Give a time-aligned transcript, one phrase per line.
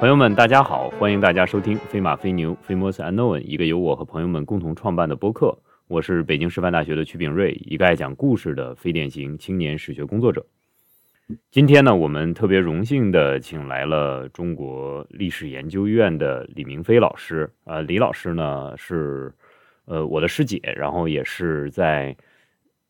[0.00, 0.88] 朋友们，大家好！
[0.90, 5.58] 欢迎大家收听《飞马飞牛 Famous Unknown》，一个由我和朋友们共同创办的播客。
[5.88, 10.46] 我是北京师范大学的曲炳瑞，一个爱讲故事的非典型青年史学工作者。
[11.50, 17.50] 今天呢，我们特别荣幸的请来了中国历史研究院的李明飞老师。
[17.64, 19.34] 呃，李老师呢是
[19.84, 22.16] 呃我的师姐，然后也是在。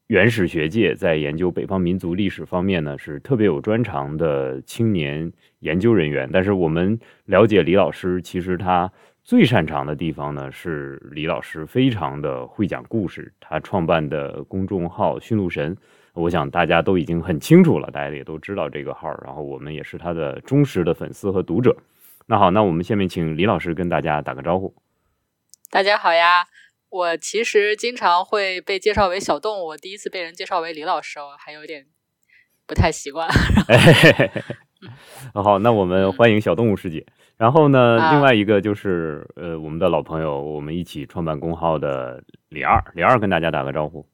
[0.09, 6.27] 原始学界在研究北方民族历史方面呢，是特别有专长的青年研究人员。
[6.33, 8.91] 但是我们了解李老师，其实他
[9.23, 13.31] 最擅长的地方呢，是李老师非常的会讲故事。
[13.39, 15.77] 他创办的公众号“驯鹿神”，
[16.15, 19.11] 我想大家都已经很清楚了，大家也都知道这个号。
[19.23, 21.77] 然后我们也是他的忠实的粉丝和读者。
[22.25, 24.75] 那好，那我们下面请李老师跟大家打个招呼。
[25.69, 26.47] 大家好呀。
[26.91, 31.87] 我其实经常会被介绍为小动物，我第一次被人介绍为李老师，我还有点
[32.67, 33.29] 不太习惯。
[35.35, 37.05] 好，那我们欢迎小动物师姐。
[37.37, 44.09] 然后呢，另外一个就是呃，我们的老朋友，我们一起创办公号的李二，李二跟大家打个招呼。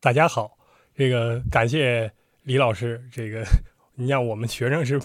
[0.00, 0.58] 大家好，
[0.94, 2.12] 这个感谢
[2.42, 3.44] 李老师，这个
[3.94, 4.98] 你像我们学生是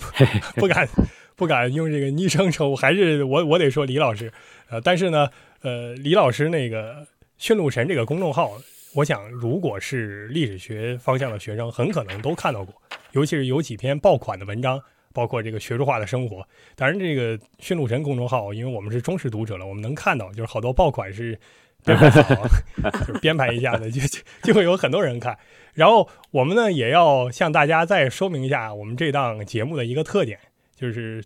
[0.55, 0.87] 不 敢
[1.35, 4.33] 不敢用这个昵称称呼，还是我我得说李老师。
[4.69, 5.29] 呃，但是呢，
[5.61, 8.51] 呃，李老师那个“驯鹿神”这个公众号，
[8.95, 12.73] 我想如果是历史学方向的学生，很可能都看到过，
[13.13, 14.81] 尤其是有几篇爆款的文章，
[15.13, 16.45] 包括这个学术化的生活。
[16.75, 21.39] 当然，这个“驯鹿神”公众号，因为我们是忠实读者了，我们能看到，就是好多爆款是
[21.85, 22.47] 编排好，
[23.05, 24.01] 就是编排一下的，就
[24.43, 25.37] 就会有很多人看。
[25.73, 30.37] 然后我们呢，也要向大家再说明一下我们这档节目的一个特点，
[30.75, 31.23] 就是。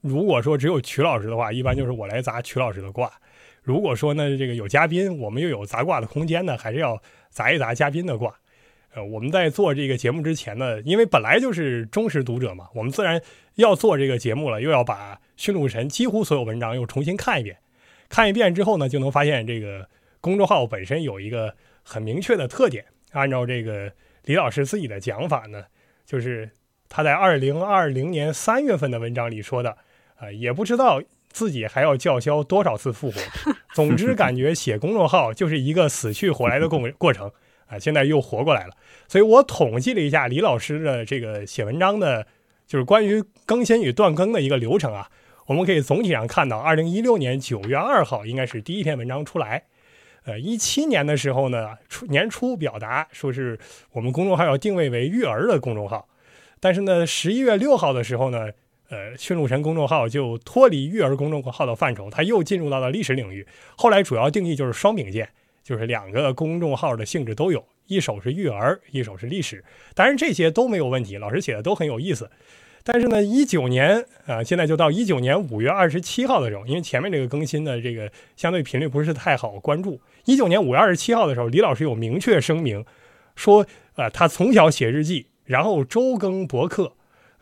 [0.00, 3.08] 如果说只有曲老师的话，一般就是我来砸曲老师的卦；
[3.62, 8.34] 如果说呢，这个有嘉宾，我们又有砸卦的空间呢，还是要砸一砸嘉宾的卦。
[8.94, 13.20] 呃，我们在做这个节目之前呢，因为本来就是忠实读者嘛，我们自然
[13.54, 17.56] 要做这个节目了，又要把《驯鹿神》几乎所有文章又重新看一遍。
[18.08, 19.88] 看一遍之后呢，就能发现这个
[20.20, 22.84] 公众号本身有一个很明确的特点。
[23.12, 23.92] 按照这个
[24.24, 25.64] 李老师自己的讲法呢，
[26.06, 26.48] 就是。
[26.94, 29.78] 他在二零二零年三月份的文章里说的，
[30.16, 33.18] 啊，也不知道自己还要叫嚣多少次复活。
[33.72, 37.32] 总之，感觉写公众号就是一个死去活来的过过程
[37.66, 37.78] 啊。
[37.80, 38.74] 现在又活过来了，
[39.08, 42.26] 所以我统计了一下李老师的这个写文章的，
[42.66, 45.08] 就是关于更新与断更的一个流程啊。
[45.46, 49.62] 我们可以总体上看到，二零一六年九月二号应该是第一篇文章出来，
[50.26, 53.58] 呃，一七年的时候呢，初年初表达说是
[53.92, 56.06] 我们公众号要定位为育儿的公众号。
[56.62, 58.48] 但是呢，十一月六号的时候呢，
[58.88, 63.44] 呃，驯鹿神公众号就脱离育儿公众号的范畴，它又进入到了历史领域。
[63.76, 65.28] 后来主要定义就是双柄剑，
[65.64, 69.64] 就是两个公众号的性质都有，一手是育儿，一手是历史。
[69.92, 72.30] 当然这些都没有问题，老师写的都很有意思。
[72.84, 80.00] 但是呢，一九年啊，现在就到一九年五月二十七号的时候，因为前面这个更新的这个相对频率不是太好关注。
[80.26, 82.84] 一九年五月二十七号的时候，李老师有明确声明
[83.34, 85.26] 说，呃，他从小写日记。
[85.52, 86.92] 然后周更博客，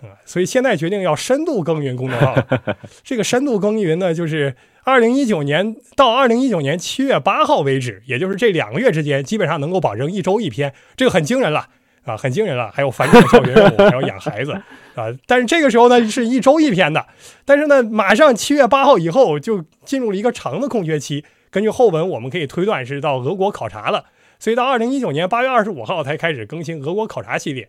[0.02, 2.34] 啊，所以现在决定要深度耕耘公众号。
[3.04, 11.68] 这个深度耕耘呢，就是二零一九年到二零一九年七月八号为止，也就是这两个月之间，基本上能够保证一周一篇，这个很惊人了
[12.04, 12.68] 啊，很惊人了。
[12.74, 14.52] 还有繁重的教学任务，还要养孩子
[14.96, 15.06] 啊。
[15.26, 17.06] 但是这个时候呢，是一周一篇的。
[17.44, 21.24] 但是呢，马上七月八号以后就进入了一个长的空缺期。
[21.50, 24.06] 根据后文，我们可以推断是到俄国考察了，
[24.38, 27.68] 所以到二零一九年八月二十五号才开始更新俄国考察系列。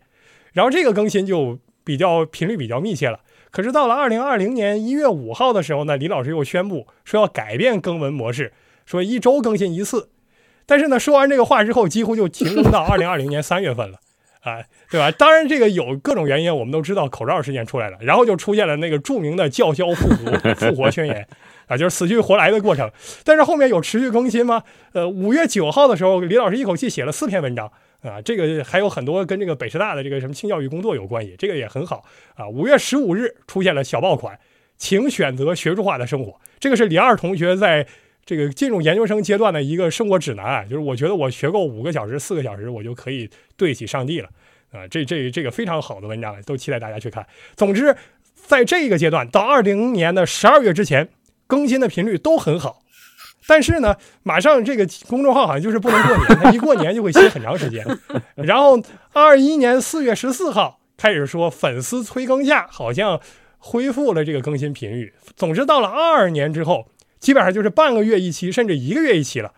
[0.53, 3.19] 然后这个更新就比较频率比较密切了。
[3.51, 8.53] 可是到了二零二零年一月五号的时候呢，李老师又宣布说要改变更文模式，
[8.85, 10.09] 说一周更新一次。
[10.65, 13.97] 但是呢，说完这个话之后，几乎就停更到 二零二零年三月份了，
[14.41, 15.11] 啊，对吧？
[15.11, 21.27] 当然这个有各种原因，我们都知道口罩事件出来了，然后就出现了那个著名的叫嚣复活 复活宣言，
[21.67, 22.89] 啊，就是死去活来的过程。
[23.25, 24.63] 但是后面有持续更新吗？
[24.93, 27.69] 呃，五月九号的时候，李老师一口气写了四篇文章。
[28.01, 32.03] 啊，这个还有很多跟这个北师大的这个什么轻教育工作有关系，这个也很好
[32.35, 32.49] 啊。
[32.49, 34.39] 五月十五日出现了小爆款，
[34.77, 37.85] 请选择学术化的生活，这个是李二同学在
[38.25, 40.63] 这个进入研究生阶段的一个生活指南啊。
[40.63, 44.29] 就是我觉得我学够五个小时、四个小时，我就可以对得起上帝了
[44.71, 44.87] 啊。
[44.87, 47.25] 这这这个非常好的文章，都期待大家去看。
[47.55, 47.95] 总之，
[48.33, 51.07] 在这个阶段到二零年的十二月之前，
[51.45, 52.80] 更新的频率都很好。
[53.51, 53.93] 但是呢，
[54.23, 57.85] 马上这个公众号好像就是不能过年，它一过年就会歇很长时间。
[58.35, 58.81] 然后
[59.11, 63.19] 二一年四月十四号开始说粉丝催更下，好像
[63.57, 65.11] 恢复了这个更新频率。
[65.35, 66.87] 总之到了二二年之后，
[67.19, 69.51] 基本上就是半个月一期，甚至一个月一期了。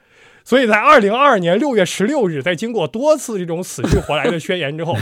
[0.43, 4.93] 所以在二零二二年六月十六日，在经过多次这种死去活来的宣言之后，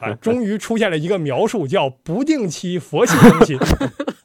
[0.00, 3.56] 啊，终于出现了一个描述，叫不定期佛系更新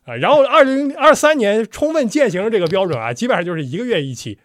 [0.06, 0.16] 啊。
[0.16, 4.40] 然后二零二三年充分践行了这个标准啊，基本上就是一个月一期。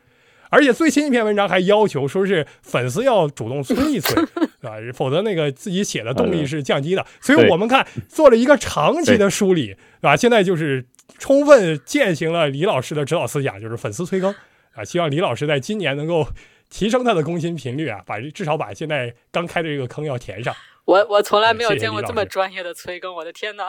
[0.53, 4.21] 而且最新一篇文章还要求说是粉丝要主动催一催
[4.69, 7.07] 啊，否则那个自己写的动力是降低的。
[7.21, 10.85] 所以我们看做了一个长期的梳理，啊，现在就是
[11.21, 14.35] 充分践行了李老师的指导思想，就是粉丝催更
[14.75, 14.83] 啊。
[14.83, 16.27] 希望李老师在今年能够
[16.69, 20.53] 提升他的更新频率啊，把至少把现在刚开的这个坑要填上。
[20.85, 23.69] 我我从来没有见过这么专业的催更，我的天哪！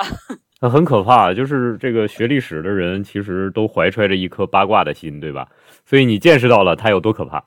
[0.64, 5.50] 那很可怕，就是这个学历史的人其实都怀揣着一颗八卦的心，对吧？
[5.86, 7.44] 所以你见识到了它有多可怕。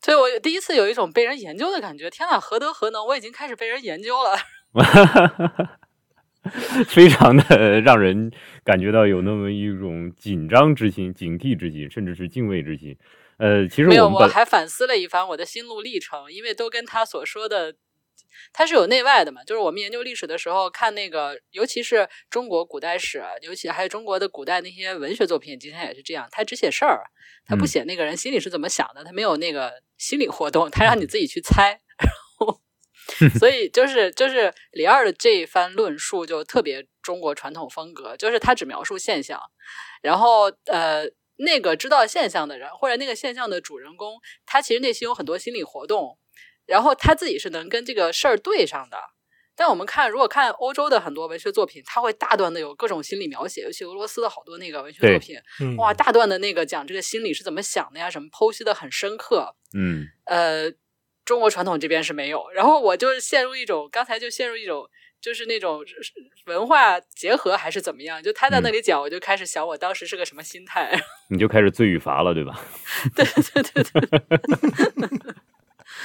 [0.00, 2.08] 所以我第一次有一种被人研究的感觉。
[2.08, 3.06] 天哪，何德何能？
[3.06, 4.38] 我已经开始被人研究了，
[6.88, 8.32] 非常的让人
[8.64, 12.96] 感觉到有那么一种紧张之心、警惕之心，甚至是敬畏之心。
[13.36, 17.74] 呃，其实没有，我还反思了一番我的心路历程，因为都跟他所说的。
[18.52, 27.04] 它是有内外的嘛，就是我们研究历史的时候看那个，尤其是中国古代史，尤其还有中国的古代那些文学作品，今天也是这样，他只写事儿，
[27.46, 31.80] 他不写那个人心里是怎么想的，他没有那个心理活动，他让你自己去猜。
[31.98, 32.60] 然后，
[33.40, 39.40] 所以就是就是李二的这一番论述就特别中国传统风格，就是他只描述现象，
[40.02, 41.04] 然后呃，
[41.36, 46.18] 那个知道现象的人或者那个现象的主人公，他其实内心有很多心理活动。
[46.66, 48.96] 然后他自己是能跟这个事儿对上的，
[49.54, 55.36] 但我们看，如果看欧洲的很多文学作品，他会大段的有各种心理描写，尤其俄罗斯的好多那个文学作品，
[55.76, 59.54] 哇，大段的那个讲这个心理是怎么想的呀，什么剖析的很深刻。
[59.74, 60.72] 嗯，呃，
[61.24, 62.48] 中国传统这边是没有。
[62.50, 64.88] 然后我就陷入一种，刚才就陷入一种，
[65.20, 65.84] 就是那种
[66.46, 68.22] 文化结合还是怎么样？
[68.22, 70.98] 就他在那里讲，我就开始想我当时是个什么心态。
[71.30, 72.58] 你就开始罪与罚了，对吧？
[73.14, 74.02] 对对对对。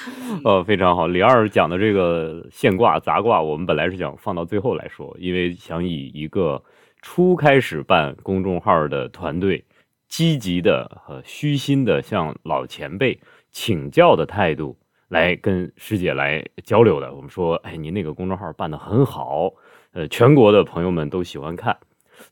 [0.44, 1.07] 呃，非常好。
[1.07, 6.61] 李二讲的这个现卦杂卦，我们本来是想放到最后来说，因为想以一个
[7.01, 9.63] 初开始办公众号的团队，
[10.07, 13.19] 积极的和虚心的向老前辈
[13.51, 14.77] 请教的态度
[15.09, 17.13] 来跟师姐来交流的。
[17.13, 19.51] 我们说，哎，您那个公众号办得很好，
[19.94, 21.77] 呃，全国的朋友们都喜欢看。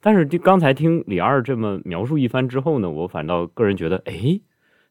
[0.01, 4.39] 但是刚才听李二这么描述一番之后呢，我反倒个人觉得，哎，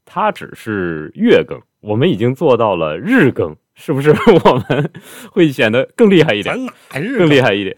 [0.05, 1.61] 他只是月更。
[1.85, 4.11] 我们已经做到了日更，是不是
[4.45, 4.91] 我们
[5.31, 6.55] 会显得更厉害一点？
[6.57, 7.77] 咱哪日更厉害一点？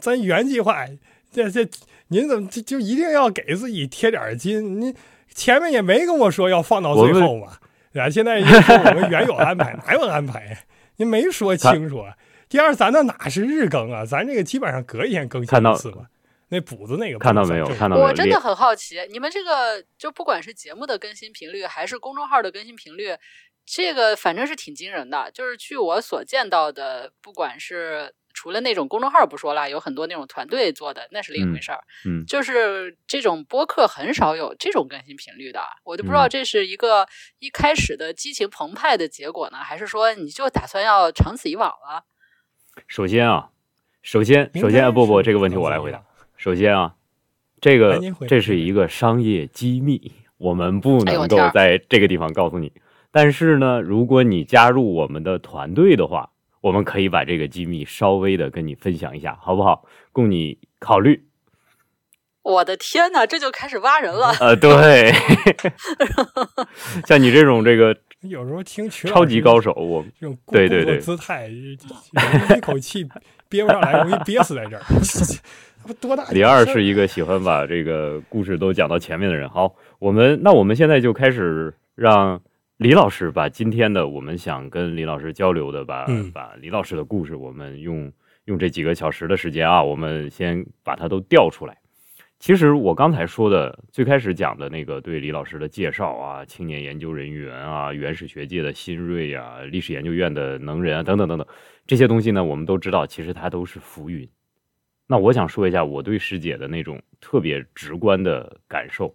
[0.00, 0.84] 咱原计划，
[1.30, 1.68] 这这，
[2.08, 4.80] 您怎么就就一定要给自己贴点金？
[4.80, 4.94] 您
[5.34, 7.48] 前面也没跟我说要放到最后嘛？
[7.94, 10.58] 啊，现在说我们原有安排，哪有安排？
[10.96, 12.04] 您没说清楚。
[12.48, 14.04] 第二，咱那哪是日更啊？
[14.04, 16.06] 咱这个基本上隔一天更新一次嘛。
[16.48, 17.66] 那补子那个看到没有？
[17.66, 18.08] 看到没有？
[18.08, 23.16] 我真的很好奇，你们这个就不管是节目的更新频率，还是公众号的更新频率，
[23.64, 25.30] 这个反正是挺惊人的。
[25.32, 31.82] 就是据我所见到的，不管是除了那种公众号不说啦，有很多那种团队做的，那是另一回事儿。
[32.04, 37.06] 嗯，就是这种播客很少有这种更新频率的，我就不知道这是一个
[37.38, 42.04] 一开始的激情澎湃的结果呢，还是说你就打算要长此以往了？
[42.86, 43.50] 首先啊，
[44.02, 46.04] 首先首先啊，不不，这个问题我来回答。
[46.44, 46.92] 首先啊，
[47.58, 47.98] 这个
[48.28, 52.70] 这是一个商业机密，我们不能够在这个地方告诉你。
[53.10, 56.28] 但是呢，如果你加入我们的团队的话，
[56.60, 59.86] 我们可以把这个机密稍微的跟你分享一下，好不好？
[60.12, 61.24] 供你考虑。
[62.42, 64.36] 我的天哪，这就开始挖人了。
[64.38, 65.14] 呃，对，
[67.08, 73.08] 像你这种这个有时候听超级高手，我这种对对对姿态，一口气
[73.48, 74.82] 憋不上来，容易憋死在这儿。
[76.00, 76.24] 多大？
[76.30, 79.48] 李二是一个喜欢把这个故事都讲到前面的人。
[79.48, 82.40] 好，我们那我们现在就开始让
[82.76, 88.10] 李老师把今天的我们想跟李老师交流的，把把李老师的故事，我们用
[88.46, 91.76] 用这几个小时的时间啊，我们先把它都调出来。
[92.40, 101.46] 其实我刚才说的最开始讲的那个对李老师的介绍啊，青年研究人员啊，原始学界的新锐啊，历史研究院的能人啊，等等等等
[101.86, 104.28] 这些东西呢，我们都知道，其实它都是浮云。
[105.06, 109.14] 那我想说一下我对师姐的那种特别直观的感受。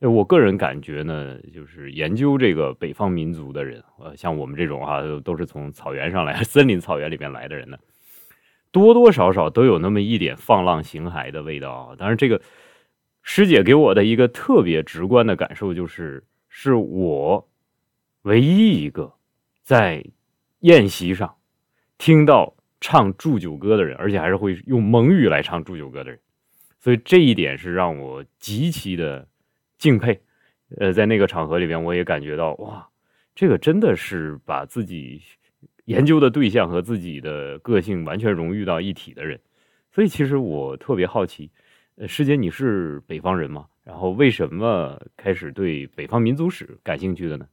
[0.00, 7.78] 我个人感觉呢，就是研究这个北方民族的人，呃，像我们这种哈，都是从草原上来、 森林草原里面来的人呢，
[8.72, 11.96] 多多少少都有那么一点放浪形骸的味道啊。
[11.98, 12.40] 当然，这个
[13.22, 17.46] 师姐给我的一个特别直观的感受就是，是我
[18.22, 19.12] 唯一一个
[19.62, 20.02] 在
[20.60, 21.36] 宴席上
[21.98, 22.54] 听到。
[22.80, 26.18] 唱祝酒歌的人，而且还是会用蒙语来唱祝酒歌的人，
[26.80, 29.28] 所以这一点是让我极其的
[29.76, 30.20] 敬佩，
[30.78, 32.88] 呃，在那个场合里边，我也感觉到哇，
[33.34, 35.20] 这个真的是把自己
[35.84, 39.38] 研究的对象和自己的个性完全融入到一体的人。
[39.92, 41.50] 所以其实我特别好奇，
[41.96, 43.66] 呃，师姐你是北方人吗？
[43.82, 47.48] 然后为什么开始对北方民族史感兴趣的呢？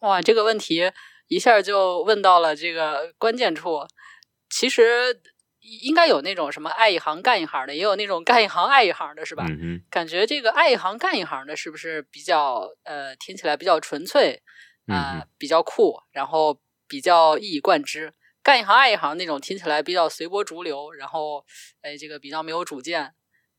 [0.00, 0.90] 哇，这个问题
[1.30, 3.86] 一下就问到了这个关键处。
[4.50, 5.20] 其实
[5.60, 9.46] 应该有那种什么爱一行干一行的，也有那种干一行爱一行的，是吧？
[9.48, 14.42] 嗯感觉这个爱一行干一行的，是不是比较呃听起来比较纯粹
[14.88, 18.12] 啊、嗯比较酷，然后比较一以贯之？
[18.42, 21.44] 干一行爱一行那种听起来比较随波逐流，然后
[21.82, 23.14] 哎这个比较没有主见。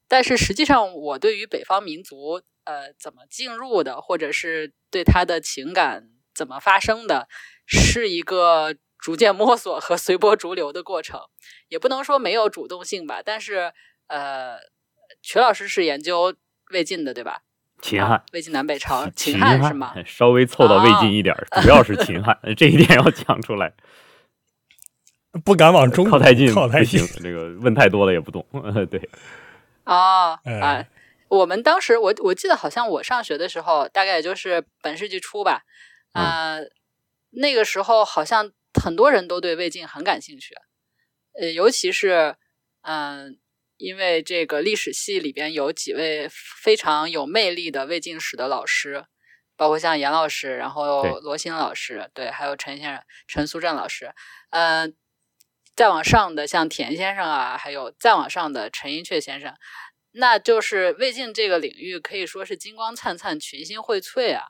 [0.09, 7.29] 但是实际上，我对于北方民族呃怎么进入的，或者是对他的情感怎么发生的，
[7.71, 11.21] 是一个逐渐摸索和随波逐流的过程。
[11.69, 13.73] 也不能说没有主动性吧，但是
[14.07, 14.57] 呃，
[15.21, 16.35] 曲老师是研究
[16.71, 17.43] 魏晋的，对吧？
[17.81, 19.95] 秦汉啊，魏晋南北朝，秦秦汉是吗？？
[20.05, 23.73] 稍微凑到魏晋一点儿，主要是秦汉， 这一点要讲出来。
[25.45, 28.45] 不敢往中靠太近靠太近这个问太多了也不懂。
[28.91, 29.09] 对，
[29.85, 30.85] 哦，哎啊，
[31.29, 35.63] 我们当时我我记得好像我上学的时候，大概也就是本世纪初吧，
[36.11, 36.57] 啊、
[37.31, 40.53] 那个时候好像很多人都对魏晋很感兴趣，
[41.39, 42.35] 呃，尤其是
[42.81, 43.39] 嗯、
[43.77, 49.05] 因为这个历史系里边有几位非常有魅力的魏晋史的老师，
[49.55, 54.13] 包括像严老师，然后罗新老师，对，还有陈先生、陈苏振老师，
[54.49, 54.95] 嗯、
[55.75, 59.55] 再往上的像田先生啊，还有再往上的陈寅恪先生，
[60.11, 64.45] 那就是魏晋这个领域可以说是金光灿灿、群星荟萃啊。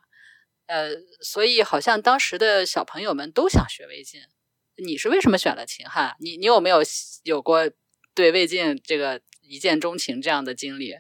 [0.71, 4.21] 呃，所以好像当时的小朋友们都想学魏晋。
[4.77, 6.15] 你是为什么选了秦汉？
[6.21, 6.77] 你你有没有
[7.23, 7.69] 有过
[8.15, 10.93] 对魏晋这个一见钟情这样的经历？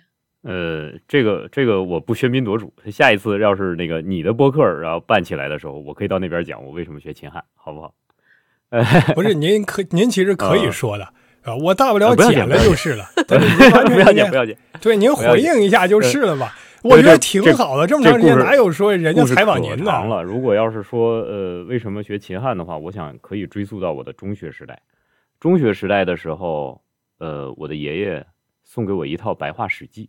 [0.43, 7.95] 呃，这个这个我不喧宾夺主，下一次要是那个你的播客然后办起来的时候，我可以到那边讲我为什么学秦汉，好不好？
[9.15, 11.05] 不是您可您其实可以说的
[11.43, 13.09] 啊，我大不了剪了就是了。
[13.27, 14.57] 不要 剪，不要剪。
[14.81, 16.57] 对您回应一下就是了吧？
[16.81, 19.85] 对我觉得挺好的，这么长时间哪有说人家采访您的？
[19.85, 20.23] 长了。
[20.23, 24.81] 如果要是说呃为什么学秦汉的话，我想可以追溯到我的中学时代。
[25.39, 26.81] 中学时代的时候，
[27.17, 28.25] 呃，我的爷爷
[28.63, 30.05] 送给我一套《白话史记》，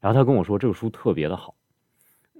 [0.00, 1.54] 然后他跟我说这个书特别的好。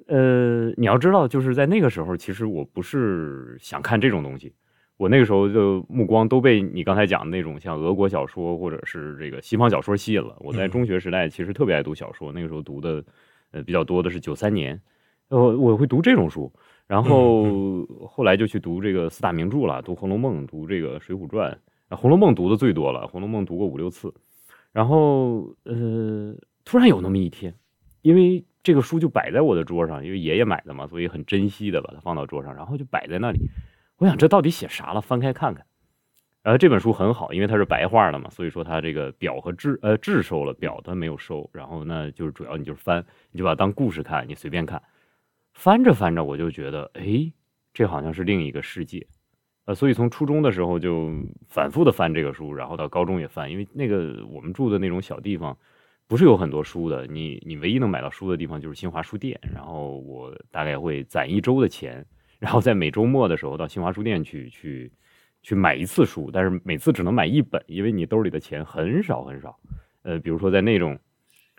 [0.07, 4.53] 呃，你要知道，就是在那个时候，其实我不是想看这种东西，
[4.97, 10.37] 我那个时候就目光都被你刚才讲的那种像俄国小说或者是这个西方小说吸引了。
[10.41, 13.03] 我在嗯中学时代其实特别爱读小说，那个时候读的
[13.53, 14.81] 呃比较多的是九三年，
[15.29, 16.53] 呃，我会读这种书，
[16.87, 21.59] 然后后来就去读这个四大名著了，读《红楼梦》，读这个《水浒传》，啊
[21.97, 24.13] 《红楼梦》读的最多了，《红楼梦》读过五六次，
[24.73, 27.55] 然后呃，突然有那么一天，
[28.03, 33.39] 因为这个书就摆在我的桌上，因为爷爷买的嘛，所以很珍惜的把它放到桌上，然后就摆在那里。
[33.99, 35.01] 我想这到底写啥了？
[35.01, 35.65] 翻开看看。
[36.43, 41.49] 然后这本书很好，因为它是白话的嘛，所以说它这个表和字呃字收了，表它没有收。
[41.53, 44.83] 然后呢，就是主要你就是翻，你就把它当故事看，你随便看。
[45.53, 47.33] 翻着翻着，我就觉得，哎，
[47.73, 49.07] 这好像是另一个世界。
[49.67, 51.13] 呃，所以从初中的时候就
[51.49, 55.57] 反复的翻这个书，然后到高中也翻，因为那个我们住的那种小地方，
[56.09, 59.39] 不是有很多书的，你你唯一能买到书的地方就是新华书店。
[59.55, 62.05] 然后我大概会攒一周的钱，
[62.41, 64.91] 然后在每周末的时候到新华书店去去
[65.43, 69.59] 去买一次书，但是每次只能买一本，因为你兜里的钱很少很少。
[70.03, 70.99] 呃，比如说在那种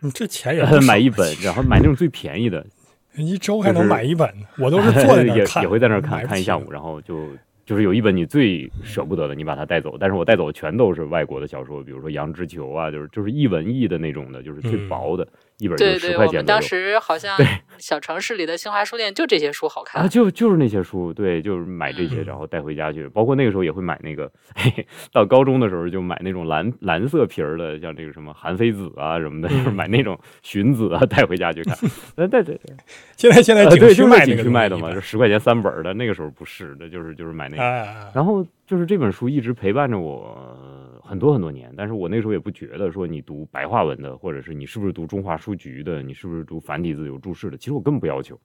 [0.00, 2.66] 你这钱也 买一本，然后买那种最便宜的，
[3.16, 7.28] 一周还能买一本，我都是坐在那 也儿看，也会在那儿看看一下午，然后就
[7.64, 9.96] 就是有一本你最舍不得的，你把它带走。
[9.98, 15.26] 但是我带走的全都是外国的小说，比如说《羊脂球》啊，就是就是一文艺的那种的，就是最嗯薄的、
[15.58, 16.60] 一本就对对，十块钱对对我们当。
[16.62, 17.36] 时好 像
[17.78, 20.02] 小城市里的新华书店就这些书好看。
[20.02, 23.08] 啊，就就是那些书，对，就是买这些，嗯然后带回家去。
[23.10, 31.76] 包括那个时候也会买那个，嘿嘿，到高中的时候就买那种蓝蓝色皮儿的，像这个什么《韩非子》啊什么的，就是嗯买那种荀子啊带回家去看。
[32.16, 32.74] 呃，对对对，
[33.16, 35.92] 现在现在呃，景对，就是在景区卖那个区卖的嘛，就十块钱三本儿的。
[35.94, 37.62] 那个时候不是的，就是就是买那个。
[37.62, 40.83] 啊，然后就是这本书一直陪伴着我呃
[41.14, 48.36] 很多很多年，但是我那时候也不觉得说你读白话文的，或者是你是不是读中华书局的，你是不是读繁体字有注释的，其实我根本不要求。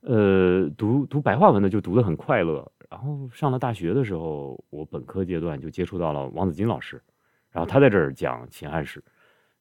[0.00, 2.68] 呃，读读白话文的就读得很快乐。
[2.90, 7.00] 然后上了大学的时候，我本科阶段就接触到了王子金老师，
[7.52, 9.00] 然后他在这儿讲秦汉史。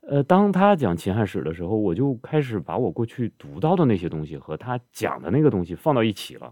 [0.01, 6.51] 呃，当他讲秦汉史的时候，我就开始把我过去读到的那些东西和他讲的那个东西放到一起了。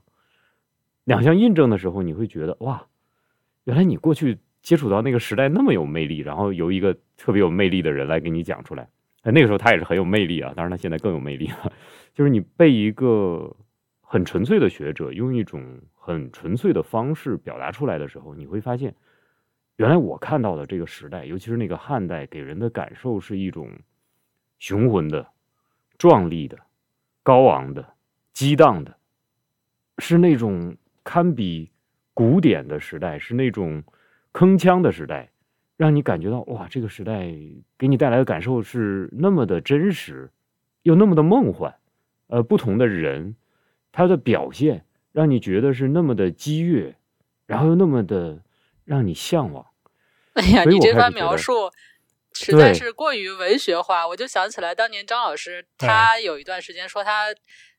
[1.03, 2.85] 两项印证的时候，你会觉得哇，
[3.63, 8.87] 原来你过去接触到那个时代那么有魅力，然后由一个特别有魅力的人来给你讲出来，
[9.23, 11.71] 那个时候他也是很有魅力啊，当然他现在更有魅力了。
[12.13, 13.55] 就是你被一个
[14.01, 18.95] 很纯粹的学者用一种很纯粹的方式表达出来的时候，你会发现，
[19.75, 23.69] 原来我看到的这个时代，尤其是那个汉代，给人的感受是一种
[24.59, 25.27] 雄浑的、
[25.97, 26.57] 壮丽的、
[27.21, 27.85] 高昂的、
[28.31, 28.95] 激荡的，
[29.97, 31.69] 是那种堪比
[32.13, 33.83] 古典的时代，是那种
[34.33, 35.31] 铿锵的时代，
[35.77, 37.31] 让你感觉到哇，这个时代
[37.77, 40.31] 给你带来的感受是那么的真实，
[40.81, 41.75] 又那么的梦幻。
[42.27, 43.35] 呃，不同的人，
[43.91, 46.95] 他的表现让你觉得是那么的激越，
[47.45, 48.41] 然后又那么的
[48.85, 49.67] 让你向往。
[50.33, 51.69] 哎呀，你这番描述
[52.33, 57.27] 实在是过于文学化，我就想起来当年张老师，他有一段时间说他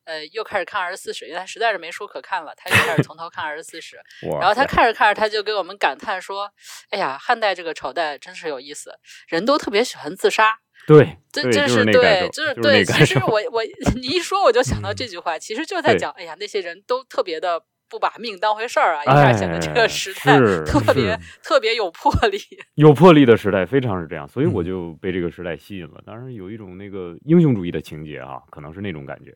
[0.05, 3.97] 呃又开始看《二十四史》，因为他实在是没书可看了，他又开始从头看《二十四史
[4.41, 6.51] 》。然后他看着看着，他就给我们感叹说
[6.91, 8.93] ：“哎呀，汉代这个朝代真是有意思，
[9.29, 12.85] 人都特别喜欢自杀。”对，这这是对，就是对。
[12.85, 13.63] 其实我我
[13.97, 22.39] 你一说，我就想到这句话，其实就在讲，哎呀，那些人都特别的不把命当回事儿啊，一下显得这个时代特别特别有魄力，
[22.75, 26.03] 有魄力的时代非常是这样，所以我就被这个时代吸引了。
[26.05, 29.35] 当然有一种那个英雄主义的情节啊，可能是那种感觉，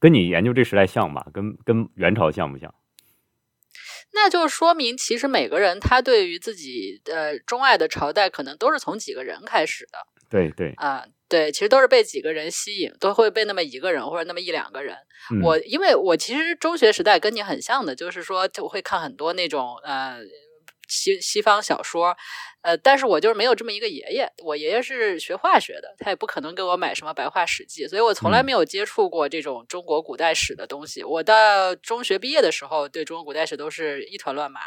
[0.00, 1.26] 跟你研究这时代像吧？
[1.32, 2.74] 跟跟元朝像不像？
[4.12, 9.98] 那就说明，其实每个人他对于自己的钟爱的朝代，可能都是从几个人开始的。
[10.28, 14.96] 对对啊，对，其实都是被几个人吸引，都会被那么一个人或者那么一两个人。
[15.42, 20.20] 我因为我其实中学时代跟你很像的，就是说就会看很多那种呃
[20.90, 22.14] 西西方小说，
[22.62, 31.02] 呃，但是我就是没有这么一个爷爷，我爷爷是学化学的，他也不可能给我买什么白话史记，所以我从来没有接触过这种中国古代史的东西。
[31.02, 34.60] 我到中学毕业的时候，对中国古代史都是一团乱麻，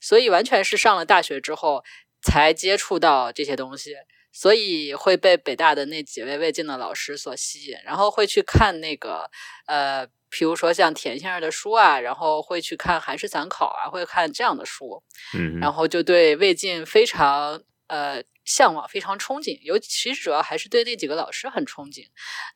[0.00, 1.82] 所以完全是上了大学之后
[2.22, 3.96] 才接触到这些东西。
[4.34, 9.30] 所以会被北大的那几位魏晋的老师所吸引，然后会去看那个
[9.66, 15.02] 呃，比如说像田先生的书啊，然后会去看《韩氏散考》啊，会看这样的书，
[15.38, 22.06] 嗯，然后就对魏晋非常呃向往，非常憧憬，尤其实主要还是对那几个老师很憧憬，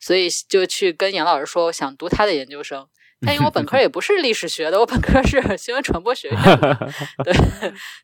[0.01, 2.89] 所以就去跟杨老师说，我想读他的研究生。
[3.25, 6.77] 但因为我本科也不是历史学的，我本科是新闻传播学院的。
[7.25, 7.33] 对，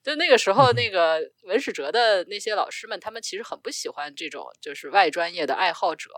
[0.02, 6.10] 就那个时候，那个文史哲的那些老师们，他们其实很不喜欢这种就是外专业的爱好者。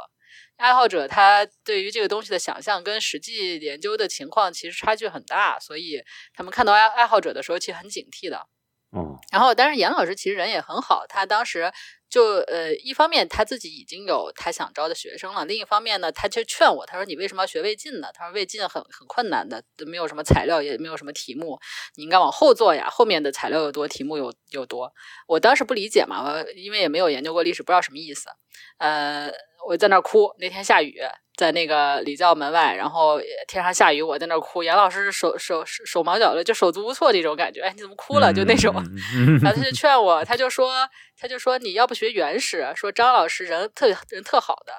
[0.57, 6.01] 爱好者他对于这个东西的想象跟实际研究的情况其实差距很大，所以
[6.33, 8.47] 他们看到爱爱好者的时候，其实很警惕的。
[8.95, 9.15] 嗯。
[9.31, 11.71] 然后，但是严老师其实人也很好，他当时。
[12.07, 21.59] 就呃，一方面他自己已经有他想招的学生了，另一方面呢，他就劝我，他说：“你为什么要学魏晋呢？”他说：“魏晋很很困难的，都没有什么材料，也没有什么题目，
[21.95, 22.87] 你应该往后做呀。
[22.89, 24.93] 后面的材料又多，题目又又多。”
[25.27, 28.29] 我当时不理解嘛，我因为也没有研究过历史，不知道什么意思。
[28.77, 29.29] 呃，
[29.67, 30.99] 我在那哭，那天下雨。
[31.37, 34.63] 在那个礼教门外，然后天上下雨，我在那哭。
[34.63, 37.59] 严老师手手手忙脚乱，就手足无措那种感觉。
[37.59, 38.31] 哎，你怎么哭了？
[38.31, 38.73] 就那种。
[39.43, 40.71] 然后他就劝我，他就说，
[41.19, 44.71] 他就说你要不学原始，说张老师人特人特好的，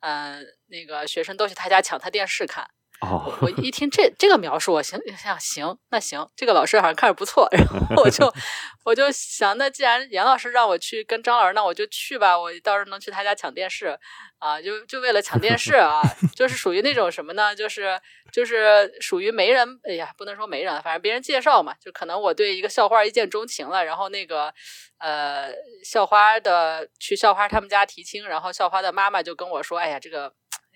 [0.00, 2.68] 嗯，那个学生都去他家抢他电视看。
[3.02, 8.32] 哦，我一听这这个描述，我行想行，那行，这个老师好像看着不错，然后我就
[8.86, 13.98] 我就想，那既然严老师让我去跟张老师，那我就去吧，我到时候能去他家抢电视
[14.38, 16.00] 啊，就就为了抢电视啊，
[16.36, 17.52] 就是属于那种什么呢？
[17.52, 18.00] 就是
[18.32, 24.54] 就是属于媒人，哎呀，不能说媒人，反正别人介绍嘛，就可能我对一个校花一见钟情了，然后那个
[25.00, 25.50] 呃
[25.84, 30.32] 校花的去校花他们家提亲，然后校花的妈妈就跟我说，哎呀，这个。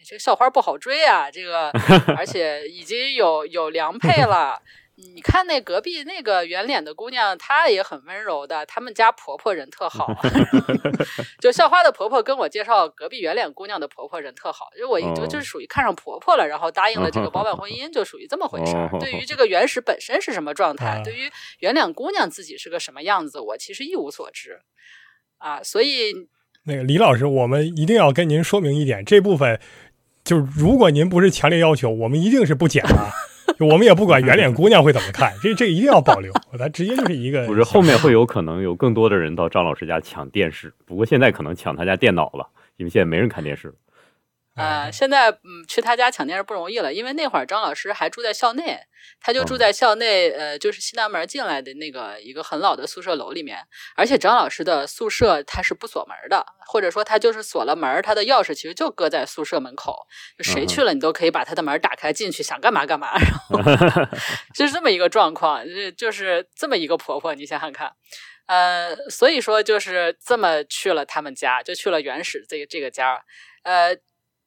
[0.06, 1.70] 这个校花不好追啊，这个
[2.16, 4.62] 而且已经有有良配 了。
[5.14, 10.06] 你看那隔壁那个圆脸的姑娘，她也很温柔的，他们家婆婆人特好。
[11.38, 18.88] 就校花的婆婆跟我介绍隔壁圆脸姑娘的婆婆人特好，就我就就是属于看上婆婆了，然后答应了这个包办婚姻，就属于这么回事儿。
[18.98, 24.60] 对于这个原始本身是什么状态，对于圆脸姑娘自己是个什么样子，我其实一无所知
[25.36, 25.62] 啊。
[25.62, 26.14] 所以
[26.64, 29.60] 那个李老师，我们一定要跟您说明一点，这部分。
[30.26, 33.08] 就是如果您不是强烈要求，我们一定是不剪的，
[33.64, 37.46] 我们也不管圆脸姑娘会怎么看，这这一定要保留， 咱直接就是一个。
[37.46, 43.72] 不是后面会有可能有更多的人到张老师家抢电视，不过现在可能抢他家电脑了，因为现在没人看电视
[44.56, 44.64] 了。
[44.64, 48.78] 啊，现在嗯去他家抢电视不容易了，因为那会儿张老师还住在校内，
[49.20, 53.58] 他就住在校内，呃，就是西南门进来的那个一个很老的宿舍楼里面。
[53.94, 60.06] 而且张老师的宿舍他是不锁门的，或者说他就是锁了门，他的钥匙其实就搁在宿舍门口，
[60.42, 63.12] 谁去了你都可以把他的门打开进去，想干嘛干嘛。
[63.50, 64.02] 然后
[64.56, 65.62] 就是这么一个状况，
[65.96, 67.92] 就是这么一个婆婆，你想想看。
[68.46, 73.22] 呃，所以说就是这么去了他们家，就去了原始这个这个家，
[73.62, 73.94] 呃。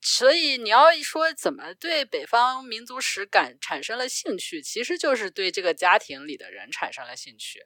[0.02, 7.66] 所以你要一说怎么对北方民族史感产生了兴趣，其实就是对这个家庭里的人产生了兴趣。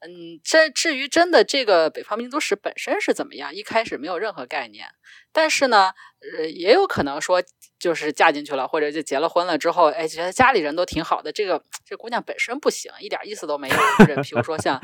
[0.00, 4.86] 嗯，这至于真的这个北方民族史本身是怎么样，一开始没有任何概念。
[5.32, 5.94] 但是呢，
[6.36, 7.42] 呃，也有可能说，
[7.78, 13.76] 就是嫁进去了，或者就结了婚了之后，哎，觉得家里人都挺好的，这个这姑娘本身不行，一点意思都没有。
[13.98, 14.78] 或者比如说像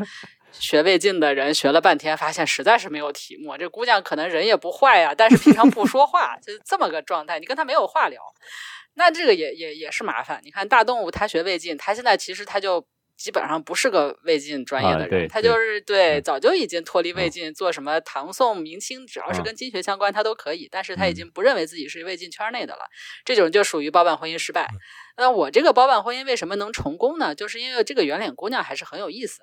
[0.52, 3.56] 学魏晋的人，学了半天，发现实在是没有题目。
[3.56, 8.20] 这姑娘可能人也不坏呀，但是平常不说话，就这么个状态，你跟她没有话聊，
[8.94, 10.40] 那这个也也也是麻烦。
[10.44, 12.86] 你看大动物，他学魏晋，他现在其实他就。
[13.14, 20.66] 基本上不是个魏晋专业的人，他就是对早就已经脱离魏晋，做什么唐宋明清，只要是跟经学相关，他都可以。
[20.68, 22.80] 但是他已经不认为自己是魏晋圈内的了，
[23.24, 24.66] 这种就属于包办婚姻失败。
[25.16, 27.32] 那我这个包办婚姻为什么能成功呢？
[27.32, 29.42] 就是因为这个圆脸姑娘还是很有意思。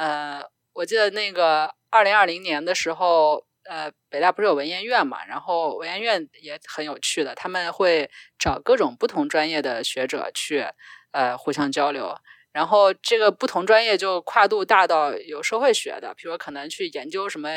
[0.00, 10.64] 呃，我记得那个二零二零年的时候，呃，北大不是有文研院嘛，然后文研院也很有趣的，他们会找各种不同专业的学者去
[11.10, 12.16] 呃互相交流。
[12.50, 17.50] 然后这个不同专业就跨度大到有社会学的，比如可能去研究什么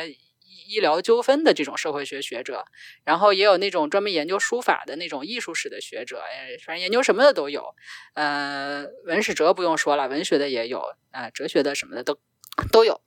[0.67, 2.65] 医疗纠纷的这种社会学学者，
[3.05, 7.73] 然后也有那种专门研究书法的那种艺术史的学者，哎，反正研究什么的都有。
[8.15, 12.19] 呃，文史哲不用说了，文学的也有，啊，哲学的什么的都
[12.71, 13.01] 都有。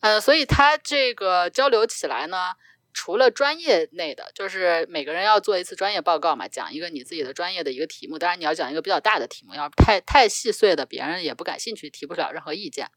[0.00, 2.54] 呃，所以他这个交流起来呢。
[2.94, 8.18] 除了专业内的，就是每个人要做一次专业报告嘛，讲一个你自己的专业的一个题目。
[8.18, 12.90] 当然，你要讲一个比较大的题目，要太太细碎的，别人也不感兴趣，提不了任何意见。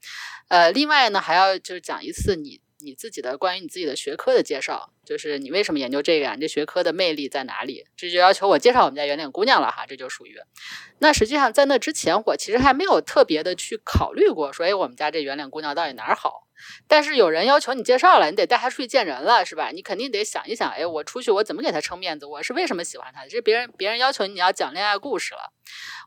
[0.48, 6.34] 呃，另外呢，还要就是讲一次你你自己的关于你自己的学科的介绍，就是你为什么研究这个呀？
[6.36, 7.86] 你这学科的魅力在哪里？
[7.96, 10.38] 这就要求我介绍我们家圆脸姑娘了哈，这就属于。
[11.00, 16.48] 那实际上在那之前，我其实还没有特别的去考虑过，说哎，我们家这圆脸姑娘到底哪儿好？
[16.88, 19.72] 但是有人要求你介绍了，你得带她出去见人了，是吧？
[19.74, 22.28] 你肯定得想一想，哎，我出去我怎么给她撑面子？
[22.28, 23.26] 我是为什么喜欢她？
[23.28, 25.52] 这别人别人要求你要讲恋爱故事了。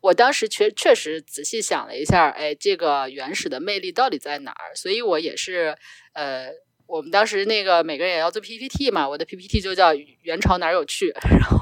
[0.00, 4.76] 我当时确确实仔细想了一下，哎，这个原始的魅力到底在哪儿？
[4.76, 5.76] 所以我也是，
[6.12, 6.50] 呃，
[6.86, 11.58] 我们当时那个每个人也要做 PPT 嘛，我的 PPT 就叫元朝哪有趣，然后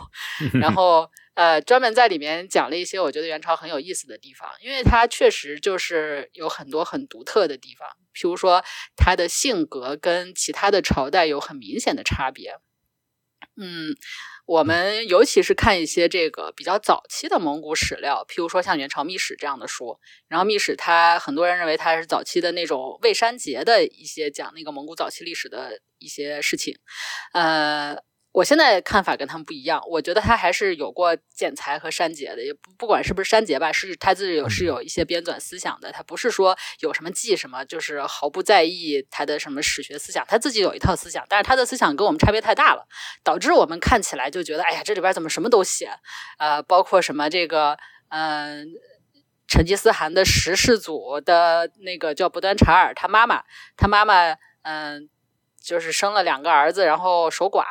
[0.60, 1.10] 然后。
[1.34, 8.62] 呃，专门在里面讲了一些我觉得元朝很有意思的地方，因为它确实就是有很多很独特的地方，譬如说
[8.96, 12.58] 它的性格跟其他的朝代有很明显的差别。
[13.56, 13.96] 嗯，
[14.44, 26.76] 我们尤其是看一些这个比较早期的蒙古史料，譬如说像《元朝秘史》这样的书，然后秘史它很多人认为它是早期的那种未删节的一些讲那个蒙古早期历史的一些事情，
[27.32, 27.96] 呃。
[28.32, 42.86] 我现在看法跟他们不一样，我觉得他还是有过剪裁和删节的，也不不管是不是删节吧，是他自己有是有一些编纂思想的，他不是说有什么记什么，就是毫不在意他的什么史学思想，他自己有一套思想，但是他的思想跟我们差别太大了，
[43.22, 45.90] 导致我们看起来就觉得，哎呀，这里边怎么什么都写，
[46.38, 47.76] 呃，包括什么这个，
[48.08, 48.66] 嗯，
[49.46, 53.42] 成吉思汗的十世祖的那个叫不端察尔，他妈妈，
[53.76, 55.10] 他妈妈，嗯，
[55.62, 57.64] 就是生了两个儿子，然后守寡。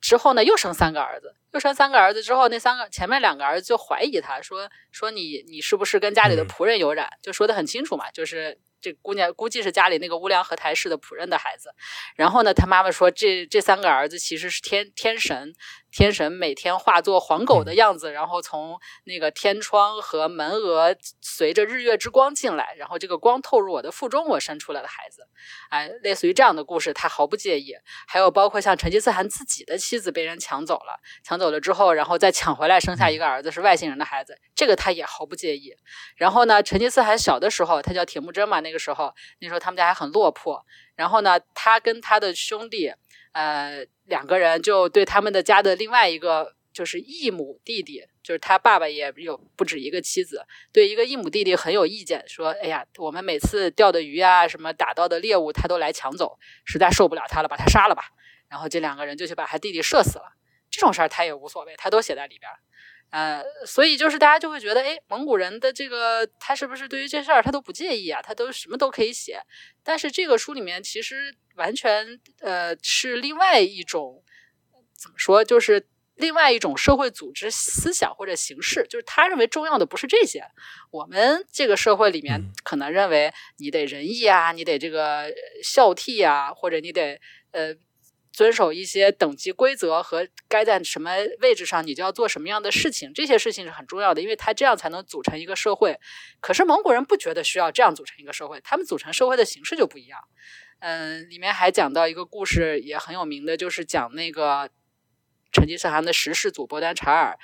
[0.00, 11.74] 之后呢，又生三个儿子，又生三个儿子之后，那三个前面两个儿子就怀疑他说说你你是不是跟家里的仆人有染，就说的很清楚嘛，就是这姑娘估计是家里那个乌梁和台氏的仆人的孩子。
[12.14, 15.54] 然后呢，他妈妈说这这三个儿子其实是天天神。
[15.90, 25.26] 天神每天化作黄狗的样子，然后从那个天窗和门额随着日月之光进来，然后这个光透入我的腹中，我生出来的孩子，
[25.70, 27.74] 哎，类似于这样的故事，他毫不介意。
[28.06, 35.74] 还有包括像成吉思汗自己的妻子被人抢走了，抢走了之后，然后再抢回来生下一个儿子是外星人的孩子，这个他也毫不介意。
[36.16, 40.64] 然后呢，成吉思汗小的时候，他叫铁木真嘛，那个时候那时候他们家还很落魄。
[40.98, 42.92] 然后呢，他跟他的兄弟。
[43.32, 58.06] 呃，两个人就对他们的家的另外一个就是异母弟弟，就是他爸爸也有不止一个妻子，对一个异母弟弟很有意见，说：“哎呀，我们每次钓的鱼啊，什么打到的猎物，他都来抢走，实在受不了他了，把他杀了吧。”
[58.48, 60.34] 然后这两个人就去把他弟弟射死了。
[60.68, 62.50] 这种事儿他也无所谓，他都写在里边。
[63.10, 68.20] 呃，所以就是大家就会觉得，哎，蒙古人的这个他是不是对于这事儿他都不介意啊？
[68.20, 69.40] 他都什么都可以写。
[69.82, 74.22] 但是这个书里面其实完全呃是另外一种
[74.94, 78.86] 怎么说，就是另外一种社会组织思想或者形式。
[78.88, 80.44] 就是他认为重要的不是这些，
[80.90, 87.18] 我们这个社会里面可能认为你得仁义啊，你得这个孝悌啊，或者你得
[87.52, 87.74] 呃。
[88.38, 95.98] 遵守一些等级规则和该在什么位置上，你就要做什么样的事情，这些事情是很重要的，因为他这样才能组成一个社会。
[96.40, 100.20] 可是蒙古人不觉得需要这样组成一个社会，他们组成社会的形式就不一样。
[100.78, 104.70] 嗯，里面还讲到一个故事，也很有名的，就是讲那个
[105.50, 107.36] 成吉思汗的十世祖伯丹察尔。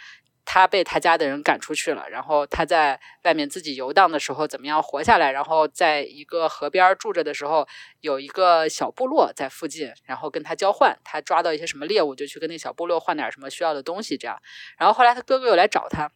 [0.44, 5.32] 他被他家的人赶出去了，然后他在外面自己游荡的时候，怎么样活下来？
[5.32, 7.66] 然后在一个河边住着的时候，
[8.00, 14.38] 有一个小部落在附近，然后跟他交换，他抓到一些什么猎物，就去跟那小部落换点什么需要的东西，这样。
[14.76, 16.12] 然后后来他哥哥又来找他，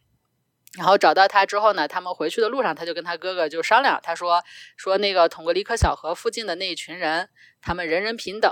[0.77, 4.43] 然后找到他之后呢，他们回去的路上，他就跟他哥哥就商量，他说
[4.77, 7.29] 说那个通过里克小河附近的那一群人，
[7.61, 8.51] 他们人人平等，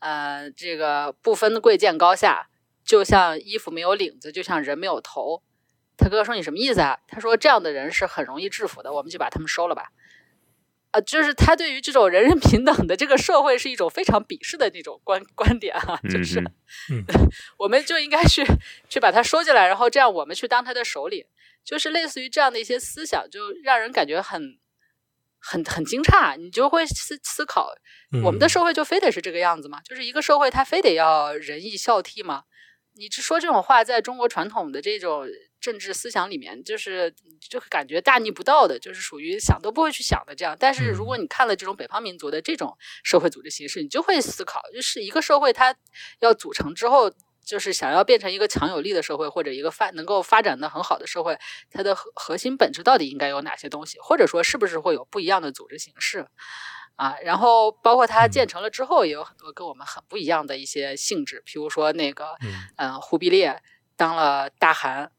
[0.00, 2.48] 呃，这个不分贵贱高下。
[2.84, 5.42] 就像衣服没有领子，就像人没有头。
[5.96, 9.90] 他哥哥说：“你什么意思啊？”他说：“这样的人是很容易制服的，我们就把他们收了吧。”
[10.90, 16.40] 啊，就是他对于这种人人平等的这个社会是一种非常鄙视的那种观观点啊，就是
[17.58, 18.44] 我们就应该去
[18.88, 21.24] 去把他收进来，然后这样我们去当他的首领，
[21.64, 24.58] 就是类似于这样的一些思想，就让人感觉很
[25.40, 26.36] 很很惊诧。
[26.36, 27.72] 你就会思思考，
[28.22, 29.80] 我们的社会就非得是这个样子吗？
[29.84, 32.44] 就是一个社会，他非得要仁义孝悌吗？
[32.96, 35.26] 你说这种话，在中国传统的这种
[35.60, 40.56] 政治思想里面，就是就感觉大逆不道的，就是属于想都不会去想的这样。
[40.58, 45.74] 但是如果你看了这种北方民族的这种社会组织形式，你就会思考，就是一个社会它
[46.20, 47.10] 要组成之后，
[47.44, 51.36] 就是想要变成一个强有力的社会，或者一个发能够发展的很好的社会，
[51.70, 56.28] 它的核核心本质到底应该有哪些东西，或者说是不是会有不一样的组织形式？
[56.96, 62.36] 啊，然后包括它建成了之后，也有很多跟我们很不一样的一些性质，比如说那个，
[62.76, 63.60] 嗯，忽必烈
[63.96, 65.10] 当了大汗，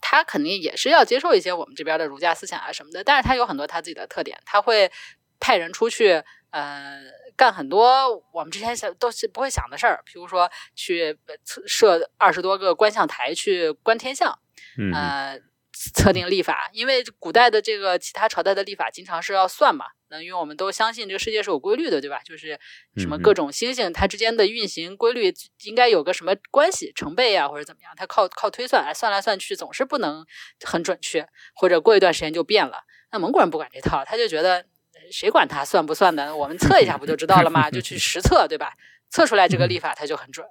[0.00, 4.90] 他肯定也是要接受一些我们这边的儒家思想啊什么的，但是他有很多他自己的特点，他会
[5.38, 7.00] 派人出去，呃，
[7.36, 11.16] 干很多我们之前想都是不会想的事儿，比如说去
[11.66, 14.36] 设二十多个观象台去观天象，
[14.76, 15.42] 嗯。
[15.72, 22.20] 测定历法，因为古代的这个其他朝代的历法经常是要算嘛，那因为我们都相信这个世界是有规律的，对吧？
[22.24, 22.60] 就是
[22.96, 25.32] 什么各种星星它之间的运行规律
[25.64, 30.26] 应该有个什么关系，成倍啊或者怎么样，它靠靠推算，算来算去总是不能
[30.62, 32.84] 很准确，或者过一段时间就变了。
[33.10, 34.66] 那蒙古人不管这套，他就觉得
[35.10, 37.70] 谁管他算不算的，我们测一下不就知道了吗？
[37.70, 38.74] 就去实测，对吧？
[39.08, 40.46] 测出来这个历法它就很准。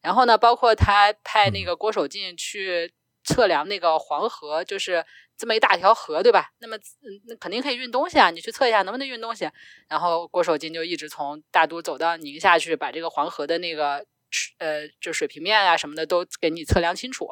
[0.00, 2.94] 然后呢，包括他派那个郭守敬去。
[3.24, 5.04] 测量那个黄河就是
[5.36, 6.50] 这么一大条河，对吧？
[6.60, 6.76] 那么
[7.26, 8.30] 那肯定可以运东西啊！
[8.30, 9.48] 你去测一下能不能运东西。
[9.88, 14.04] 然后郭守敬就一直从大都走到宁夏去，把这个黄河的那个
[14.58, 17.28] 呃就水平面啊什么的都给你测量清楚。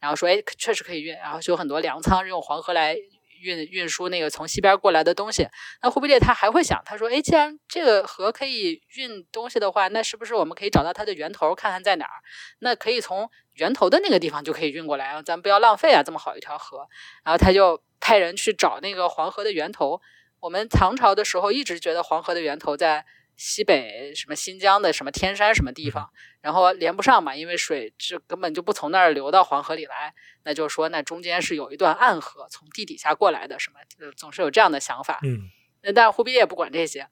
[0.00, 1.14] 然后说，哎，确实可以运。
[1.14, 2.96] 然后就有很多粮仓用黄河来。
[3.44, 5.46] 运运输那个从西边过来的东西，
[5.82, 12.18] 那忽必烈他还会想，他说：“哎，既然这个河可以运东西的话，那是不是我们可以找到它的源头，看看在哪儿？
[12.60, 16.88] 那可以从源头的那个地方就可以运过来，咱不要浪费啊，这么好一条河。”
[17.22, 20.00] 然后他就派人去找那个黄河的源头。
[20.40, 23.04] 我们唐朝的时候一直觉得黄河的源头在。
[23.36, 33.80] 西北什么新疆的什么天山什么地方，然后连不上嘛，因为水这根本就不从那儿流到黄河里来，那就说那中间是有一段暗河从地底下过来的，什么
[34.16, 35.18] 总是有这样的想法。
[35.22, 35.50] 嗯，
[35.94, 37.08] 但是忽必烈不管这些，人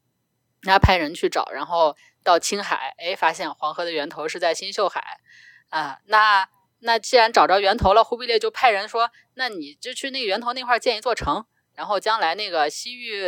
[0.67, 5.03] 家派人去找，然后到青海，哎，发现黄河的源头是在新秀海
[5.71, 5.99] 啊。
[6.07, 6.49] 那
[6.81, 11.47] 那既然找着源头了，忽必烈就派人说，那你就去那个源头那块建一座城。
[11.83, 13.21] 然后将来那个西域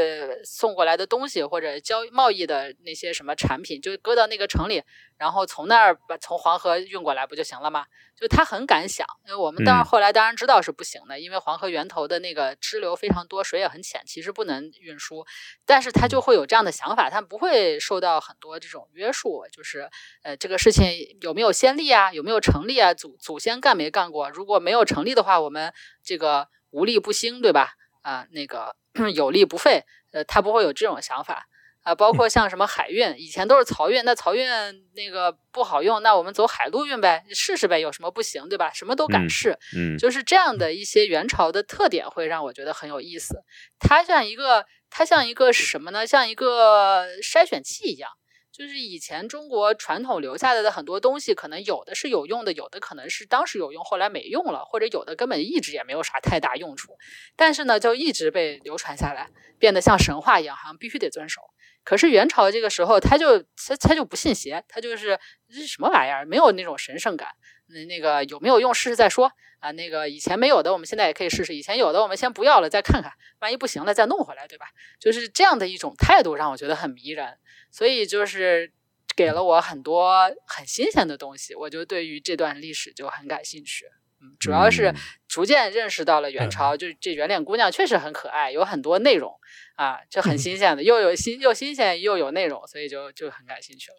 [0.45, 4.81] 送过来的东西或者交贸易的那些什么产品，就搁到那个城里，
[5.19, 7.87] 然后从那儿把从黄河运过来不就行了吗？
[8.15, 15.27] 就他很敢想，因为我们当然后来当然知道是不行的，因为黄河源头的那个支流非常多，水也很浅，其实不能运输。
[15.67, 19.91] 但是他就会有这样的想法，他不会受到很多这种约束，就是
[20.23, 20.87] 呃这个事情
[21.23, 24.31] 有没有先例啊，有没有成立啊，祖祖先干没干过？
[24.31, 27.75] 如果没有成立的话，我们这个无力不兴，对吧？
[28.05, 28.77] 啊，那个
[29.17, 31.47] 有利不废，呃，他不会有这种想法
[31.83, 31.95] 啊。
[31.95, 34.47] 包括像什么海运，以前都是漕运，那漕运
[34.95, 38.71] 那个不好用，那我们走海陆运呗，试试呗，有什么不行，对吧？
[38.73, 43.43] 什么都敢试，嗯，就是这样的一些元朝的特点，会让我觉得很有意思。
[43.81, 46.07] 它像一个，它像一个什么呢？
[46.07, 48.11] 像一个筛选器一样。
[48.57, 56.97] 就是以前中国传统留下来的很多东西，可能有的是有用的，有的可能是当时有用，后来没用了，或者有的根本一直也没有啥太大用处。
[57.35, 61.41] 但是呢，就一直被流传下来，变得像神话一样，好像必须得遵守。
[61.83, 67.31] 可是元朝这个时候，他就他他就不信邪，他就是这是什么玩意儿，没有那种神圣感。
[67.67, 69.71] 那那个有没有用，试试再说啊。
[69.73, 74.67] 那个以前没有的，我们现在也可以试试；以前有的，我们先不要了，再看看，万一不行了再弄回来，对吧？
[74.99, 77.39] 就是这样的一种态度，让我觉得很迷人。
[77.71, 78.73] 所以就是
[79.17, 83.87] 给了我很多很新鲜的东西，我就对于这段历史就很感兴趣。
[84.21, 84.95] 嗯，主要是
[85.27, 89.39] 逐渐认识到了元朝，就这圆脸姑娘确实很可爱，有很多内容
[89.75, 93.97] 啊，就很新鲜的，又有新又新鲜又有内容，所以就就很感兴趣了。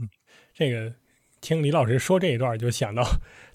[0.00, 0.08] 嗯，
[0.54, 0.94] 这个
[1.40, 3.02] 听李老师说这一段，就想到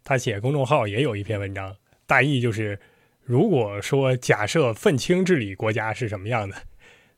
[0.03, 2.79] 他写公众号也有一篇文章，大意就是，
[3.23, 6.55] 如果说假设愤青治理国家是什么样的，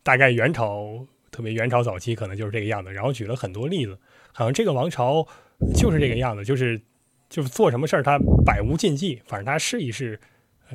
[0.04, 3.98] 大概元朝，特别元朝早期可能就是这个样子，然后举了很多例子，
[4.34, 5.28] 好像这个王朝
[5.76, 6.82] 就是这个样子，就是。
[7.30, 10.18] 就是做什么事儿，他百无禁忌，反正他试一试，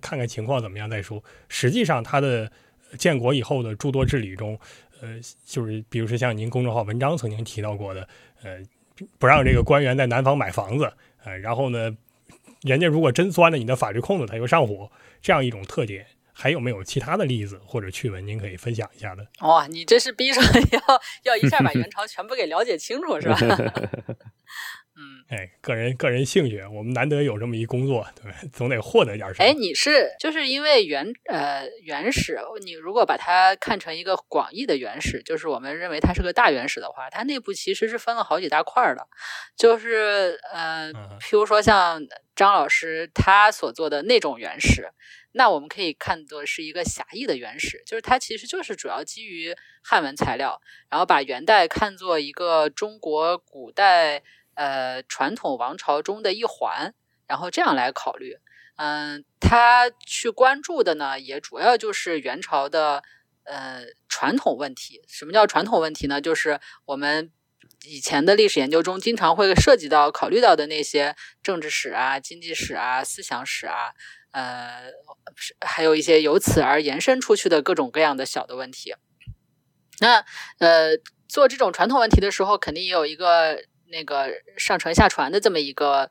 [0.03, 1.25] 看看情况怎么样再说。
[1.49, 2.53] 实际上，他的
[2.99, 4.61] 建国以后的诸多治理中，
[5.01, 8.07] 呃，就是比如说像您公众号文章曾经提到过的，
[8.43, 8.61] 呃，
[9.19, 10.93] 不让这个官员在南方买房子，
[11.25, 11.97] 呃，然后呢，
[12.63, 19.27] 人家如果真钻了你的法律空子，他又上火，这样一种特点，还有没有其他的例子或者趣闻，您可以分享一下的？
[19.41, 20.41] 哇，你这是逼着
[20.73, 23.39] 要要一下把元朝全部给了解清楚，是吧？
[24.95, 29.49] 嗯，哎，个人个人兴趣，我们难得有这么一工作，对，总得获得点什么。
[29.49, 39.09] 哎，你是就是因为原呃原始，你如果把它看成一个广义的原始，就是我们认为它是个大原始的话，它内部其实是分了好几大块的，
[39.57, 42.03] 就是呃，譬如说像
[42.37, 44.91] 张老师他所做的那种原始，
[45.33, 54.23] 那我们可以看作是一个狭义的原始，就是它其实就是主要基于汉文材料，然后把元代看作一个中国古代。
[54.55, 56.95] 呃，传统王朝中的一环，
[57.27, 58.37] 然后这样来考虑，
[58.77, 63.03] 嗯，他去关注的呢，也主要就是元朝的
[63.45, 65.01] 呃传统问题。
[65.09, 66.21] 什么叫传统问题呢？
[66.21, 67.31] 就是我们
[67.85, 73.95] 以前的历史研究中经常会涉及到、考虑到的那些政治史啊、经济史啊、思想史啊，
[74.33, 74.93] 呃，
[75.61, 78.95] 还有一些由此而延伸出去的各种各样的小的问题。
[80.01, 80.25] 那
[80.59, 83.65] 呃，做这种传统问题的时候，肯定也有一个。
[83.93, 86.11] 那个上船下船的这么一个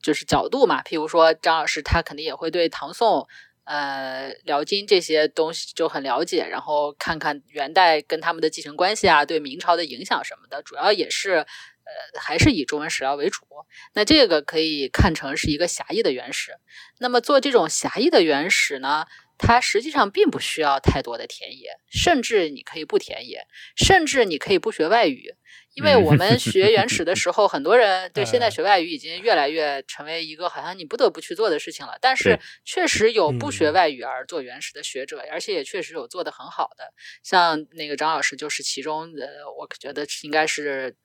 [0.00, 3.28] 就是角度嘛，譬如说张老师他肯定也会对唐宋、
[3.64, 13.44] 呃辽金这些东西就很了解，然后看看元代跟他们的继承关系啊，对明朝的影响什么的，主要也是呃还是以中文史料为主。
[13.92, 16.52] 那这个可以看成是一个狭义的原始。
[16.98, 19.04] 那么做这种狭义的原始呢，
[19.36, 25.34] 它实际上并不需要太多的田野，甚至你可以不田野，甚至你可以不学外语。
[25.74, 31.96] 因为我们学原始的时候，很多人对现在学外语已经越来越成为一个好像你不得不去做的事情了。
[32.00, 39.28] 但是确实有不学外语而做原始的学者，而且也确实有做得很好的，像那个张老师就是其中的，
[39.58, 40.96] 我觉得应该是。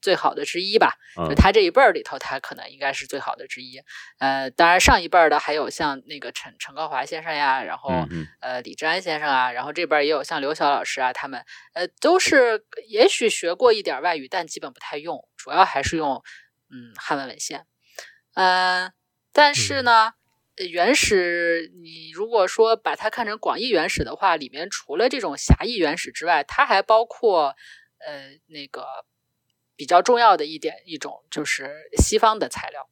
[0.00, 0.94] 最好的之一吧，
[1.28, 3.82] 就他这一辈儿里头，他可能应该是最好的之一。
[4.18, 7.90] 呃，当然上一辈儿的还有像那个陈陈高华先生呀，然后
[8.40, 16.22] 呃李志安先生啊，然后这边也有像刘晓老师啊，他们呃都是也许学过一点外语，但基本不太用，主要还是用
[16.70, 17.66] 嗯汉文文献。
[18.34, 18.92] 嗯，
[19.32, 20.12] 但是呢，
[20.70, 27.56] 原始你如果说把它看成广义原始的话，里面除了这种狭义原始之外，它还包括
[27.98, 28.86] 呃那个。
[29.78, 32.86] 比较重要的一点，一种就是西方的材料，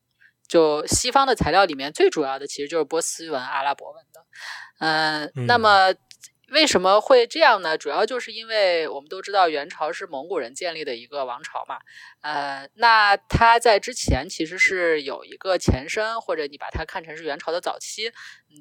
[0.47, 4.25] 就西方的材料里面最主要的其实就是波斯文、阿拉伯文的。
[4.79, 5.93] 嗯，那么
[6.53, 7.77] 为什么会这样呢？
[7.77, 11.79] 主要就是因为我们都知道元朝是蒙古人建立的一个王朝嘛。
[12.21, 18.13] 呃，那它在之前其实是有一个前身，或者你把它看成是元朝的早期，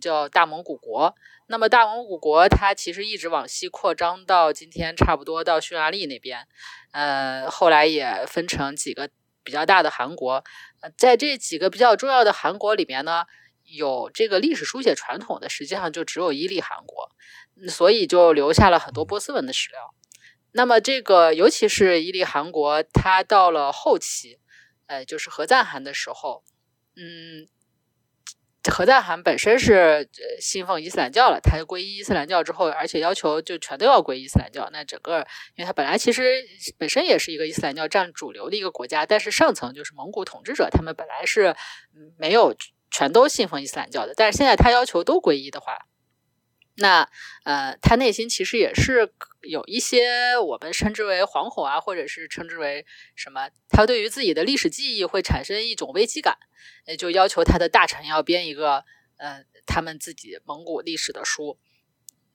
[0.01, 1.13] 叫大蒙古国。
[1.47, 6.47] 那么大蒙古国它其实一直往西扩张到今天差不多到匈牙利那边，
[6.91, 9.11] 呃，后来也分成几个
[9.43, 10.43] 比较大的汗国，
[10.97, 13.25] 在这几个比较重要的汗国里面呢，
[13.65, 17.09] 有这个历史书写传统的，实际上就只有伊利汗国，
[17.67, 19.93] 所以就留下了很多波斯文的史料。
[20.51, 24.39] 那么这个尤其是伊利汗国，它到了后期，
[24.87, 26.43] 呃，就是何赞汗的时候，
[26.95, 27.47] 嗯。
[28.67, 30.09] 何赞汗本身是
[30.41, 34.67] 信奉伊斯兰教了，他皈依伊斯兰教之后，而且要求就全都要皈伊斯兰教。
[34.73, 35.19] 那整个，
[35.55, 36.43] 因为他本来其实
[36.75, 41.55] 本身也是一个伊斯兰教占主流的一个国家，但是上层就是蒙古统治者，他们本来是
[42.17, 42.55] 没有
[42.95, 44.13] 全都信奉伊斯兰教的。
[44.15, 45.85] 但是现在他要求都皈依的话，
[46.75, 47.09] 那
[47.43, 56.37] 呃，他内心其实也是有一些我们称之为惶恐啊，或者是称之为什么，他对于自己的历史记忆会产生一种危机感，
[56.85, 58.85] 也就要求他的大臣要编一个
[59.17, 61.59] 呃他们自己蒙古历史的书。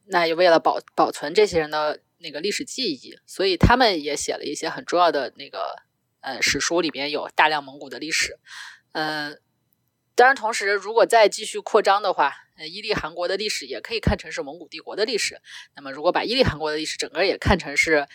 [0.05, 5.77] 那也为了保保存这些人的那个历史记忆，所以他们也写了一些很重要的那个
[6.21, 8.39] 呃史书，里边有大量蒙古的历史，
[8.93, 9.41] 嗯。
[10.21, 15.41] 当然，同时，如果再继续扩张的话，呃，伊利汗国的历史也可以看成是蒙古帝国的历史。
[15.75, 18.07] 那么，如果把伊利汗国的历史整个也看成是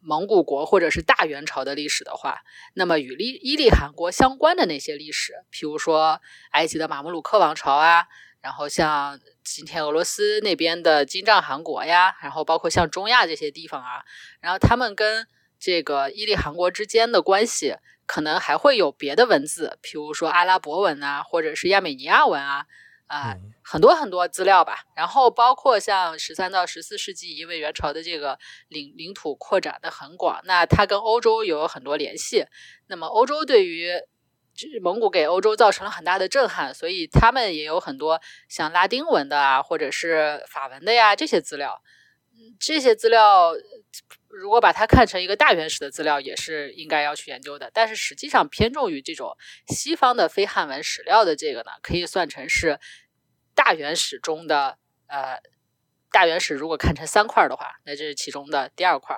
[0.00, 2.40] 蒙古国或者是大元朝的历史的话，
[2.72, 6.22] 那么与利伊利汗国相关的那些历史，譬如说
[6.52, 8.06] 埃及的马穆鲁克王朝啊，
[8.40, 14.02] 然后像今天俄罗斯那边的金帐汗国呀，然后包括像中亚这些地方啊，
[14.40, 15.26] 然后他们跟
[15.60, 17.76] 这个伊利汗国之间的关系，
[18.06, 22.66] 可能还会有别的文字，比如说阿拉伯文啊，或者是亚美尼亚文啊。
[23.08, 28.38] 啊，很多很多资料吧，然后包括像十三到十四世纪，因为元朝的这个
[28.68, 32.46] 领领土扩展的很广，那它跟欧洲有很多联系。
[32.86, 33.90] 那么欧洲对于
[34.80, 41.82] 蒙古给欧洲造成了很大的震撼，所以他们也有很多像拉丁文的啊，或者是法文的呀这些资料。
[42.58, 43.52] 这些资料
[44.32, 47.70] 如果把它看成一个大原始的资料，也是应该要去研究的。
[47.72, 49.36] 但是实际上偏重于这种
[49.68, 52.80] 西方的非汉文史料的这个呢，可以算成是。
[53.54, 54.78] 大原始中的
[55.08, 55.38] 呃，
[56.10, 59.14] 大原始如果看成三块的话，那这是其中的第二块。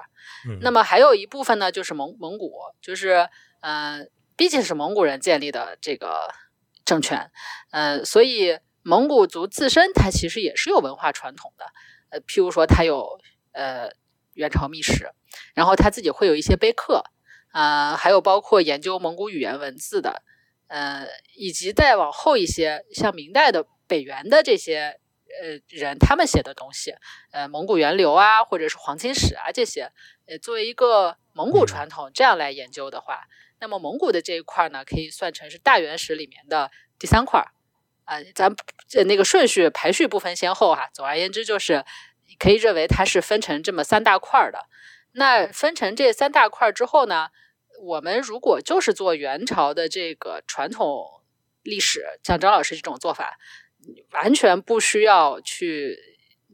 [0.61, 2.53] 那么还有一部分呢，就是蒙蒙古，
[2.83, 3.29] 就是
[3.61, 4.05] 呃，
[4.37, 6.35] 毕竟是蒙古人建立的这个
[6.85, 7.31] 政权，
[7.71, 11.67] 嗯，所以蒙古族自身它其实也是有文化传统的，
[12.11, 13.21] 呃，譬如说它有
[13.53, 13.89] 呃
[14.35, 15.11] 元朝秘史，
[15.55, 17.05] 然后他自己会有一些碑刻，
[17.51, 20.22] 啊，还有包括研究蒙古语言文字的，
[20.68, 23.66] 呃，以及再往后一些像明代的。
[23.87, 24.99] 北元的这些
[25.43, 26.95] 呃人，他们写的东西，
[27.32, 29.93] 呃，蒙古源流啊，或者是黄金史啊这些，
[30.24, 33.24] 呃，作为一个蒙古传统这样来研究的话，
[33.61, 37.53] 那么蒙古的这一块呢，可以算成是大原始里面的第三块儿，
[38.05, 38.51] 啊，咱
[39.07, 40.89] 那个顺序排序不分先后哈。
[40.95, 41.85] 总而言之，就是
[42.39, 44.66] 可以认为它是分成这么三大块的。
[45.12, 47.29] 那分成这三大块之后呢，
[47.81, 51.22] 我们如果就是做元朝的这个传统
[51.62, 53.39] 历史，像张老师这种做法。
[54.12, 55.99] 完全不需要去，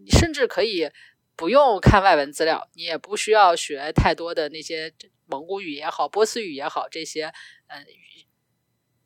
[0.09, 0.91] 甚至可以
[1.37, 4.93] 不用看外文资料，你也不需要学太多的那些
[5.27, 7.33] 蒙古语也好、波斯语也好这些
[7.69, 7.87] 嗯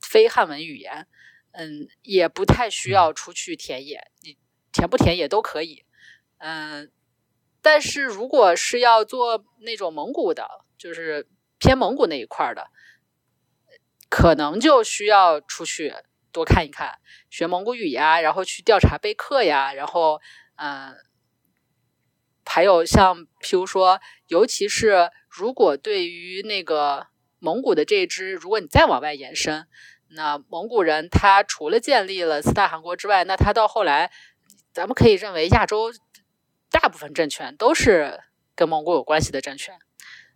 [0.00, 1.06] 非汉文语言，
[1.52, 4.38] 嗯，也不太需要出去田野，你
[4.72, 5.84] 田不田野都可以，
[6.46, 6.90] 嗯，
[7.62, 11.26] 但是如果是要做那种蒙古的，就是
[11.58, 12.68] 偏蒙古那一块的，
[14.10, 15.94] 可能就需要出去。
[16.30, 16.98] 多看一看，
[17.30, 20.20] 学蒙古语呀，然后去调查碑刻呀，然后，
[20.56, 20.96] 嗯，
[22.44, 27.06] 还有像，譬如说，尤其是如果对于那个
[27.38, 29.68] 蒙古的这一支，如果你再往外延伸，
[30.08, 34.10] 那蒙古人他除了建立了四大汗国之外，那他到后来，
[34.72, 35.92] 咱们可以认为亚洲
[36.74, 38.20] 大部分政权都是
[38.56, 39.78] 跟蒙古有关系的政权，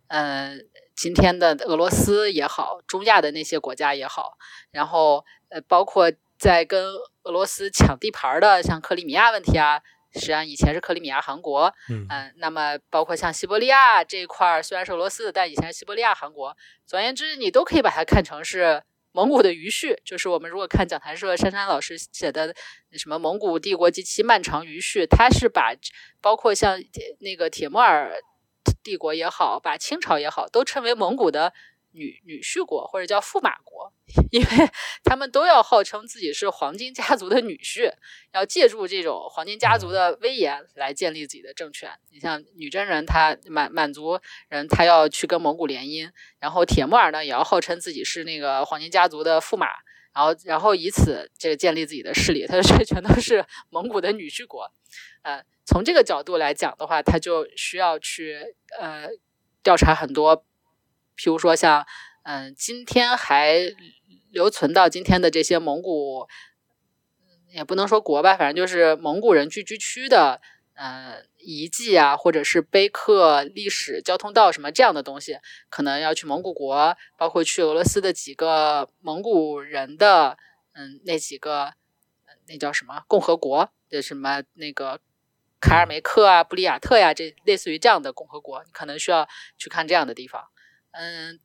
[0.07, 0.65] 嗯。
[0.95, 4.33] 今天的俄罗斯也好，中亚的那些国家也好，
[4.69, 9.81] 然后呃，包括在跟俄罗斯抢地盘的，像克里米亚问题啊，
[10.11, 16.57] 实际上以前是克里米亚汗国，嗯，那么包括像西伯利亚这一块，虽然是俄罗斯的，但以前是西伯利亚汗国。
[16.85, 18.83] 总而言之，你都可以把它看成是
[19.19, 19.95] 蒙古的余绪。
[20.05, 22.55] 就是我们如果看讲坛社珊珊老师写的
[22.93, 25.73] 什么《蒙古帝国及其漫长余绪》，他是把
[26.21, 26.79] 包括像
[27.19, 28.13] 那个铁木尔。
[28.83, 31.53] 帝国也好，把清朝也好，都称为蒙古的
[31.91, 33.91] 女女婿国或者叫驸马国，
[34.31, 34.47] 因为
[35.03, 37.91] 他们都要号称自己是黄金家族的女婿，
[38.33, 41.91] 要借助这种黄金家族的威严来建立自己的政权。
[42.11, 44.19] 你像女真人，他满满族
[44.49, 46.09] 人，他要去跟蒙古联姻，
[46.39, 49.67] 然后铁木尔呢，也要号称自己是那个黄金家族的驸马，
[50.13, 52.45] 然后然后以此这个建立自己的势力。
[52.45, 54.71] 他说这全都是蒙古的女婿国，
[55.23, 55.43] 呃。
[55.71, 58.39] 从这个角度来讲的话，他就需要去
[58.79, 59.07] 呃
[59.61, 60.43] 调查很多，
[61.19, 61.85] 譬如说像
[62.23, 63.59] 嗯今天还
[64.31, 66.29] 留存到今天的这些蒙古，
[67.51, 70.39] 也不能说国吧，反正就是蒙古人聚居区的
[70.75, 75.39] 嗯遗迹啊，或者是碑刻、历史、交通道什么这样的东西，
[75.69, 80.37] 可能要去蒙古国，包括去俄罗斯的几个蒙古人的
[80.71, 81.73] 嗯那几个
[82.47, 85.01] 那叫什么共和国的什么那个。
[85.61, 90.47] 卡尔梅克啊，布里亚特呀，这类似于这样的共和国，你可能需要去看这样的地方。
[90.91, 91.39] 嗯，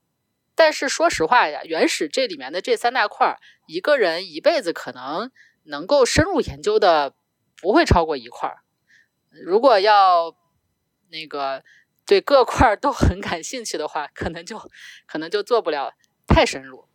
[0.54, 5.30] 但是说实话呀，原始这里面的这三大块儿，一个人一辈子可能
[5.64, 7.14] 能够深入研究的
[7.60, 8.58] 不会超过一块儿。
[9.30, 10.36] 如果要
[11.10, 11.64] 那个
[12.06, 14.58] 对各块儿都很感兴趣的话，可能就
[15.06, 15.94] 可能就做不了
[16.26, 16.88] 太深入。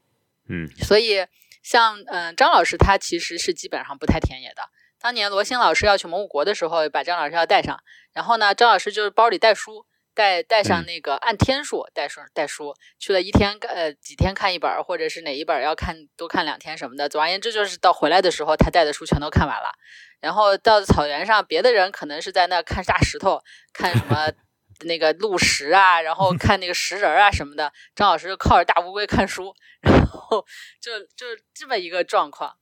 [0.47, 1.27] 嗯，所以
[1.61, 4.69] 像嗯张老师他其实是基本上不太田野的。
[4.99, 7.81] 当年罗新老师要去蒙古国的时候，把张老师要带上，
[8.13, 17.07] 然后呢，张老师就是包里带书，带带上那个按天数带书带书，去了一天呃几天看一本，或者是哪一本要看多看两天什么的。
[17.07, 19.71] 总而言之，就是到回来的时候，他带的书全都看完了。
[20.19, 23.41] 然后到草原上，别的人可能是在那看大石头，
[23.71, 24.31] 看什么
[24.85, 30.45] 那个鹿石啊，然后看那个石人啊什么的，张老师就靠着大乌龟看书，然后
[30.81, 32.57] 就就这么一个状况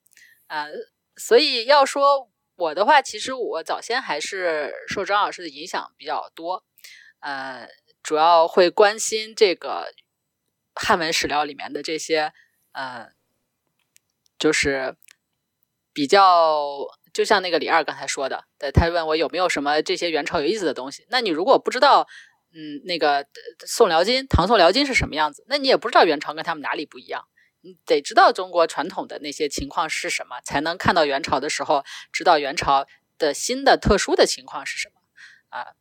[0.47, 0.67] 啊。
[1.15, 6.63] 所以要说我的话，其实我早先还是受张老师的影响比较多，
[7.19, 7.67] 呃，
[8.03, 9.93] 主要会关心这个
[10.75, 12.31] 汉文史料里面的这些，
[12.71, 13.09] 呃，
[14.37, 14.95] 就是
[15.93, 21.05] 比较，就像那个李二刚才说的，对他问我有没有什么这些元朝有意思的东西。
[21.09, 22.07] 那你如果不知道，
[22.53, 23.27] 嗯，那个
[23.65, 27.27] 宋辽金、唐宋辽金是什么样子，那你也不知道元朝跟他们哪里不一样。
[27.61, 32.85] 你得知道中国传统的那些情况是什么，才能看到元朝的时候知道元朝
[33.17, 35.01] 的新的特殊的情况是什么
[35.49, 35.73] 啊。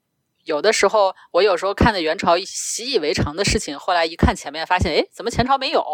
[0.47, 5.85] 有的时候我有时候看的元朝习以为常的事情，后来一看前面发现，哎，怎么前朝没有？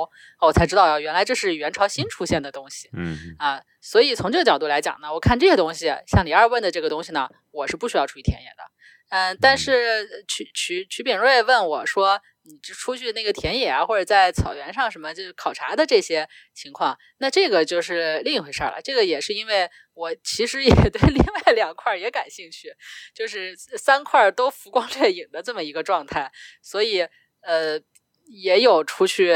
[0.40, 2.88] 我才知道呀，原来这是元朝新出现的东西。
[2.92, 8.62] 嗯啊，所以从这个角度来讲呢，我看这些东西，像李二问的这个东西呢，我是不需要出去田野的。
[9.10, 12.20] 嗯，但是曲曲曲炳瑞问我说。
[12.44, 18.80] 你就出去那个田野啊，或者在草原上什么，就是考察的这些情况，那这个就是另一回事了。
[18.82, 22.74] 这个也是因为我其实也对另外两块也感兴趣，
[23.14, 26.32] 就是三块都浮光掠影的这么一个状态，
[26.62, 27.06] 所以
[27.42, 27.80] 呃
[28.26, 29.32] 也有出去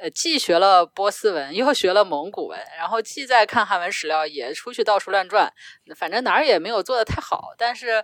[0.00, 5.52] 呃既学了波斯文，又学了蒙古文，然后既在看汉文史料，也出去到处乱转，
[5.94, 8.02] 反正哪儿也没有做的太好，但是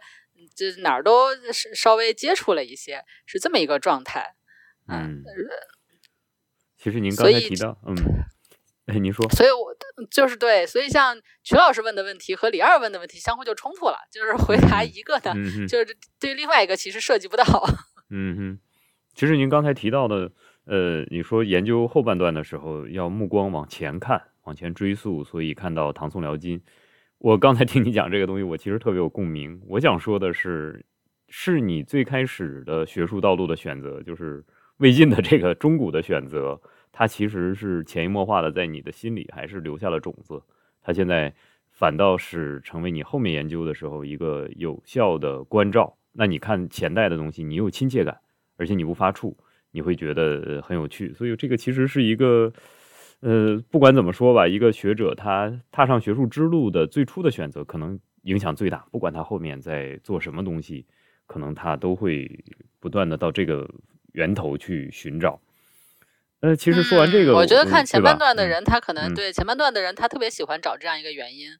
[0.54, 4.36] 这哪儿都是稍微接触了一些，是这么一个状态。
[4.86, 5.22] 嗯，
[6.76, 7.96] 其实您刚才提到，嗯，
[8.88, 9.74] 哎，您说，所以我
[10.10, 11.14] 就是对，所以像
[11.44, 15.34] 曲老师问的问题和李二问的问题相互就冲突了，就是回答一个呢，
[15.68, 17.44] 就是对另外一个其实涉及不到。
[18.10, 18.58] 嗯哼，
[19.14, 20.32] 其实您刚才提到的，
[20.64, 26.60] 呃，你说研究后半段的时候要目光往前看，往前追溯，所以看到唐宋辽金。
[27.18, 29.60] 我刚才听你讲这个东西，我其实特别有共鸣。
[29.68, 30.86] 我想说的是，
[31.28, 34.44] 是你最开始的学术道路的选择，就是。
[34.78, 36.62] 魏晋的这个中古的选择，
[36.98, 40.42] 它其实是潜移默化的在你的心里还是留下了种子。
[40.82, 41.32] 它现在
[41.70, 45.96] 反倒是成为你后面研究的时候一个有效的关照。
[46.12, 48.18] 那你看前代的东西，你有亲切感，
[48.56, 49.32] 而且你不发怵，
[49.70, 51.14] 你会觉得很有趣。
[51.14, 52.52] 所以这个其实是一个，
[53.20, 58.84] 呃，不管怎么说吧，一个学者他踏上学术之路的最初的选择，可能影响最大。
[58.90, 60.84] 不管他后面在做什么东西，
[61.28, 62.44] 可能他都会
[62.80, 63.70] 不断的到这个。
[64.14, 65.40] 源头去寻找。
[66.40, 71.50] 呃，其实说完这个，我觉得看前半段的人，他可能对前半段的人，他特别喜欢找这样一个原因，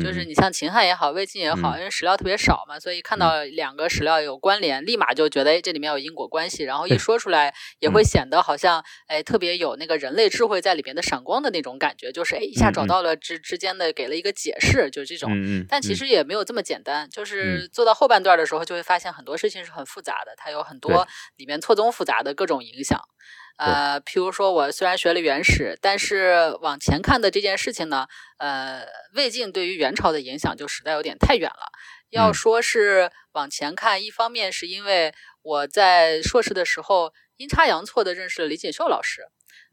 [0.00, 15.32] 就是你像秦汉也好，魏晋也好，因为史料特别少嘛，所以看到两个史料有关联，立马就觉得哎，这里面有因果关系，然后一说出来也会显得好像哎，特别有那个人类智慧在里面的闪光的那种感觉，就是哎，一下找到了之之间的给了一个解释，就是这种。
[15.68, 23.00] 但其实也没有这么简单，就是做到后半段的时候，就会发现很多事情是很复杂的，它有很多里面错综复杂的各种影响。
[23.58, 28.06] 呃，譬如说，我虽然学了元史，但是往前看的这件事情呢，
[28.38, 31.72] 呃，魏晋对于元朝的影响就实在有点太远了。
[32.10, 39.26] 要说是往前看，一方面是因为我在硕士的时候阴差阳错的认识了李锦绣老师，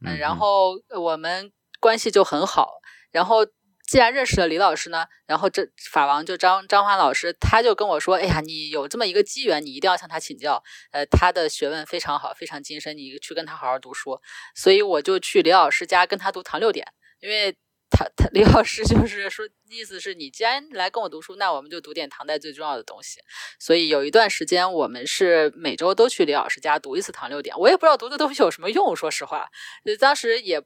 [0.05, 2.81] 嗯，然后我们关系就很好，
[3.11, 3.45] 然后。
[3.85, 10.63] 既然认识了李老师呢，然后这法王就张张华老师，他就跟我说：“哎呀，你有这么一个机缘，你一定要向他请教。
[10.91, 14.19] 呃，他的学问非常好，非常精深，你去跟他好好读书。”
[14.55, 16.87] 所以我就去李老师家跟他读唐六典，
[17.19, 17.55] 因为
[17.91, 23.19] 他他李老师就是说，意思是你既然来跟我读书，那我们就读点唐代最重要的东西。
[23.59, 27.55] 所以有一段时间，我们是每周都去李老师家读一次唐六典。
[27.59, 29.51] 我也不知道读的东西有什么用，说实话，
[29.99, 30.63] 当时也。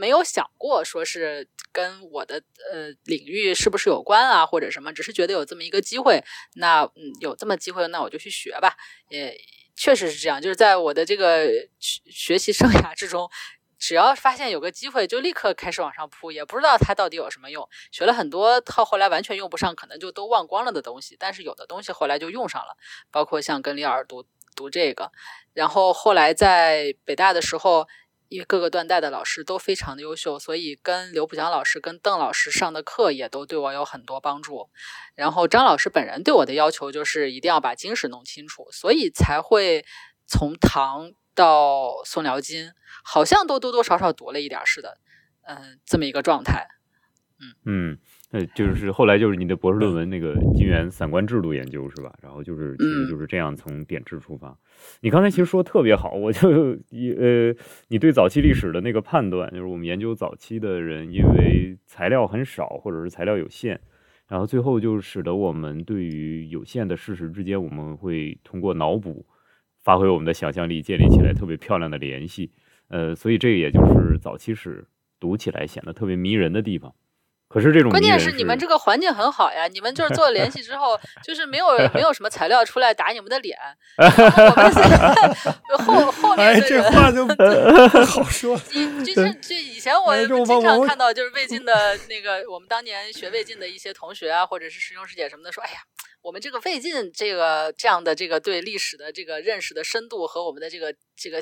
[0.00, 2.42] 没有想过说是跟我的
[2.72, 6.24] 呃领域是不是有关啊，或者什么，只是觉得有这么一个机会，
[6.54, 8.78] 那嗯有这么机会，那我就去学吧。
[9.10, 9.38] 也
[9.76, 11.46] 确实是这样，就是在我的这个
[11.78, 13.28] 学学习生涯之中，
[13.78, 17.68] 只要发现有个机会，就立刻开始往上扑，也不知道它到底有什么用。
[17.92, 22.74] 学了很多到后来完全用不上，可能就都忘光了的东西，但是有的东西后来就用上了，
[23.10, 24.24] 包括像跟李尔读
[24.56, 25.12] 读这个，
[25.52, 27.86] 然后后来在北大的时候。
[28.30, 34.70] 因为各个断代的老师都非常的优秀，所以跟刘浦江老师、跟邓老师上的课也都对我有很多帮助。
[35.16, 39.84] 然后张老师本人对我的要求就是一定要把经史弄清楚，所以才会
[40.26, 42.72] 从唐到宋辽金，
[43.02, 44.98] 好像都多多少少读了一点似的，
[45.42, 46.68] 嗯，这么一个状态。
[47.40, 47.98] 嗯嗯。
[48.32, 52.14] 呃，就是后来就是你的博士论文那个金元散官制度研究是吧？
[52.22, 54.56] 然后就是其实就是这样从点质出发。
[55.00, 57.54] 你刚才其实说的特别好，我就呃，
[57.88, 63.80] 你对早期历史的那个判断，就是我们研究早期的人，因为材料很少或者是材料有限，
[64.28, 69.26] 然后最后就使得我们对于有限的事实之间，我们会通过脑补
[69.82, 72.52] 发挥我们的想象力，建立起来特别漂亮的联系。
[72.86, 74.86] 呃，所以这个也就是早期史
[75.18, 76.94] 读起来显得特别迷人的地方。
[77.52, 83.58] 可是这种关键是你们这个环境很好呀，你们就是做了联系之后， 就是没有没有什么材料出来打你们的脸。
[85.78, 88.56] 后 后面哎，这话就不好说。
[88.72, 95.78] 你就是就以前我经常看到，就是魏晋的那个我们当年学魏晋的一些同学啊，或者是师兄师姐什么的，说，哎呀。
[96.22, 101.38] 我们这个魏晋这个这样的这个对历史的这个认识的深度和我们的这个这个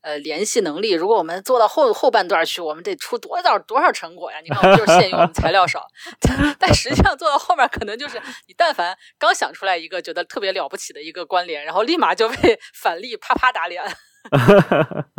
[0.00, 4.38] 呃联系能力，如果我们做到后后半段去，我们得出多少多少成果呀？
[4.42, 5.86] 你看，我们就是限于我们材料少，
[6.58, 13.82] 但实际上做到后面，可能就是你但凡刚想出来一个觉得特别了不起的一个关联，然后立马就被 反例啪啪打脸。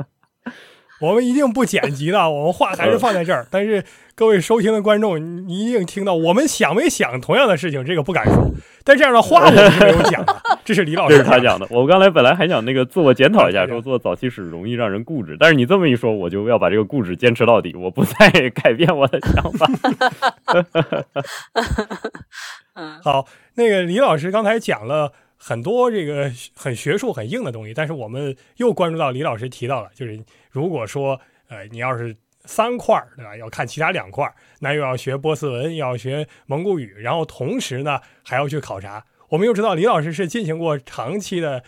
[1.00, 3.46] 我们一定不剪辑的，我们话还是放在这儿。
[3.52, 3.84] 但是
[4.16, 8.50] 各位收听的观众，你一定听到我们想没想同样的事情，这个不敢说。
[8.84, 11.68] 但这样的话我们是没有讲的，这是李老师他讲的。
[11.70, 19.68] 我刚才本来还想那个自我检讨一下，说做早期史容易让人固执，但是你这么一说，我就要把这个固执坚持到底，我不再 改变我的想法。
[23.04, 25.12] 好，那个李老师刚才讲了。
[25.38, 30.20] 很多这个很学术、很硬的东西，但是我们又关注到李老师提到了，就是
[30.50, 32.16] 如果说呃你要是
[32.46, 39.06] 三块儿对吧，要看其他两块儿，那又要学波斯文，又要学蒙古语，然后同时呢还要去考察。
[39.30, 41.64] 我们又知道李老师是进行过长期的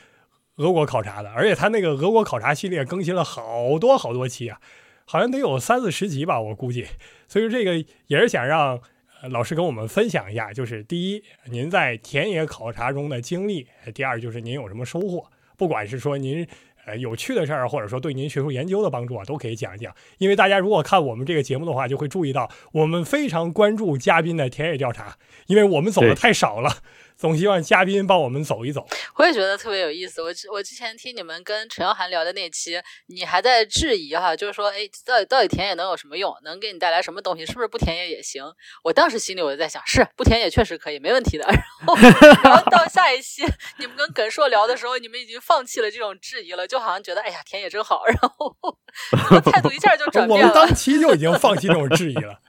[0.55, 4.59] 俄国考察的，而且他那个俄国考察系列更新了好多好多期啊，
[5.05, 6.87] 好像得有三四十集吧，我估计。
[7.27, 8.81] 所以说这个也是想让。
[9.27, 15.25] 老师跟我们分享一下，就是第一，您在田野考察中的经历；第二，就是您有什么收获，
[15.57, 16.47] 不管是说您
[16.85, 19.93] 呃有趣的事儿，或者说对您学术研究的帮助啊，都可以讲一讲。
[20.19, 25.17] 因为大家如果看我们这个节目的话，就会注意到我们非常关注嘉宾的田野调查，
[25.47, 26.77] 因为我们走的太少了。
[27.19, 30.21] 总希望嘉宾帮我们走一走，我也觉得特别有意思。
[30.21, 36.33] 我我之前听你们跟陈耀涵聊的那期，你还在质疑哈，就是说，哎，到底到底田野能有什么用？
[36.43, 37.45] 能给你带来什么东西？
[37.45, 38.45] 是不是不田野也行？
[38.85, 41.45] 我当时心里我就在想，是不田野确实可以，没问题的。
[41.45, 41.95] 然后，
[42.41, 43.43] 然后到下一期
[43.79, 48.05] 你们跟耿硕聊的时候，你们已经放弃了这种质疑了，就好像觉得，哎呀，田野真好。
[48.05, 48.55] 然后
[49.51, 50.47] 态度一下就转变了。
[50.47, 52.39] 我们当期就已经放弃这种质疑了。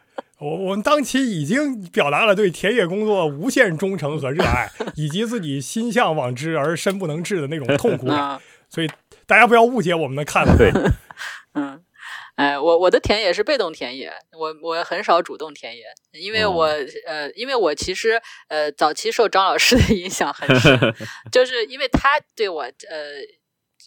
[0.41, 8.88] 我我们当期已经表达了对田野工作无限忠诚和热爱， 以及自己心向往之而身不能至的那种痛苦感，所以
[9.26, 10.57] 大家不要误解我们的看法。
[10.57, 10.72] 对，
[11.53, 11.84] 嗯，
[12.36, 16.64] 哎，我我的田野是被动田野，我我很少主动田野，因为我
[17.07, 20.78] 呃，因为我其实呃早期受张老师的影响很深，
[21.30, 23.20] 就是因为他对我呃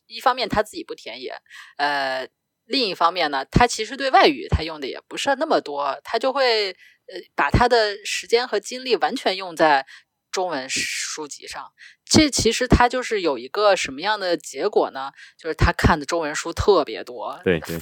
[0.05, 1.33] 一方面他自己不田野，
[1.77, 2.27] 呃。
[2.73, 9.85] 另一方面呢，他其实对外语他用的也不是那么多，他就会呃把他的时间和精力完全用在
[10.31, 11.71] 中文书籍上。
[12.03, 15.11] 这其实他就是有一个什么样的结果呢？
[15.37, 17.39] 就是他看的中文书特别多。
[17.43, 17.77] 对对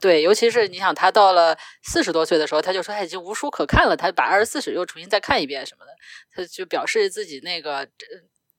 [0.00, 5.92] 对，尤其是你想，他到了四十多岁的时候，他就说他已经无书可看了，他把二十四史又重新再看一遍什么的，
[6.32, 7.86] 他就表示自己那个。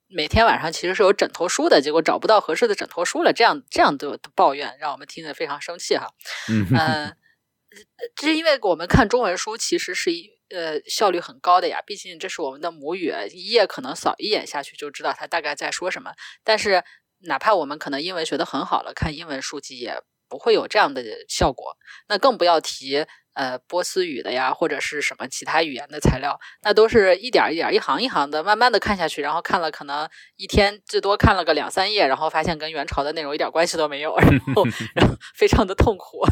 [0.08, 6.14] 每天晚上其实是有枕头书的，结果找不到合适的枕头书了，这样这样的抱怨让我们听得非常生气哈。
[6.48, 7.16] 嗯，
[8.16, 16.14] 这是因为我们看中文书其实是一呃效率很高的呀，毕竟这是我们的母语，一页可能扫一眼下去就知道他大概在说什么。
[16.44, 16.84] 但是
[17.22, 21.78] 哪怕我们可能英文学得很好了，看英文书籍也不会有这样的效果，
[22.08, 23.06] 那更不要提。
[23.36, 34.66] 呃，波斯语的呀，或者是什么其他语言的材料，那都是一点一点、一行一行的，慢慢的看下去，然后看了可能一天最多看了个两三页，然后发现跟元朝的内容一点关系都没有，然后
[34.96, 36.26] 然后非常的痛苦。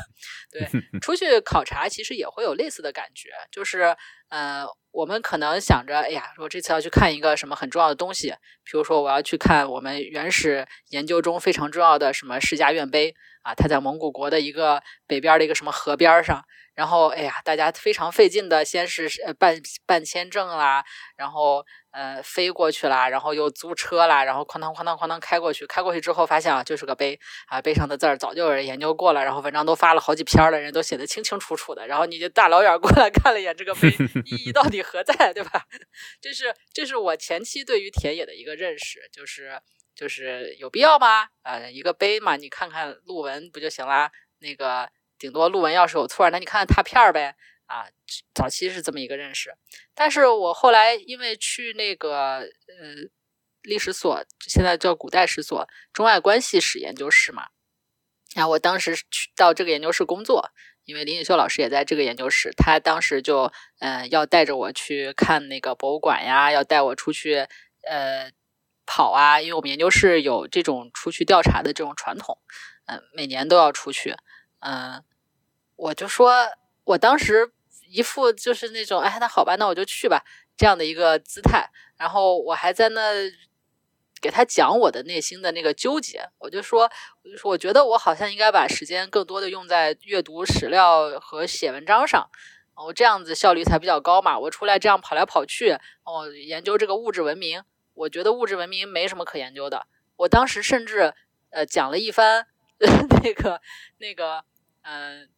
[0.50, 0.66] 对，
[1.02, 3.94] 出去考察其实也会有类似的感觉，就是
[4.30, 8.30] 呃，我们可能想着，哎呀，我这次要去看一个什么很重要的东西，
[8.64, 16.46] 比如说我要去看我们原始研究中非常重要的什么世家院碑啊，它在蒙古国的一个北边的一个什么河边上。
[16.76, 19.56] 然后，哎呀，大家非常费劲的，先是呃办
[19.86, 20.84] 办签证啦，
[21.16, 33.90] 然后呃飞过去啦，然后又租车啦，然后哐当哐当哐当开过去，开过去之后发现啊，就是个碑啊，碑上的字儿早就有人研究过了，然后文章都发了好几篇了，人都写的清清楚楚的，然后你就大老远过来看了一眼这个碑，
[34.26, 35.64] 意义到底何在，对吧？
[36.20, 39.62] 这是这是我前期对于田野的一个认识，就是
[39.96, 41.28] 就是有必要吗？
[41.44, 44.12] 呃，一个碑嘛，你看看路文不就行啦？
[44.40, 44.90] 那个。
[45.24, 47.34] 顶多路文要是有错，那你看看拓片儿呗。
[47.66, 47.88] 啊，
[48.36, 49.56] 早期是这么一个认识。
[49.96, 52.46] 但是我后来因为去那个呃
[53.62, 57.48] 历史所，现在叫古代史所中外关系史研究室嘛。
[58.36, 60.52] 然后我当时去到这个研究室工作，
[60.84, 63.50] 因为林锦秀老师也在这个研究室，他当时就
[63.80, 67.48] 嗯要带着我去看那个博物馆呀，要带我出去
[67.88, 68.30] 呃
[68.86, 72.38] 跑啊，因为我们研究室有这种出去调查的这种传统，
[72.88, 74.16] 嗯，每年都要出去，
[74.60, 75.02] 嗯，
[75.76, 76.34] 我就说，
[76.84, 77.52] 我当时
[77.90, 80.24] 一副就是那种，哎，那好吧，那我就去吧
[80.56, 83.02] 这样的一个姿态，然后我还在那
[84.22, 86.90] 给他讲我的内心的那个纠结，我就说，
[87.24, 92.30] 我就说，我觉得我好像应该把时间更多的用在阅读史料和写文章上。
[92.76, 94.40] 我这样子效率才比较高嘛！
[94.40, 97.62] 我出来这样跑来跑去，哦，研究这个物质文明，
[97.94, 99.86] 我觉得物质文明没什么可研究的。
[100.16, 101.14] 我当时甚至
[101.52, 102.48] 呃讲了一番
[103.24, 103.62] 那个
[104.00, 104.44] 那个
[104.82, 105.30] 嗯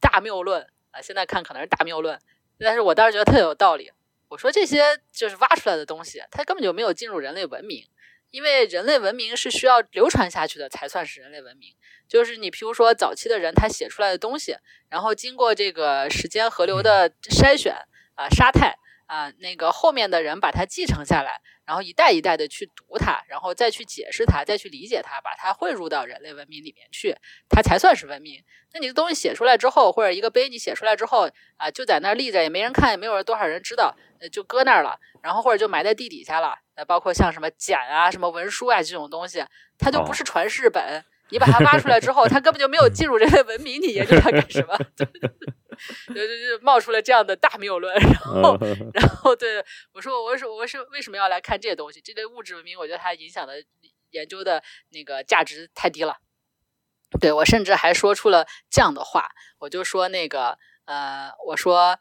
[0.00, 2.18] 大谬论啊，现在看可能是大谬论，
[2.58, 3.92] 但是我当时觉得特有道理。
[4.28, 7.84] 我说这些就是挖出来的东西，它根本就没有进入人类文明。
[8.30, 11.74] 因为人类文明是需要流传下去的，才算是人类文明。
[12.06, 14.56] 就是你，譬如说早期的人，他写出来的东西，
[14.88, 17.74] 然后经过这个时间河流的筛选
[18.14, 18.78] 啊、沙汰
[19.10, 27.16] 啊，那个后面的人把它继承下来，然后一代一代的去读它，然后再去解释它，再去理解它，把它汇入到人类文明里面去，
[27.48, 28.40] 它才算是文明。
[28.72, 33.92] 那你的东西写出来之后，或者一个碑你写出来之后啊，就在那儿立着，也没人看，也没有多少人知道，
[34.30, 36.54] 就搁那儿了，然后或者就埋在地底下了。
[36.86, 39.44] 包括像什么简啊、什么文书啊这种东西，
[39.76, 41.04] 它就不是传世本。
[41.30, 44.78] 你把它挖出来之后，它根本就没有进入人类文明，你研究它干什么？
[46.08, 47.94] 就就就冒出了这样的大谬论。
[47.94, 48.56] 然后，
[48.94, 52.00] 然后对我说：“我说我是为什么要来看这些东西？
[52.00, 53.54] 这类物质文明，我觉得它影响的
[54.10, 56.18] 研究的那个价值太低了。”
[57.20, 61.98] 对我甚至还说出了这样的话，我就说那个呃，我说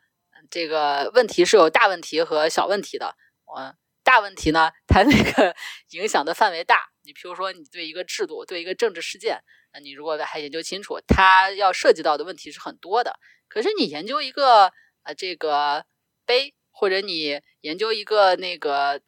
[0.50, 3.16] 这个问题是有大问题和小问题的，
[3.46, 3.76] 我。
[4.02, 4.72] 大问题呢？
[4.88, 5.56] 它那个
[5.92, 6.90] 影响的范围大。
[7.04, 9.40] 你比如说，你对一个制度、对一个政治事件，
[9.72, 13.20] 那你如果还研究清楚，它要涉及到的问题是很多的。
[13.50, 14.72] 可是你研究一个
[15.04, 15.86] 呃这个
[16.26, 19.02] 碑，或者你研究一个那个，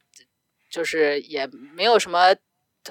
[0.70, 2.36] 就是也没有什么，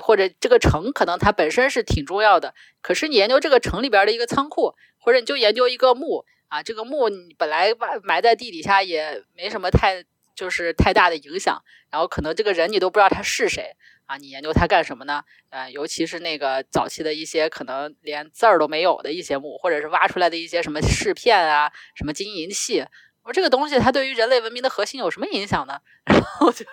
[0.00, 2.54] 或者这个城可能它本身是挺重要的。
[2.80, 10.04] 可是你研究这个城里边的一个仓库，或者你就研究一个墓啊，这个墓你本来埋在地底下也没什么太。
[10.32, 13.76] 就是太大的影响，然后可能这个人你都不知道他是谁
[14.10, 14.16] 啊？
[14.16, 15.22] 你研究它干什么呢？
[15.50, 22.80] 呃，尤其是那个早期的一些可能连字儿都没有的一些墓，或者是挖出来的一些什么饰片啊、什么金银器，
[23.22, 25.80] 我说这个东西它对于人类文明的核心有什么影响呢？
[26.06, 26.64] 然后就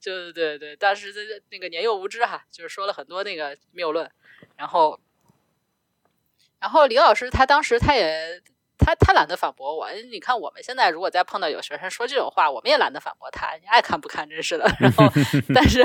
[0.00, 1.20] 就对对，但是这
[1.50, 4.10] 那个年幼无知哈，就是说了很多那个谬论，
[4.56, 4.98] 然后
[6.58, 8.42] 然后李老师他当时他也。
[8.80, 14.64] 他他懒得反驳我，你看我们现在如果再碰到有学生说这种话，我们也懒得反驳他，你爱看不看真是的。
[14.80, 15.04] 然后，
[15.54, 15.84] 但是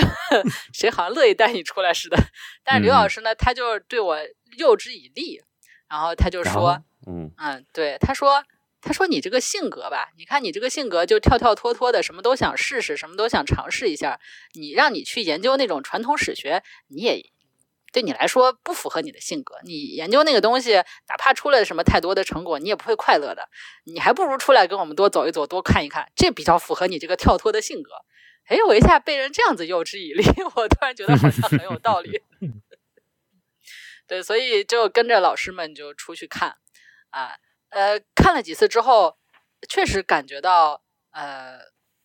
[0.74, 2.18] 谁好像乐意带你出来似的。
[2.64, 4.18] 但是刘老师呢，他就对我
[4.58, 5.41] 诱之以利，
[5.89, 8.43] 然后他就说，嗯嗯，对，他说
[8.82, 14.20] 他说你这个性格吧，你看你这个性格就跳跳脱脱的，什么都想试试，什么都想尝试一下。
[14.54, 17.32] 你让你去研究那种传统史学，你也。
[17.96, 20.74] 对你来说不符合你的性格，你研究那个东西，
[21.08, 23.48] 哪怕出来什么太多的成果，你也不会快乐的。
[23.86, 27.91] 你还不如出来跟我们多走一走，多看一看，这比较符合你这个跳脱的性格。
[28.48, 30.26] 哎，我一下被人这样子诱之以利，
[30.56, 32.22] 我突然觉得好像很有道理。
[34.06, 36.58] 对，所以就跟着老师们就出去看
[37.12, 37.38] 啊，
[37.70, 39.18] 呃，看了几次之后，
[39.70, 41.60] 确实感觉到呃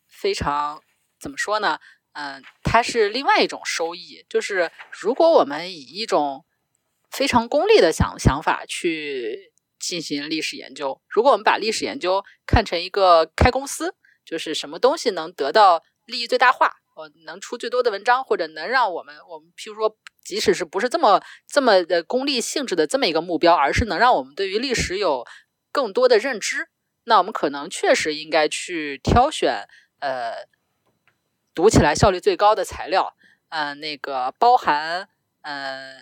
[0.07, 0.81] 非常
[1.19, 1.79] 怎么说呢？
[2.13, 6.45] 嗯，它是另外一种收益，就是如果我们以一种
[7.11, 13.93] 非常功利的想想法去进行历史研究，如果我们把历史研究看成一个开公司，
[14.23, 25.25] 就是什么东西能得到利益最大化，呃，能出最多的文章，或者能让我们我们譬如说，即使是不是这么这么的功利性质的这么一个目标，而是能让我们对于历史有
[25.73, 26.69] 更多的认知，
[27.03, 29.67] 那我们可能确实应该去挑选
[29.99, 30.49] 呃。
[31.61, 33.15] 读起来效率最高的材料，
[33.49, 35.07] 嗯，那个包含
[35.43, 35.95] 嗯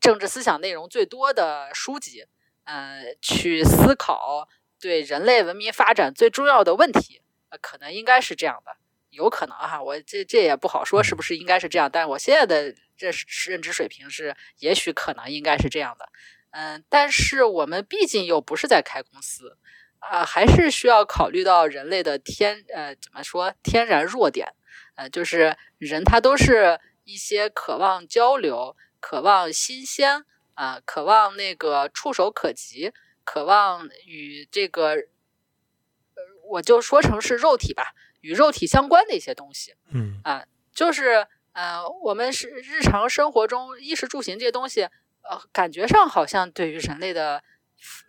[0.00, 2.26] 政治思想内容最多的书籍，
[2.64, 4.48] 嗯，去思考
[4.80, 8.72] 对人类文明发展最重要的问题，呃，可能应该是这样的，
[9.10, 16.08] 有可能哈，我这这也不好说是不是应该是这样，但我现在的认识认知水平是，也许可能应该是这样的，
[16.50, 19.58] 嗯，但是我们毕竟又不是在开公司，
[20.00, 24.48] 啊，还是需要考虑到人类的天呃怎么说天然弱点。
[24.94, 30.24] 呃，就是人，他都是一些渴望交流、渴望新鲜
[30.54, 32.92] 啊，渴望那个触手可及、
[33.24, 39.74] 渴望与这个，呃，我就说成是肉体吧，与肉体相关的一些东西。
[39.90, 47.42] 嗯啊，就是呃，我们是日常生活中衣食住行这些东西，呃，感觉上好像对于人类的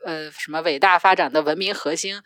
[0.06, 2.22] 呃什么伟大发展的文明核心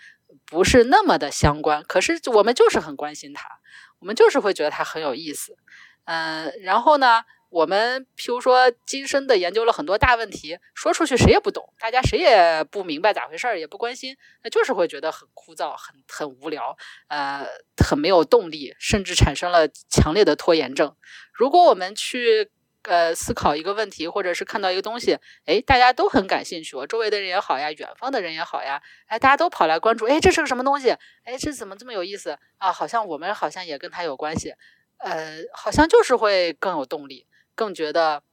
[0.46, 3.60] 不是那么的相关，可是我们就是很关心它。
[4.00, 5.58] 我们就是会觉得它很有意思。
[6.06, 16.78] 嗯，然后呢，我们譬如说今生的研究了很多大问题，说出去谁也不懂，大家谁也不明白咋回事儿，也不关心，那就是会觉得很枯燥、很很无聊，
[17.10, 17.46] 呃，
[17.86, 20.96] 很没有动力，甚至产生了强烈的拖延症。
[21.34, 22.50] 如果我们去
[22.84, 30.92] 呃思考一个问题，或者是看到一个东西，哎，大家都很感兴趣，我周围的人也好呀，远方的人也好呀，哎，大家都跑来关注，哎，这是个什么东西？
[31.24, 32.72] 哎，这怎么这么有意思啊？
[32.72, 34.54] 好像我们好像也跟他有关系。
[35.00, 38.24] 呃，好像就是会更有动力，更觉得，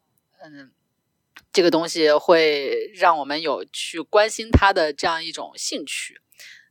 [0.43, 0.73] 嗯，
[1.53, 6.23] 这个东西会让我们有去关心它的这样一种兴趣。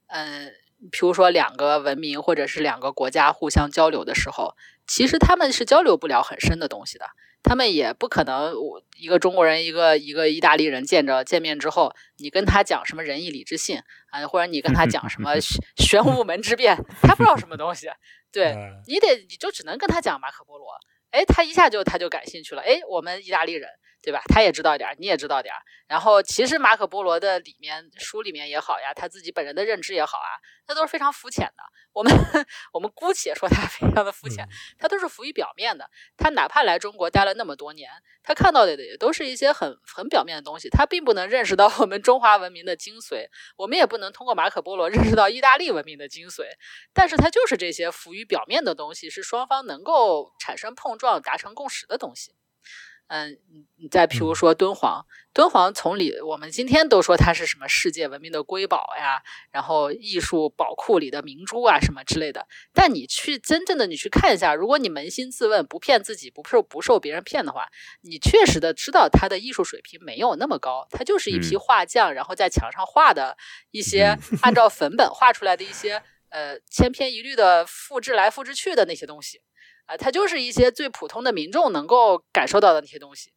[0.07, 0.51] 嗯，
[0.91, 4.55] 比如说两个文明或者是两个国家互相交流的时候，
[4.87, 7.05] 其实他们是交流不了很深的东西的，
[7.43, 13.77] 他们也不可能，我一个中国人，一个一个意大利人见着见面之后，你跟他讲什么仁义礼智信
[14.11, 15.35] 啊，或者你跟他讲什么
[15.75, 17.87] 玄武门之变，他不知道什么东西。
[18.31, 18.55] 对
[18.87, 20.67] 你得，你就只能跟他讲马可波罗，
[21.11, 23.69] 哎，他一下就他就感兴趣了，哎，我们意大利人。
[24.03, 24.21] 对吧？
[24.27, 25.61] 他也知道点儿，你也知道点儿。
[25.87, 30.35] 然后，其实马可波罗的里面书里面也好呀，他自己本人的认知也好啊，
[30.67, 31.63] 那都是非常肤浅的。
[31.93, 32.11] 我们
[32.73, 34.45] 我们姑且说他非常的肤浅，
[34.77, 35.89] 他都是浮于表面的。
[36.17, 37.89] 他哪怕来中国待了那么多年，
[38.23, 43.27] 他看到的也都是一些很很表面的东西，他并不能认识到我们中华文明的精髓。
[43.55, 46.43] 我们也不能通过马可波罗 认识到意大利文明的精髓。
[46.91, 52.33] 但是，他就是这些浮于表面的东西，是双方能够产生碰撞、达成共识的东西。
[53.07, 53.37] 嗯，
[53.77, 62.47] 你再譬如说敦煌，敦煌从里我们今天都说它是什么世界文明的瑰宝呀，然后艺术宝库里的明珠啊什么之类的。
[62.73, 67.67] 但你去真正的你去看一下，如果你扪心自问，不骗自己，不受不受别人骗的话，
[68.01, 73.37] 你确实的知道它的艺术水平没有那么高，它就是一批画匠，然后在墙上画的
[73.69, 79.41] 一些 按照粉本画出来的一些呃千篇一律的复制来复制去的那些东西。
[79.85, 83.33] 啊，它就是一些最普通的民众能够感受到的那些东西，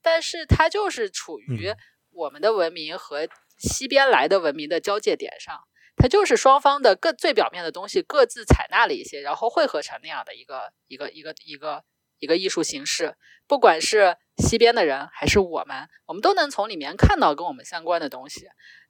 [0.00, 1.74] 但是它就是处于
[2.10, 3.28] 我们的文明和
[3.58, 5.54] 西边来的文明的交界点上，
[5.96, 11.84] 它就是双方的各最表面的东西各自采纳了一些，然后汇合成那样的一个一个一个一个
[12.18, 13.16] 一个艺术形式。
[13.46, 18.46] 不管是西边的人还是我们，我们都能从里面看到跟我们相关的东西。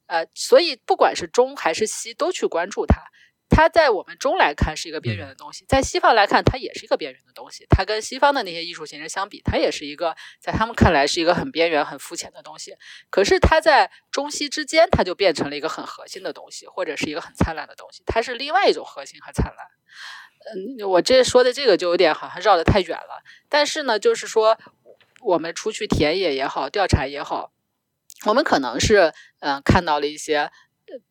[0.07, 3.03] 呃，所以不管是中还是西，都去关注它。
[3.55, 7.66] 它在我们中来看是一个边缘的东西，在西方来看，它也是一个边缘的东西。
[7.68, 12.74] 它跟西方的那些艺术形式相比，它也是一个在他们看来是一个很边缘、很肤浅的东西。
[13.11, 18.03] 可是它在中西之间，它就变成了一个很核心的东西，或者是一个很灿烂的东西。
[18.07, 19.66] 它是另外一种核心和灿烂。
[20.55, 23.22] 嗯，我这说的这个就有点好像绕得太远了。
[23.50, 24.59] 但是呢，就是说
[25.20, 27.53] 我们出去田野也好，调查也好，
[28.24, 30.50] 我们可能是嗯看到了一些。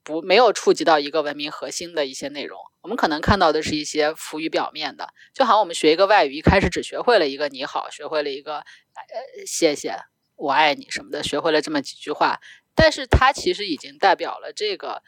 [0.03, 2.59] 不，没有触及到一个文明核心的一些内容。
[2.81, 9.95] 我们可能看到的是一些浮于表面的，就好像我们学一个外语，一开始只学会了一个你好，学会了一个呃谢谢，
[10.35, 12.39] 我爱你什么的，学会了这么几句话，
[12.73, 15.03] 但是它其实已经代表了这个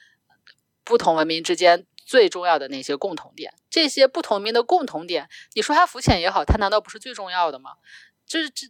[0.84, 3.54] 不同文明之间最重要的那些共同点。
[3.70, 7.72] 这些不同文明的共同点，你说它肤浅也好，它难道不是最重要的吗？
[8.28, 8.68] 就是这，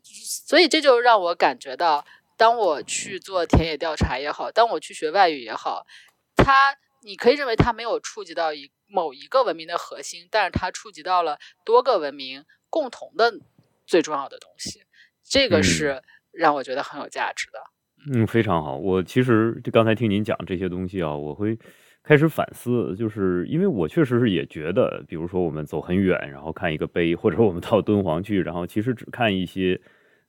[0.48, 2.06] 所以这就让我感觉到。
[2.44, 5.86] 当我去做田野调查也好，当我去学外语也好，
[6.36, 13.34] 它你可以认为它没有触及到一某一个文明的核心，但是它触及到了多个文明共同的
[13.88, 14.82] 最重要的东西，
[15.24, 16.02] 这个是
[16.34, 17.60] 让我觉得很有价值的。
[18.12, 18.76] 嗯，非常好。
[18.76, 21.58] 我其实就刚才听您讲这些东西啊，我会
[22.04, 29.80] 开始反思，就是因为我确实是也觉得，比如说我们走很远，然后看一个碑，或者我们到敦煌去，然后其实只看一些。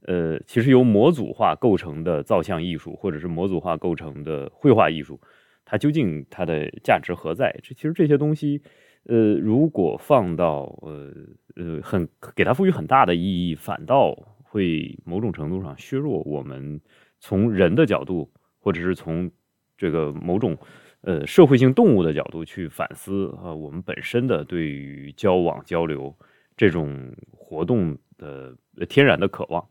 [0.06, 5.18] 呃，其实由模组化构成的造像艺术，或者是模组化构成的绘画艺术，
[5.64, 7.50] 它究竟它的价值何在？
[7.62, 8.60] 这其实这些东西，
[9.04, 11.10] 呃，如果放到呃
[11.56, 16.80] 呃很给它赋予很大的意义，反倒会某种程度上削弱我们
[17.18, 18.30] 从人的角度，
[18.60, 19.30] 或者是从
[19.78, 20.56] 这个某种
[21.00, 26.14] 呃社会性动物的角度去反思啊，我们本身的对于交往交流
[26.58, 28.54] 这种活动的
[28.86, 29.66] 天然的渴望。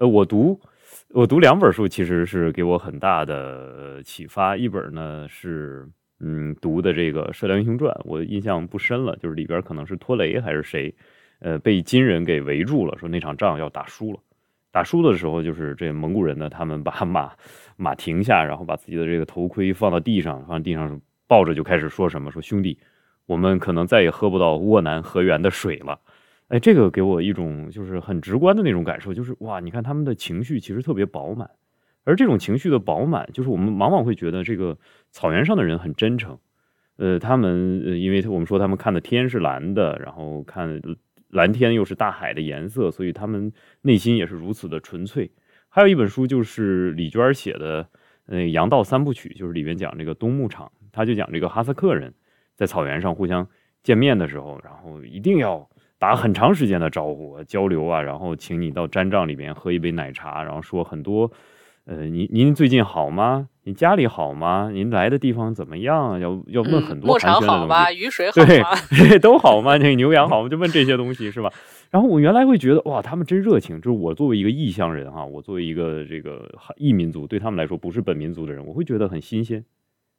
[0.00, 0.58] 呃，我读
[1.10, 4.56] 我读两本书，其实是给我很大的启发。
[4.56, 5.86] 一本呢是
[6.20, 10.94] 嗯读的这个《射雕英雄传》，我印象不深了，就是里边可能是托雷还是谁，
[11.40, 14.18] 呃，被金人给围住了，说那场仗要打输了。
[14.70, 17.30] 打输的时候，就是这蒙古人呢，他们把马
[17.76, 22.78] 马停下，然后把自己的这个头盔放到地上，放地上抱着就开始说什么，说兄弟，
[23.26, 26.00] 我们可能再也喝不到沃南河源的水了。
[26.50, 31.48] 哎，这个给我一种就是很直观的那种感受，就是哇，你看他们的情绪其实特别饱满，
[32.02, 34.76] 而这种情绪的饱满，就是我们往往会觉得这个
[35.12, 36.36] 草原上的人很真诚，
[36.96, 40.82] 呃，他们呃因为我们说他们看的天是蓝的，然后看
[41.28, 45.30] 蓝天又是大海的颜色，所以他们内心也是如此的纯粹。
[45.68, 47.86] 还有一本书就是李娟写的，
[48.26, 52.12] 呃，《羊道三部曲》，就是里面讲这个冬牧场，他就讲这个哈萨克人
[52.56, 53.46] 在草原上互相
[53.84, 55.70] 见面的时候，然后一定要
[56.00, 61.30] 打很长时间的招呼交流啊，然后请你到毡帐里面喝一杯奶茶，然后说很多。
[61.84, 63.48] 呃，您您最近好吗？
[63.64, 64.70] 您家里好吗？
[64.72, 66.18] 您来的地方怎么样？
[66.18, 67.98] 要要问很多寒暄的东西。
[67.98, 68.40] 雨水好
[68.70, 68.78] 吗？
[69.10, 69.76] 对，都好吗？
[69.76, 70.48] 那牛羊好吗？
[70.48, 71.52] 就问这些东西是吧？
[71.90, 73.76] 然后我原来会觉得哇，他们真热情。
[73.78, 79.62] 就是我作为一个异乡人哈，我作为一个这个异民族，对他们来说不是本民族的人，我会觉得很新鲜。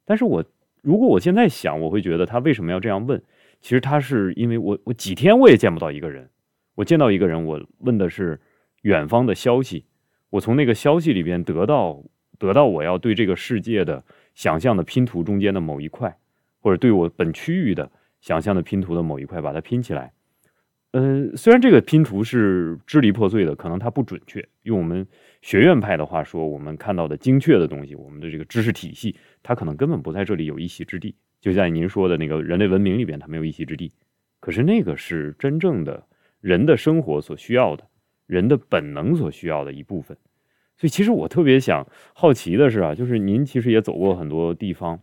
[0.06, 0.44] 但是我
[0.84, 3.20] 如果我现在想，我会觉得他为什么要这样问？
[3.62, 6.30] 其实他是因为我我几天我也见不到一个人，
[6.76, 8.40] 我见到一个人，我问的是
[8.82, 9.86] 远方的消息。
[10.32, 12.04] 我从那个消息里边得到
[12.40, 14.04] 得到我要对这个世界的
[14.34, 16.18] 想象的拼图中间的某一块，
[16.60, 20.12] 或者对我本区域的想象的拼图的某一块，把它拼起来。
[20.94, 24.46] 嗯，虽然这个拼图是支离破碎的，可能它不准确。
[24.64, 25.08] 用我们
[25.42, 31.16] 学院派的话说，我们看到的精确的东西，我们的这个知识体系，它可能根本不在这里有一席之地。
[31.42, 33.92] 就像您说的那个人类文明里边，它没有一席之地。
[34.40, 36.06] 可是那个是真正的
[36.40, 37.86] 人的生活所需要的。
[38.28, 40.18] 人的本能所需要的一部分，
[40.78, 45.02] 所以其实我特别想好奇的是啊，就是您其实也走过很多地方，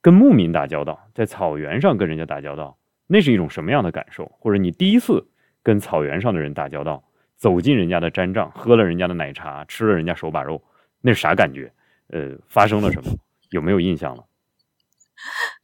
[0.00, 2.78] 跟牧民打交道，在草原上跟人家打交道，
[3.08, 4.30] 那是一种什么样的感受？
[4.38, 5.26] 或者你第一次
[5.64, 7.02] 跟草原上的人打交道，
[7.34, 10.62] 走进人家的毡帐，喝了人家的奶茶，吃了人家手把肉，
[11.00, 11.72] 那是啥感觉？
[12.10, 13.10] 呃，发生了什么？
[13.50, 14.24] 有没有印象了？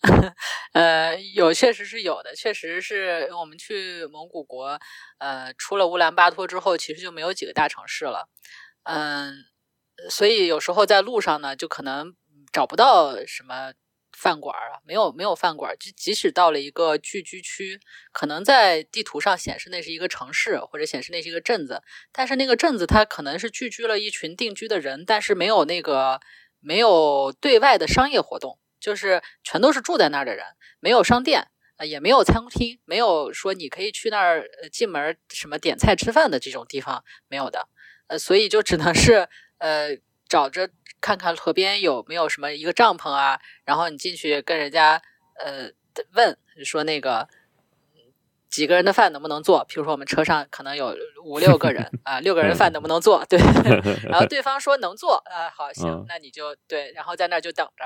[0.73, 2.35] 呃，有，确实是有的。
[2.37, 4.79] 确实是我们去蒙古国，
[5.19, 8.29] 呃，出了乌兰巴托之后，其实就没有几个大城市了。
[8.85, 9.35] 嗯，
[10.11, 12.15] 所以有时候在路上呢，就可能
[12.53, 13.73] 找不到什么
[14.17, 15.75] 饭馆啊，没有没有饭馆。
[15.79, 17.81] 就即使到了一个聚居区，
[18.13, 21.83] 可能在地图上显示那是一个城市，或者显示那是一个镇子，
[22.13, 26.21] 但是那个镇子它可能是聚居了一群定居的人，但是没有那个
[26.61, 28.59] 没有对外的商业活动。
[28.87, 30.47] 就是全都是住在那儿的人，
[30.78, 37.66] 没有商店，呃，也没有餐厅，没有说你可以去那儿进门什么点菜吃饭的这种地方没有的，
[38.07, 39.28] 呃，所以就只能是
[39.59, 39.97] 呃
[40.28, 40.70] 找着
[41.01, 45.03] 看看河边有没有什么一个帐篷啊，然后你进去跟人家
[45.45, 45.72] 呃
[46.12, 47.28] 问说那个。
[48.57, 49.63] 几个人的饭能不能做？
[49.69, 53.23] 比如说我们车上可能有五六个人 啊，六个人饭能不能做？
[53.29, 53.39] 对，
[54.09, 57.85] 然后对方说能做啊，好行，那你就对，然后在那儿就等着。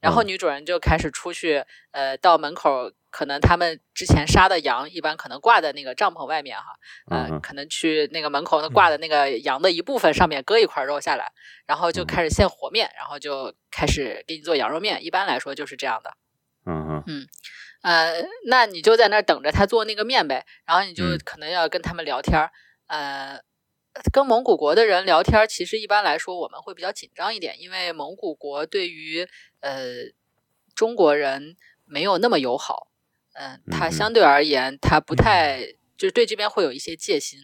[0.00, 6.78] 然后女主人就开始出去，呃，到门口，可能他们之前杀的羊一般可能挂在那个帐篷外面哈，
[7.10, 11.30] 嗯，可能去那个门口挂的那个羊的一部分上面割一块肉下来，
[11.66, 15.04] 然后就开始现和面，然后就开始给你做羊肉面。
[15.04, 16.16] 一般来说就是这样的。
[16.64, 17.28] 嗯嗯。
[17.82, 22.50] 呃，那你就在那儿等着他做那个面呗，然后你就可能要跟他们聊天儿。
[22.88, 23.40] 呃，
[24.12, 29.28] 跟蒙古国的人聊天，其实一般来说我们会比较紧张一点，因为蒙古国对于
[29.60, 29.84] 呃
[30.74, 32.88] 中国人没有那么友好。
[33.34, 35.60] 嗯，他相对而言，他不太
[35.96, 37.38] 就是对这边会有一些戒心。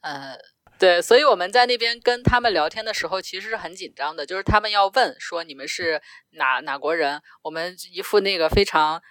[0.00, 0.38] 呃，
[0.78, 9.02] 对，所以我们在那边跟他们聊天的时候，其实是很紧张的，就是他们要问说你们是哪哪国人，我们一副那个非常。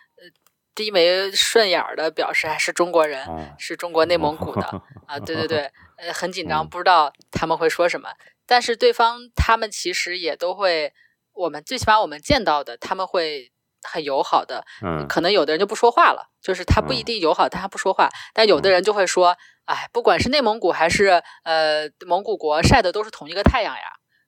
[0.73, 3.25] 低眉顺眼的表示还是中国人，
[3.57, 8.09] 是中国内蒙古的 啊，对对对， 呃，很紧张，不知道他们会说什么。
[8.45, 10.93] 但是对方他们其实也都会，
[11.33, 13.51] 我们最起码我们见到的他们会
[13.83, 18.09] 很友好的，嗯，可能有的人就不说话了，就是他不一定友好，但他不说话。
[18.33, 23.83] 但有的人就会说，哎，不管是内蒙古还是呃蒙古国晒的都是同一个太阳呀，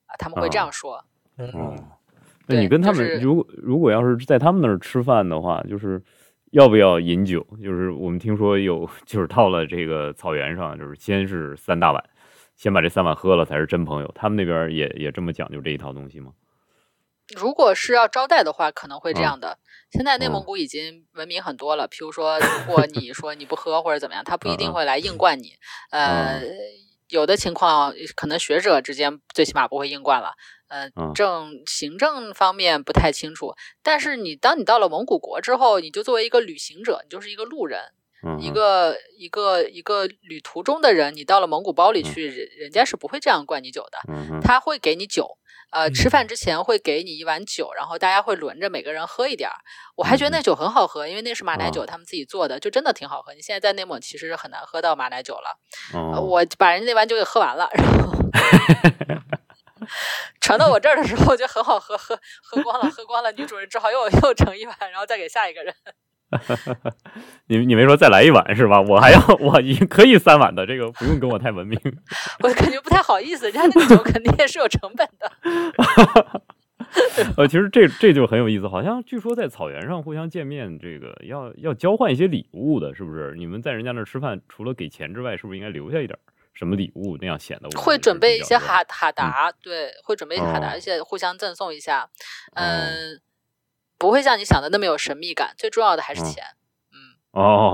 [0.07, 1.03] 啊，他们会这样说。
[1.37, 1.77] 嗯，
[2.47, 6.03] 那你跟他们如果如果要是在他们那儿吃饭的话，就是。
[6.53, 7.43] 要不要饮酒？
[7.63, 12.03] 就是我们听说有，就是到了这个草原上，就是先是三大碗，
[12.55, 14.11] 先把这三碗喝了才是真朋友。
[14.13, 16.31] 他们那边也也这么讲究这一套东西吗？
[17.35, 19.57] 如果是要招待的话，可能会这样的。
[19.89, 25.53] 现在内蒙古已经文明很多了，譬如说，如果 你说你不喝或者怎么样，他不一定会来硬灌你。
[25.89, 26.39] 呃，
[27.09, 30.33] 有的情况可能学者之间最起码不会硬灌了。
[30.73, 33.53] 呃，政行政方面不太清楚，
[33.83, 37.79] 但是你当你到了蒙古国之后，你就作为一个旅行者，你就是一个路人，
[38.39, 43.99] 一个一个一个旅途中的人，你到了蒙古包里去，人人家是不会这样灌你酒的，
[44.41, 45.37] 他会给你酒，
[45.71, 49.55] 呃，吃饭之前会给你一碗酒，然后大家会轮着每个人喝一点儿，
[49.95, 53.35] 我还觉得那酒很好喝，因为那是马奶酒，他们自己做的，就真的挺好喝。
[53.35, 58.11] 你现在在内蒙其实很难喝到马奶酒了，我把人家那碗酒给喝完了，然后。
[60.41, 65.73] 传到我这儿的时候就很好喝，喝喝光了，喝光了，女主人只好又 又盛一碗，然后再给下一个人。
[67.45, 68.81] 你你没说再来一碗是吧？
[68.81, 71.79] 我还要我已可以三碗的，这个不用跟我太文明。
[72.39, 75.31] 我感觉不太好意思，人家那个酒肯定也是有成本的。
[77.37, 83.35] 呃，其实这这就很有意思，好像据说在草原上互相见面，这个要要交换一些礼物的，是不是？
[83.37, 86.17] 你们在人家那儿吃饭，除了给钱之外，是不是应该留下一点
[86.53, 87.17] 什么礼物？
[87.19, 92.09] 那样显得会准备一些哈哈达，对，会准备一些哈达，而且互相赠送一下。
[92.53, 93.19] 嗯，
[93.97, 96.43] 不会像你想的那么有神秘感，最重要的还是钱。
[96.43, 96.62] 哦，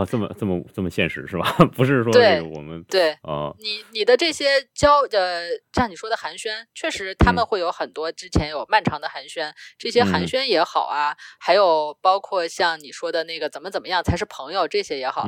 [0.10, 1.52] 这么这么这么现实是吧？
[1.76, 15.28] 不是说这个我们对啊，你你的这些交呃，像你说的寒暄，确实他们会有很多之前有漫长的寒暄，这些寒暄也好啊，还有包括像你说的那个怎么怎么样才是朋友这些也好，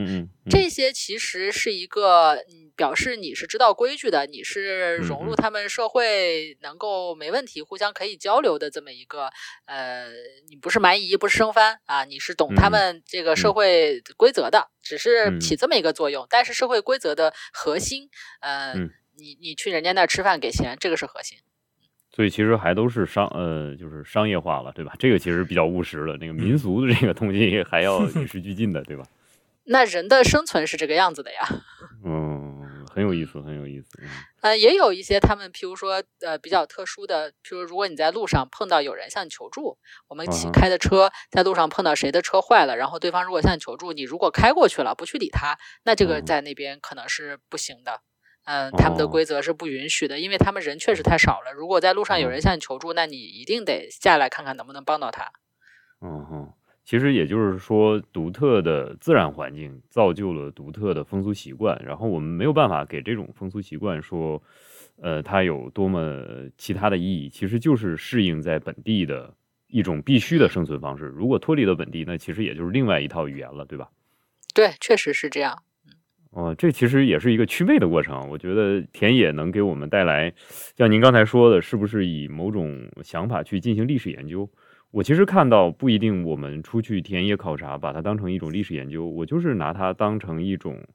[0.50, 2.40] 这些其实是一个
[2.78, 9.30] 表示你是知道规矩的，你是融入他们社会能够没问题，互相可以交流的这么一个
[9.66, 10.08] 呃，
[10.50, 14.02] 你不是蛮夷不是生番啊，你是懂他们这个社会。
[14.22, 18.08] 规则的只是起这么一个作用，但是社会规则的核心，
[18.42, 18.76] 呃，
[19.18, 21.40] 你你去人家那儿吃饭给钱，这个是核心。
[22.16, 24.94] 所以其实还都是商呃，就是商业化了，对吧？
[25.00, 29.04] 这个其实比较务实了，那个民俗的这个东西还要与时俱进的，对吧？
[29.66, 31.40] 那人的生存是这个样子的呀。
[32.06, 32.51] 嗯。
[32.94, 33.88] 很有意思，很有意思。
[34.42, 39.78] 呃，也有一些他们，譬如说，呃，比较特殊的，譬如如果你在路上碰到有人向你求助，
[40.08, 48.02] 我们骑开的车在路上碰到谁的车坏了，然后对方如果向你求助，你如果开过去了，不去理他，那这个在那边可能是不行的。
[48.44, 51.54] 嗯，他们的规则是不允许的，因为他们人确实太少了。
[51.54, 55.32] 如果在路上有人向你求助，那你一定得下来看看能不能帮到他。
[56.02, 56.54] 嗯哼。
[56.84, 64.42] 其实也就是说，独特的自然环境造就了独特的风俗习惯，然后我们没有办法给这种风俗习惯说，
[65.00, 66.22] 呃，它有多么
[66.58, 69.34] 其他的意义，其实就是适应在本地的
[69.68, 71.06] 一种必须的生存方式。
[71.06, 73.90] 如果脱离了本地，那其实也就是另外一套语言了，对吧？
[74.54, 75.64] 对，确实是这样。
[76.32, 78.30] 哦，这其实也是一个祛魅的过程。
[78.30, 80.34] 我觉得田野能给我们带来，
[80.78, 84.50] 像您刚才说的，是不是以某种想法去进行历史研究？
[84.92, 90.86] 我其实看到不一定，我们出去田野考察，把它当成一种历史研究，我就是拿它当成一种，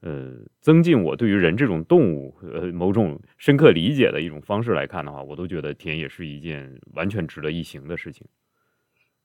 [0.00, 8.26] 呃，增进我对于人这种动物，呃，某种深刻理解的一种方式来看的话，我都觉得田野是一件完全值得一行的事情。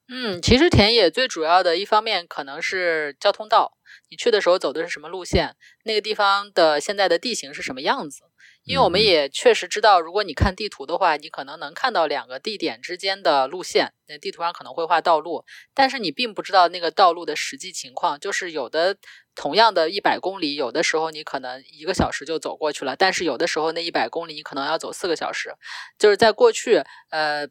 [0.07, 3.73] 嗯，其实田野最主要的一方面可能是交通道，
[4.09, 8.23] 你去的时候走的是什么路线，那个地方的现在的地形是什么样子。
[8.63, 13.93] 因为我们也确实知道，如果你看地图的话，你可能能看到两个地点之间的路线。
[14.07, 18.19] 那地图上可能会画道路，但是你并不知道那个道路的实际情况。
[18.19, 18.97] 就是有的
[19.35, 25.53] 同样的一百公里，有的时候你可能一个小时就走过去了，但是有的时候那一百公里你可能要走四个小时。
[25.97, 27.47] 就是在过去，呃，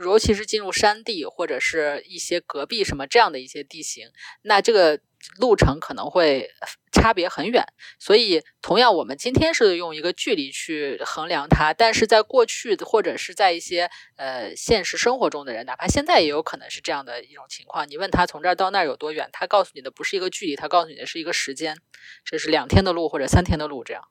[0.00, 4.08] 尤其是进入山地或者是一些隔壁什么这样的一些地形，
[4.42, 5.00] 那这个。
[5.40, 6.48] 路程可能会
[6.92, 7.64] 差别很远，
[7.98, 17.88] 所以同样我们今天是用一个距离去衡量它，但是在过去或者是在一些呃现实生活中的人，哪怕现在也有可能是这样的一种情况。
[17.88, 21.76] 你问他从这儿到那儿有多远，他告诉你的不是一个距离，他告诉你的是一个时间，
[22.24, 24.02] 这是两天的路或者三天的路这样。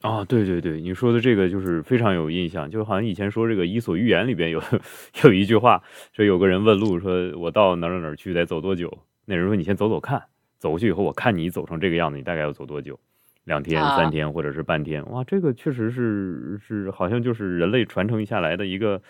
[0.00, 4.60] 啊，对对对，你说的这个就是非常有印象，就好像以前说这个《伊索寓言》里边有
[5.22, 5.82] 有一句话，
[6.12, 9.06] 说有个人问路，说我到哪儿哪儿去得走多久？
[9.26, 10.24] 那人说你先走走看。
[10.62, 12.96] 走过去以后，我看你走成这个样子，你大概要走多久？
[13.42, 15.04] 两天、三天，或者是半天？
[15.10, 19.02] 哇，这个确实是是，好像就是人类传承下来的一个，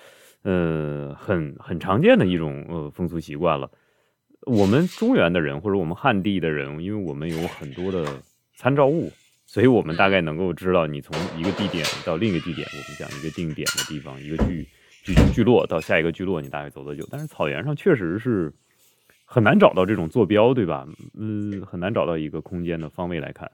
[0.45, 3.71] 呃，很很常见的一种呃风俗习惯了。
[4.47, 8.03] 我们中原的人或者我们汉地的人，因为我们有很多的
[8.57, 9.13] 参照物，
[9.45, 14.67] 所以我们大概能够知道，你从一个地点到另一个地点，我们讲一个定点的地方，一个聚
[15.05, 17.07] 聚聚落到下一个聚落，你大概走多久？
[17.11, 18.51] 但是草原上确实是。
[19.33, 20.87] 很难找到这种坐标，对吧？
[21.19, 23.51] 嗯，很难找到一个空间的方位来看。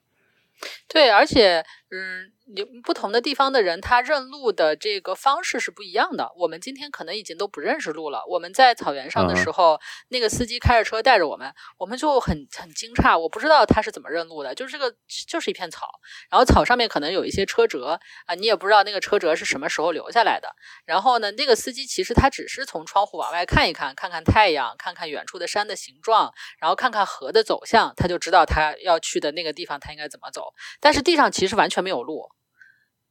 [0.89, 2.33] 对，而且，嗯。
[2.51, 6.33] 你不同的地方的人，他认路的这个方式是不一样的。
[6.35, 8.25] 我们今天可能已经都不认识路了。
[8.27, 9.79] 我们在草原上的时候，
[10.09, 14.55] 那个司机开着车带着我们，我们就很很惊诧，我不知道他是怎么认路的。
[14.55, 14.97] 就是这个
[15.27, 15.87] 就是一片草，
[16.31, 20.49] 然后草上面可能有一些车辙啊，你也不知道那个车辙是什么时候留下来的。
[20.87, 30.55] 然后呢，那个司机其实他只是从窗户往外看一看，看看太阳，看看远处的山的形状，然后看看河的走向，他就知道他要去的那个地方他应该怎么走。
[30.81, 32.29] 但是地上其实完全没有路。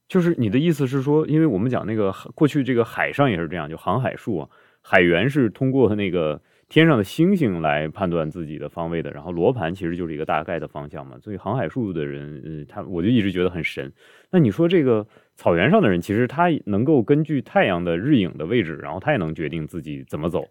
[0.08, 4.48] 就是你的意思是说，因为我们讲那个过去这个海上也是这样，就航海术啊，
[4.80, 6.40] 海员是通过那个
[6.70, 11.18] 天上的星星来判断自己的方位的，然后罗盘其实就是一个大概的方向嘛。
[11.20, 13.92] 所以航海术的人，呃，他我就一直觉得很神。
[14.30, 20.48] 那你说这个草原上的人，其实他能够根据太阳的日影的位置，然后他也能决定自己怎么走。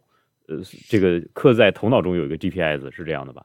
[0.47, 0.57] 呃，
[0.87, 3.43] 这个刻在头脑中有一个 GPS，是这样的吧？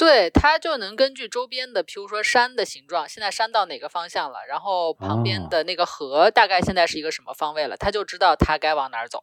[0.00, 9.20] 对，它就能根据周边的，譬如说山的形状，现在山到哪个方向了，然后旁边的那个河大概现在是一个什么方位了，他就知道它该往哪儿走。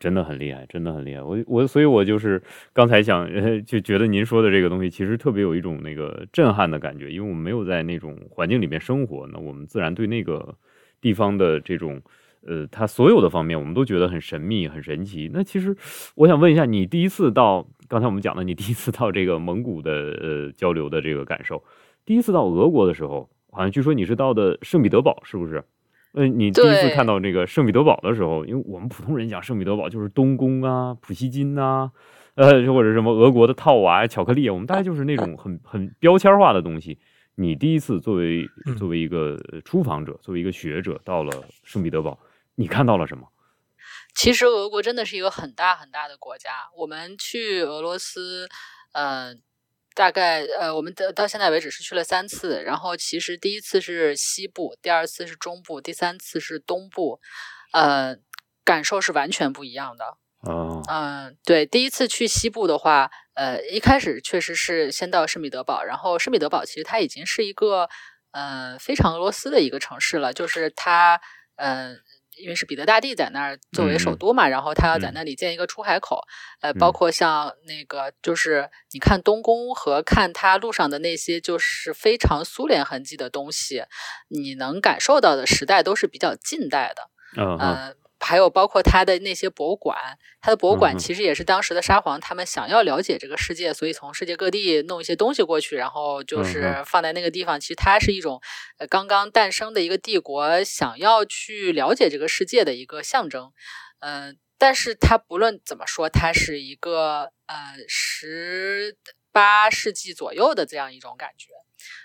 [0.00, 1.22] 真的很厉害，真的很厉害。
[1.22, 2.42] 我我，所以我就是
[2.72, 3.30] 刚才想，
[3.64, 10.56] 就觉得您说的这个东西，其实特别有一种那个震撼的感觉，因为我们没有在那种环境里面生活，那我们自然对那个
[11.00, 12.02] 地方的这种，
[12.44, 15.30] 呃，它所有的方面，我们都觉得很神秘、很神奇。
[15.32, 15.76] 那其实
[16.16, 21.62] 我想问一下，你第一次到刚才我们讲的，你第一次到这个蒙古的呃交流的这个感受，
[22.04, 25.64] 第一次到俄国的时候，好像据说你是到的圣彼得堡，是不是？
[26.14, 31.90] 嗯，你第一次看到这个圣彼得堡的时候，因为我们普通人讲圣彼得堡就是东宫啊、普希金呐，
[32.36, 36.98] 呃，或者什么俄国的套娃、巧克力，我们大概就是那种很很标签化的东西。
[37.34, 38.48] 你第一次作为
[38.78, 41.30] 作为一个出访者，作为一个学者到了
[41.62, 42.18] 圣彼得堡，
[42.54, 43.28] 你看到了什么？
[44.16, 46.50] 其实俄国真的是一个很大很大的国家。
[46.76, 48.48] 我们去俄罗斯，
[48.92, 49.40] 嗯。
[49.94, 57.18] 大概呃，我们的到现在为止是去了三次，然后其实第一次是西部，第二次是中部，第三次是东部，
[57.72, 58.14] 呃，
[58.62, 60.18] 感受是完全不一样的。
[60.42, 67.88] 哦，嗯，对，第一次去西部的话，呃，一开始确实是先到圣彼得堡，然后圣彼得堡其实它已经是一个
[68.32, 71.18] 呃非常俄罗斯的一个城市了，就是它
[71.54, 72.02] 嗯。
[72.36, 76.20] 因为是彼得大帝在那儿作为首都嘛，然后他要在那里建一个出海口，
[76.60, 83.84] 呃，包括像那个，就是你看东宫和看它路上的那些，就是非常苏联痕迹的东西，
[84.28, 87.10] 你能感受到的时代都是比较近代的，
[87.60, 87.96] 嗯。
[88.18, 97.60] 还有包括他的那些博物馆，他的博物馆其实也是当时的沙皇他们想要了解这个世界，所以从世界各地弄一些东西过去，然后就是放在那个地方。
[97.60, 98.40] 其实它是一种
[98.78, 103.52] 呃刚刚诞生的一个帝国想要去了解这个世界的一个象征。
[104.00, 108.96] 嗯，但是它不论怎么说，它是一个呃十
[109.30, 111.48] 八世纪左右的这样一种感觉。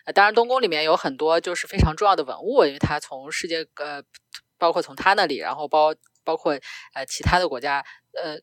[0.05, 4.03] 呃，当然东宫里面有很多就是非常重要的文物，因为它从世界呃。
[4.61, 5.91] 包括从他那里，然后包
[6.23, 6.53] 包括
[6.93, 7.83] 呃其他的国家，
[8.13, 8.38] 呃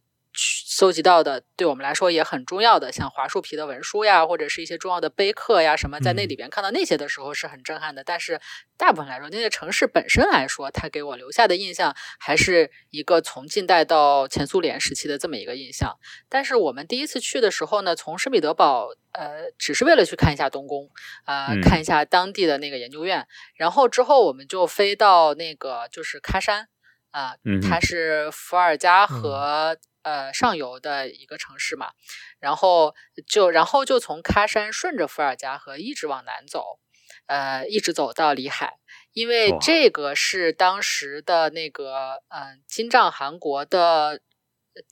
[0.67, 8.05] 搜集到的，对我们来说也很重要的，像华树皮的文书呀，或者是一些重要的碑刻呀什么，在那里边看到那些的时候是很震撼的。
[8.05, 8.41] 但是
[8.77, 15.99] 大部分来说，那些城市本身来说，它给我留下的印象还是一个从近代到前苏联时期的这么一个印象。
[16.29, 18.91] 但是我们第一次去的时候呢，从圣彼得堡。
[19.13, 20.89] 呃，只是为了去看一下东宫，
[21.25, 26.69] 呃，看一下当地的那个研究院，然后之后我们就飞到那个就是喀山，
[27.11, 31.91] 啊，它是伏尔加河呃上游的一个城市嘛，
[32.39, 32.95] 然后
[33.27, 36.79] 就然后就从喀山顺着伏尔加河一直往南走，
[37.27, 38.79] 呃，一直走到里海，
[39.13, 44.21] 因为这个是当时的那个嗯金帐汗国的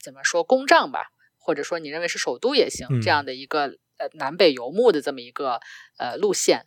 [0.02, 3.78] 怎么说公帐吧，或者说你认为是首都也行，这样的一个。
[3.98, 5.58] 呃，南北游牧的这么一个
[5.96, 6.66] 呃路线，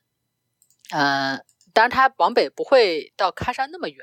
[0.91, 1.45] 嗯，
[1.75, 3.99] 当然它往北不会到喀山那么远，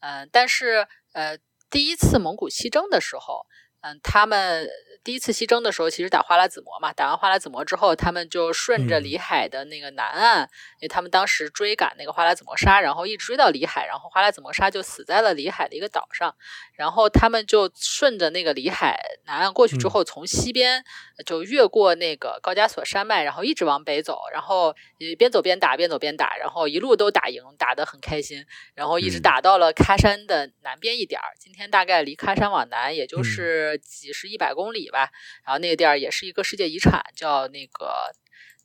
[0.00, 1.38] 嗯，但是呃，
[1.70, 3.46] 第一次蒙古西征的时候，
[3.80, 4.68] 嗯，他们。
[5.02, 10.42] 第一次西征的时候，其实打花剌子模嘛，打完花剌子模之后，他们就顺着里海的那个南岸，
[10.78, 16.36] 因为他们当时追赶那个花剌子模沙，然后一直追到里海，然后花剌子模沙就死在了里海的一个岛上，
[16.74, 20.84] 然后他们就顺着那个里海南岸过去之后，从西边
[21.24, 24.76] 就越过那个高加索山脉，然后一直往北走，然后
[25.18, 28.44] 边走边打，边走边打，然后一路都打赢，打得很开心，
[28.74, 34.90] 然后一直打到了喀山的南边一点儿，今天大概离喀山往南也就是几十一百公里。
[34.90, 35.10] 吧，
[35.44, 38.10] 然后那个地儿也是一个世界遗产，叫那个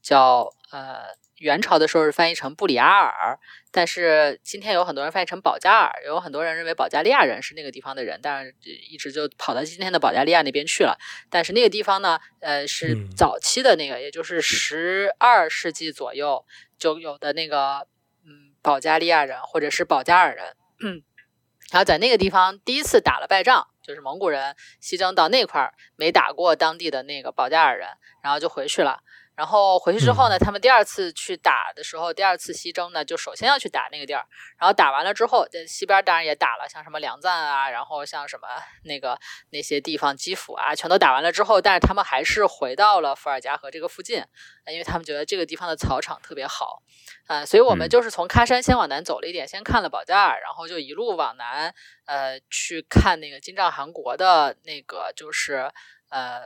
[0.01, 1.03] 叫呃，
[1.37, 3.37] 元朝的时候是翻译成布里阿尔，
[3.71, 10.97] 但是今天有很多人翻译成保加尔，有很多人认为保加利亚人是那个地方的人，但是一直就跑到今天的保加利亚那边去了。
[11.29, 16.43] 但是那个地方呢，呃，是早期的那个，也就是十二世纪左右
[16.79, 17.87] 就有的那个
[18.25, 21.03] 嗯，保加利亚人或者是保加尔人，嗯，
[21.71, 23.67] 然后在那个地方第一次打了败仗。
[23.85, 27.87] 就是蒙古人西征到那块儿没打过当地的那个保加尔人，
[28.23, 29.03] 然后就回去了。
[29.35, 34.25] 然后回去之后呢，他们第二次去打的时候，第二次西征呢，就首先要去打那个地儿。
[34.57, 38.47] 然后打完了之后，在西边当然也打了，像什么梁赞啊，然后像什么
[38.83, 44.23] 那个那些地方基辅啊，全都打完了之后，但是他们还是回到了伏尔加河这个附近，
[44.67, 46.81] 因为他们觉得这个地方的草场特别好。
[47.27, 51.73] 呃，所以我们就是从喀山先往南走了一点，先看了保加尔，然后就一路往南，
[52.05, 55.69] 呃，去看那个金帐汗国的那个就是
[56.09, 56.43] 呃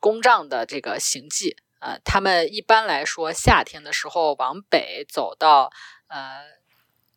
[0.00, 1.56] 公帐的这个行迹。
[1.82, 5.72] 呃，他们一般来说夏天的时候往北走到
[6.06, 6.42] 呃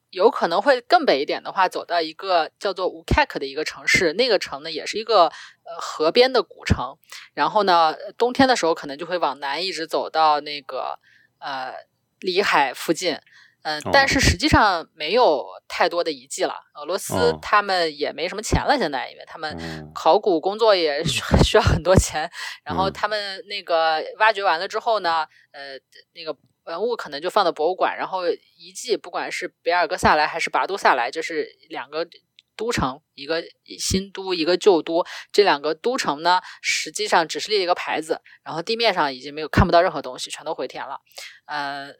[0.09, 6.97] 有可能会更北一点的话，走到一个叫做乌凯克的一个城市，那个城呢也是一个呃河边的古城。
[7.35, 10.99] 然后呢，冬天的时候可能就会往南一直走到那个
[11.37, 11.75] 呃
[12.19, 13.19] 里海附近。
[13.65, 16.53] 嗯，但是实际上没有太多的遗迹了。
[16.75, 22.29] 俄罗斯他们也没什么钱了，现在因为他们考古工作也需 需要很多钱。
[22.63, 25.79] 然后他们那个挖掘完了之后呢，呃，
[26.13, 27.97] 那个文物可能就放到博物馆。
[27.97, 32.07] 然后遗迹，不管是别尔哥萨莱还是拔都萨莱，就是两个
[32.55, 33.43] 都城，一个
[33.79, 35.03] 新都，一个旧都。
[35.31, 40.99] 这两个都城呢，实际上只是立了一个牌子，然后地面上已经没有看不到任何东西，全都回填了。
[41.47, 41.95] 嗯。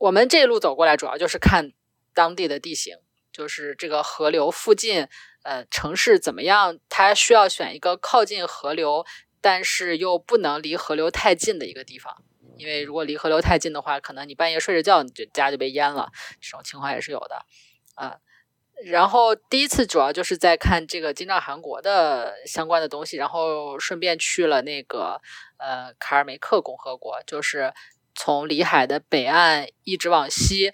[0.00, 1.72] 我们这一路走过来，主要就是看
[2.14, 2.96] 当地的地形，
[3.30, 5.06] 就是这个河流附近，
[5.42, 6.78] 呃，城市怎么样？
[6.88, 9.04] 它需要选一个靠近河流，
[9.42, 12.24] 但是又不能离河流太近的一个地方，
[12.56, 16.10] 因为如果离河流太近的话，可能你半夜睡着觉，你就家就被淹了，
[16.40, 17.44] 这种情况也是有的
[17.94, 18.16] 啊。
[18.86, 25.20] 然后第一次主要就是在看这个金帐汗国的相关的东西，然后顺便去了那个
[25.58, 27.74] 呃卡尔梅克共和国，就是。
[28.14, 30.72] 从里海的北岸一直往西，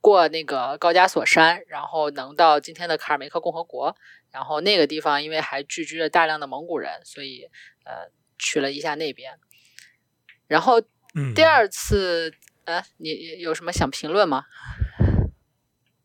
[0.00, 3.96] 过那个高加索山，然后能到今天的卡尔梅克共和国。
[4.30, 7.48] 然后那个地方因为还聚居了大量的蒙古人，所以
[7.84, 9.32] 呃去了一下那边。
[10.46, 10.80] 然后
[11.34, 12.32] 第二次，
[12.64, 14.44] 呃，你有什么想评论吗？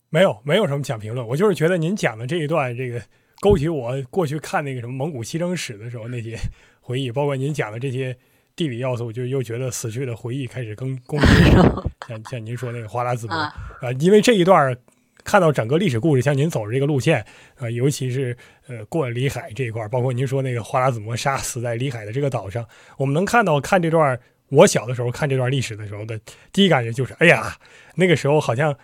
[0.09, 1.27] 没有，没有什么想评论。
[1.27, 2.99] 我就是觉得您讲的这一段，这个
[3.41, 6.35] 勾起我过去看那个什么蒙古西征史的时候那些
[6.81, 8.17] 回忆，包括您讲的这些。
[8.55, 11.27] 地理要素，就又觉得死去的回忆开始更攻击。
[12.07, 13.53] 像像您说那个花剌子模啊，
[13.99, 14.75] 因为这一段
[15.23, 17.25] 看到整个历史故事，像您走的这个路线
[17.57, 18.37] 啊，尤其是
[18.67, 22.65] 呃过里海这一块，包括您说那个花剌子模杀死在里海的这个岛上，
[22.97, 24.19] 我们能看到看这段，
[24.49, 26.19] 我小的时候看这段历史的时候的
[26.53, 27.57] 第一感觉就是，哎呀，
[27.95, 28.77] 那个时候好像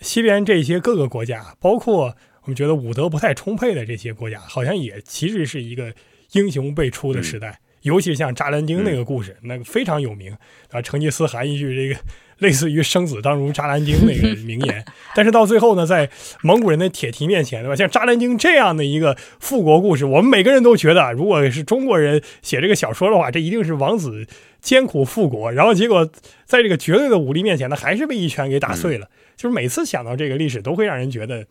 [0.00, 5.94] 西边这些各个国家，包括我们觉得武德不太充沛的这些国家，好像也其实是一个
[6.32, 7.60] 英雄辈出的时代。
[7.86, 10.36] 尤其像扎兰丁那个故事，那个非常有名
[10.70, 10.82] 啊。
[10.82, 12.00] 成吉思汗一句这个
[12.38, 14.84] 类似于“生子当如扎兰丁”那个 名言，
[15.14, 16.10] 但是到最后呢，在
[16.42, 17.76] 蒙古人的铁蹄面前，对吧？
[17.76, 24.26] 像扎兰丁这样的一个复国故事，我们每个人都觉得，如果是中国人写这个小说的话，这一定是王子
[24.60, 25.52] 艰苦复国。
[25.52, 26.10] 然后结果
[26.44, 29.08] 在这个绝对的武力面前呢，还是被一拳给打碎了。
[29.36, 31.46] 就是每次想到这个历史，都会让人觉得，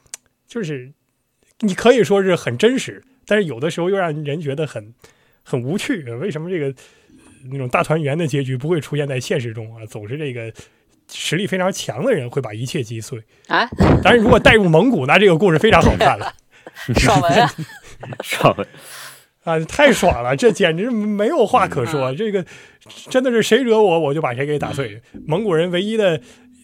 [0.48, 0.91] 就是
[1.62, 4.94] 你可以说是很真实，但是有的时候又让人觉得很。
[5.46, 6.74] 很无趣，为什么这个
[7.52, 9.86] 那种大团圆的结局不会出现在现实中啊？
[9.86, 10.52] 总是这个
[11.10, 13.70] 实力非常强的人会把一切击碎啊！
[14.04, 16.34] 但是如果带入蒙古，那这个故事非常好看了。
[16.98, 17.50] 爽文啊，
[18.24, 18.68] 爽文
[19.44, 20.36] 啊，太爽了！
[20.36, 22.44] 这简直没有话可说，这个
[23.10, 25.02] 真的是谁惹我，我就把谁给打碎。
[25.26, 26.20] 蒙古人唯一的。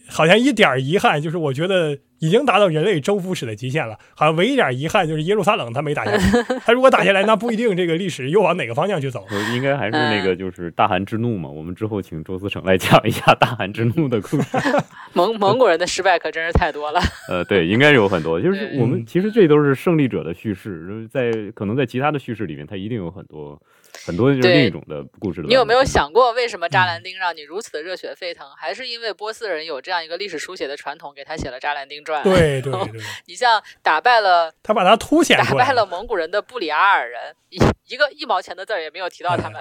[0.08, 3.98] 好像一点遗憾，就是我觉得已经达到人类征服史的极限了。
[4.14, 6.42] 好像唯一一点遗憾就是耶路撒冷他没打下来。
[6.64, 9.26] 他如果打下来，那不一定这个历史又往哪个方向去走。
[9.52, 11.50] 应该还是那个就是大汗之怒嘛。
[11.50, 14.56] 我们之后请周思成来讲一下大汗之怒的故事。
[15.14, 17.00] 蒙蒙古人的失败可真是太多了。
[17.28, 18.38] 呃，对，应该有很多。
[18.40, 23.60] 就是我们其实这都是胜利者的叙事，在可能在其他的叙事里面，它一定有很多。
[24.06, 25.42] 很多就是另一种的故事。
[25.42, 28.48] 你有没有想过，为什么扎兰丁让你如此的热血沸腾？
[28.56, 32.20] 还是因为波斯人有这样一个历史书写的传统，给他写了《扎兰丁传》？
[32.24, 33.00] 对对对。
[33.26, 37.56] 你像打败了他，把他凸显打败了蒙古人的布里阿尔人，一
[37.86, 39.60] 一个一毛钱的字儿也没有提到他们。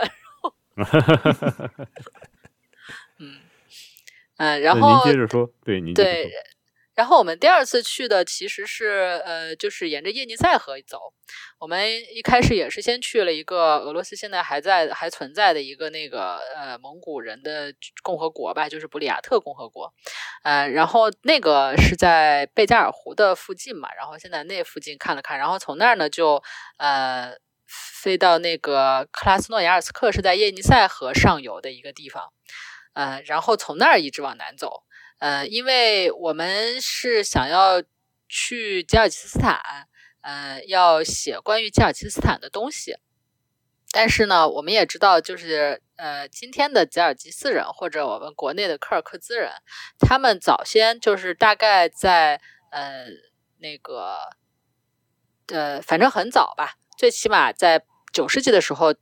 [3.19, 3.39] 嗯
[4.37, 6.29] 嗯，然后您接着说，对您对。
[7.01, 10.99] 然后我们第二次去的其实是呃，就是沿着叶尼塞河走。
[11.57, 17.73] 我们一开始也是先去了一个俄罗斯现在还在还存在的一个那个呃蒙古人的
[18.03, 19.91] 共和国吧，就是布里亚特共和国。
[20.43, 26.43] 呃，然后那个是在贝加尔湖的附近嘛，然后现在那附近看了看，然后从那儿呢就
[26.77, 27.33] 呃
[27.65, 32.31] 飞到那个克拉斯诺亚尔斯克，是在叶尼塞河上游的一个地方。
[32.93, 34.83] 呃，然后从那儿一直往南走。
[35.21, 37.83] 呃，因为我们是想要
[38.27, 39.61] 去吉尔吉斯斯坦，
[40.21, 42.95] 呃，要写关于吉尔吉斯斯坦的东西。
[43.91, 49.51] 但是呢，我们也知道，就是呃，今天的吉尔吉斯人或者我们国内的柯尔克孜人，
[49.99, 52.41] 他们早先就是大概在
[52.71, 53.05] 呃
[53.59, 54.17] 那个
[55.49, 58.95] 呃，反正很早吧，最起码在九世纪的时候。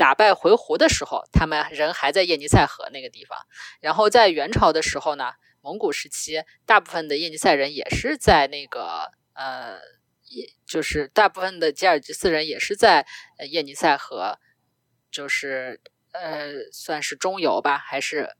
[0.00, 3.38] 打败回鹘的时候，他们人还在叶尼塞河那个地方。
[3.82, 5.32] 然后在元朝的时候呢，
[5.62, 9.78] 蒙古时期，大部分的叶尼塞人也是在那个呃，
[10.28, 13.06] 也就是大部分的吉尔吉斯人也是在
[13.50, 14.38] 叶尼塞河，
[15.10, 15.80] 就是
[16.12, 18.36] 呃，算是中游吧，还是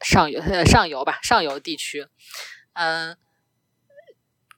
[0.00, 2.06] 上游 上游吧，上游地区。
[2.74, 3.16] 嗯，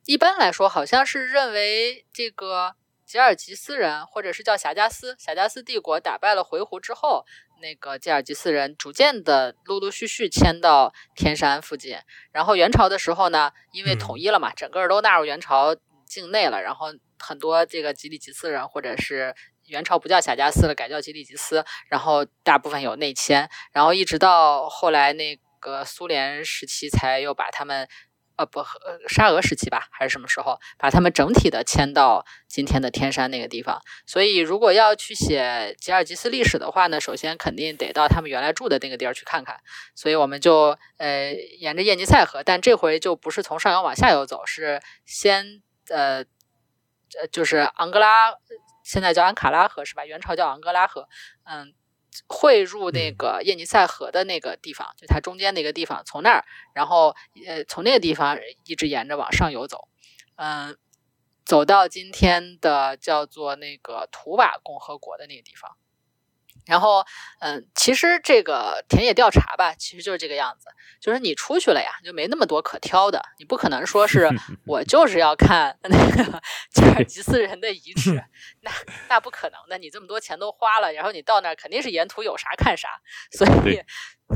[0.04, 7.24] 一般来说，好像是认为这个吉尔吉斯人，或者是叫霞加斯，霞加斯帝国打败了回鹘之后，
[7.62, 11.96] 那个吉尔吉斯人逐渐的陆陆续续迁到天山附近。
[12.32, 16.88] 然后元朝的时候呢，因为统一了嘛，整个都纳入元朝境内了，然后
[17.20, 27.88] 很多这个吉里吉斯人，或者是元朝不叫霞加斯了，改叫吉里吉斯，然后大部分有内迁，然后一直到后来那个苏联时期，才又把他们。
[28.36, 28.64] 呃不，
[29.08, 33.80] 沙俄时期吧，还是什么时候把他们整体的迁到今天的天山那个地方？
[34.06, 39.58] 所以如果要去写吉尔吉斯历史的话呢，首先肯定得到他们原来住的那个地儿去看看。
[39.94, 46.24] 所以我们就呃沿着叶尼塞河，但这回就不是从上游往下游走，是先呃
[47.18, 48.34] 呃就是昂格拉，
[48.84, 50.04] 现在叫安卡拉河是吧？
[50.04, 51.08] 元朝叫昂格拉河，
[51.44, 51.72] 嗯。
[52.26, 56.44] 汇入那个叶尼塞河的那个地方，就它中间那个地方，从那儿，
[56.74, 57.14] 然后
[57.46, 59.88] 呃，从那个地方一直沿着往上游走，
[60.36, 60.76] 嗯，
[61.44, 65.76] 走到今天的叫做那个图瓦共和国的那个地方。
[66.64, 67.04] 然后，
[67.38, 70.66] 嗯，其实这个田野调查吧，其实就是这个样子，
[71.00, 74.28] 就是你出去了呀，就没那么多可挑的，你不可能说是
[74.66, 76.42] 我就是要看那个
[76.74, 78.20] 吉尔吉斯人的遗址，
[78.66, 78.72] 那
[79.08, 83.80] 那不可能的，你这么多钱都花了，然后你到那儿肯定是沿途有啥看啥，所以。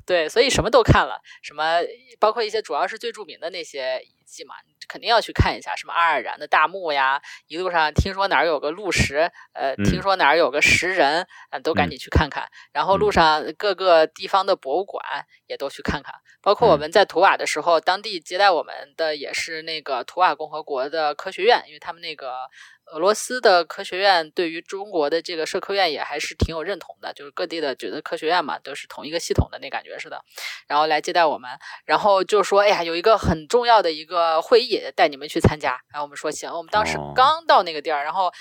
[0.06, 1.80] 对，所以什么都看了，什么
[2.20, 4.54] 包括一些主要是最著名的那些遗迹嘛，
[4.86, 12.48] 肯定要去看一下，什么阿尔然的大墓呀，一路上听说哪儿有个鹿石，呃，听说哪儿有个石人，呃，都赶紧去看看。
[12.72, 22.48] 然后路上各个地方的博物馆也都去看看，包括我们在图瓦的时候，当地接待我们的也是那个图瓦共和国的科学院，因为他们那个。
[22.92, 30.24] 俄罗斯的科学院对于中国的这个社科院也还是挺有认同的，就是各地的觉得科学院嘛都是同一个系统的那感觉似的，
[30.66, 31.50] 然后来接待我们，
[31.84, 38.32] 然后就说哎呀有一个很重要的一个会议带你们去参加，然后我们说行，我们当时刚到那个地儿，然后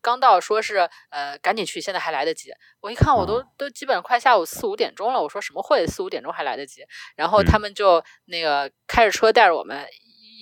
[0.00, 2.50] 刚到说是呃赶紧去，现在还来得及。
[2.80, 6.82] 我一看我都都基本快下午四五点钟了，我说什么会四五点钟还来得及？
[7.14, 9.86] 然后他们就那个开着车带着我们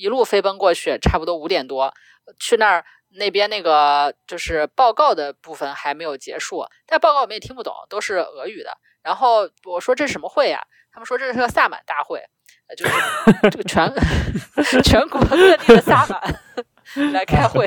[0.01, 1.93] 一路飞奔过去，差不多五点多
[2.39, 2.85] 去那儿。
[3.11, 8.77] 那边那个就是报告的部分还没有结束，但报告我们也听不懂，都是俄语的。
[9.03, 10.63] 然后我说这是什么会呀？
[10.93, 12.23] 他们说这是个萨满大会，
[12.77, 12.93] 就是
[13.51, 13.93] 这个全
[14.83, 16.21] 全国各地的萨满
[17.13, 17.67] 来开会。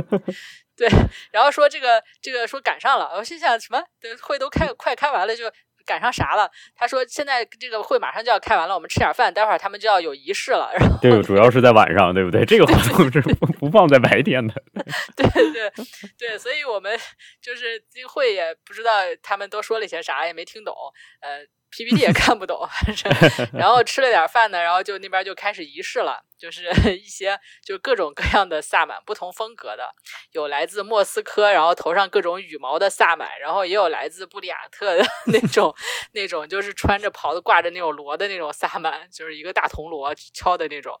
[0.76, 0.88] 对，
[1.30, 3.82] 然后说这个这个说赶上了，我心想什么？
[4.22, 5.44] 会都开快开完了就。
[5.90, 6.48] 赶上啥了？
[6.76, 10.70] 他说现在这个会马上就要开完了，我们吃点饭，待会儿他们就要有仪式了。
[10.78, 12.44] 然后对主要是在晚上，对不对？
[12.44, 14.54] 这个活动是不不放在白天的。
[15.16, 15.72] 对对
[16.16, 16.96] 对，所以我们
[17.42, 20.72] 就是这个会也不知道他们都说了些啥，也没听懂。
[21.20, 21.44] 呃。
[21.70, 23.12] PPT 也看不懂，反正，
[23.58, 26.64] 然后吃了点饭呢，然后就那边就开始仪式了，就是
[26.96, 29.88] 一些就各种各样的萨满，不同风格的，
[30.32, 35.74] 有来自莫斯科，然后头上各种羽毛的萨满，然后也有来自布里亚特的那种
[36.12, 41.00] 那种就是穿着袍子挂着那种锣的那种萨满，就是一个大铜锣敲的那种，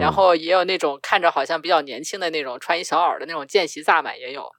[0.00, 4.50] 然后也有那种看着好像比较年轻的那种穿一小袄的那种见习萨满也有，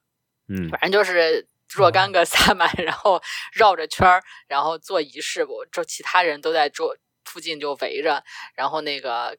[0.48, 1.46] 嗯，反正就是。
[1.74, 3.22] 若干个萨满，然后
[3.52, 5.44] 绕着圈儿，然后做仪式。
[5.44, 8.22] 我就其他人都在桌附近就围着，
[8.54, 9.36] 然后那个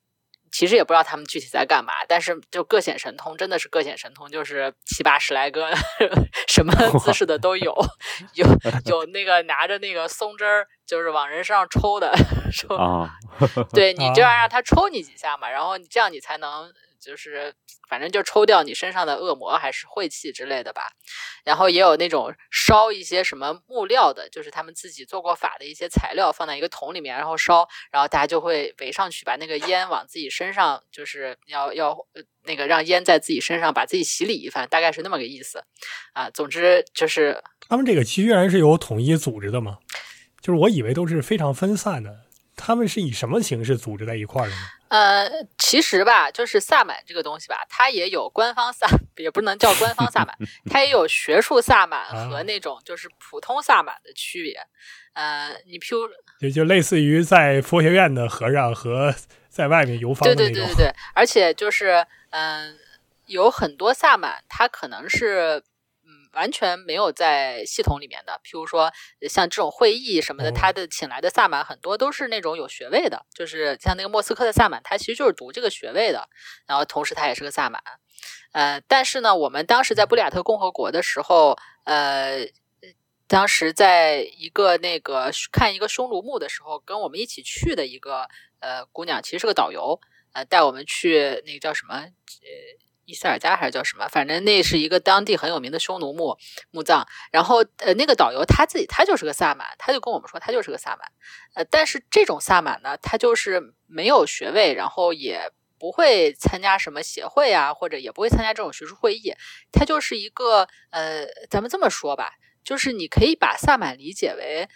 [0.52, 5.70] 其实也不知道他们具体在干嘛，但是就各显神通，真的是各显神通，就是七八十来个，
[6.48, 7.76] 什么姿势的都有，
[8.36, 8.46] 有
[8.86, 12.14] 有那个拿着那个松针儿，就是往人身上抽的，
[12.54, 12.78] 抽，
[13.74, 16.72] 对你就要让他抽你几下嘛，然后你这样你才能。
[17.02, 17.54] 就是，
[17.90, 20.84] 反正就抽掉你身上的恶魔还是晦气之类的吧。
[21.44, 31.98] 然后也有那种烧一些什么木料的，就是他们自己做过法的一些材料，放在一个桶里面，然后烧，然后大家就会围上去，把那个烟往自己身上，就是要要
[32.44, 35.64] 那个让烟在自己身上把自己洗礼一番，大概是那么个意思
[36.14, 36.30] 啊。
[36.30, 39.80] 总之就是他们这个居然是有统一组织的吗？
[40.40, 42.26] 就是我以为都是非常分散的，
[42.56, 44.62] 他们是以什么形式组织在一块儿的呢？
[44.92, 48.86] 呃，其实吧，就是萨满这个东西吧，它也有官方萨，
[49.16, 50.38] 也不能叫官方萨满，
[50.70, 54.60] 它也有学术萨满和那种就是普通萨满的区别。
[55.14, 56.10] 呃，你譬如，
[56.42, 59.16] 就就类似于在佛学院的和尚和
[59.48, 62.78] 在外面游方对对对对对，而且就是嗯，
[63.28, 65.64] 有很多萨满，他可能是。
[66.34, 68.92] 完全没有在系统里面的，譬如说
[69.30, 76.28] 像这种会议什么的，他的请来的萨满很多都是那种有学位的，就是像那个莫斯科的萨满，他其实就是读这个学位的，
[76.66, 77.82] 然后同时他也是个萨满。
[78.54, 82.48] 呃，但是呢，我们当时在布里亚特共和国的时候，呃，
[83.28, 88.28] 当时在一个那个看一个匈奴墓的时候，跟我们一起去的一个
[88.60, 90.00] 呃姑娘，其实是个导游。
[90.34, 92.10] 呃带我们去那个叫什么呃
[93.12, 96.38] 伊塞尔加还是叫什么，反正那是一个当地很有名的匈奴墓
[96.72, 97.06] 墓葬。
[97.32, 101.12] 然后呃那个导游他自己他就是个萨满，他就跟我们说他就是个萨满。
[101.54, 109.34] 呃，但是这种萨满呢，他就是没有学位，然后也不会参加什么协会啊，或者也不会参加这种学术会议。
[109.72, 114.70] 他就是一个呃，咱们这么说吧，就是你可以把萨满理解为，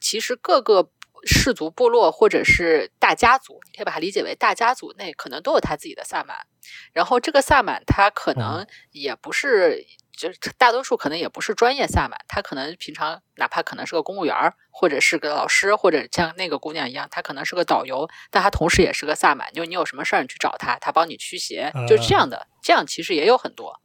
[0.00, 0.90] 其实各个
[1.24, 6.46] 氏族部落或者是大家族，你可以把它理解为大家族内可能都有他自己的萨满。
[6.92, 9.86] 然后这个萨满他可能也不是。
[10.16, 19.52] 就是大多数可能也不是专业萨满，他可能平常哪怕可能是个公务员儿，或者是个老师，或者像那个姑娘一样，他可能是个导游，但他同时也是个萨满。
[19.52, 22.46] 就你有什么事儿，你去找他，他帮你驱邪，就是这样的。
[22.62, 23.78] 这样其实也有很多，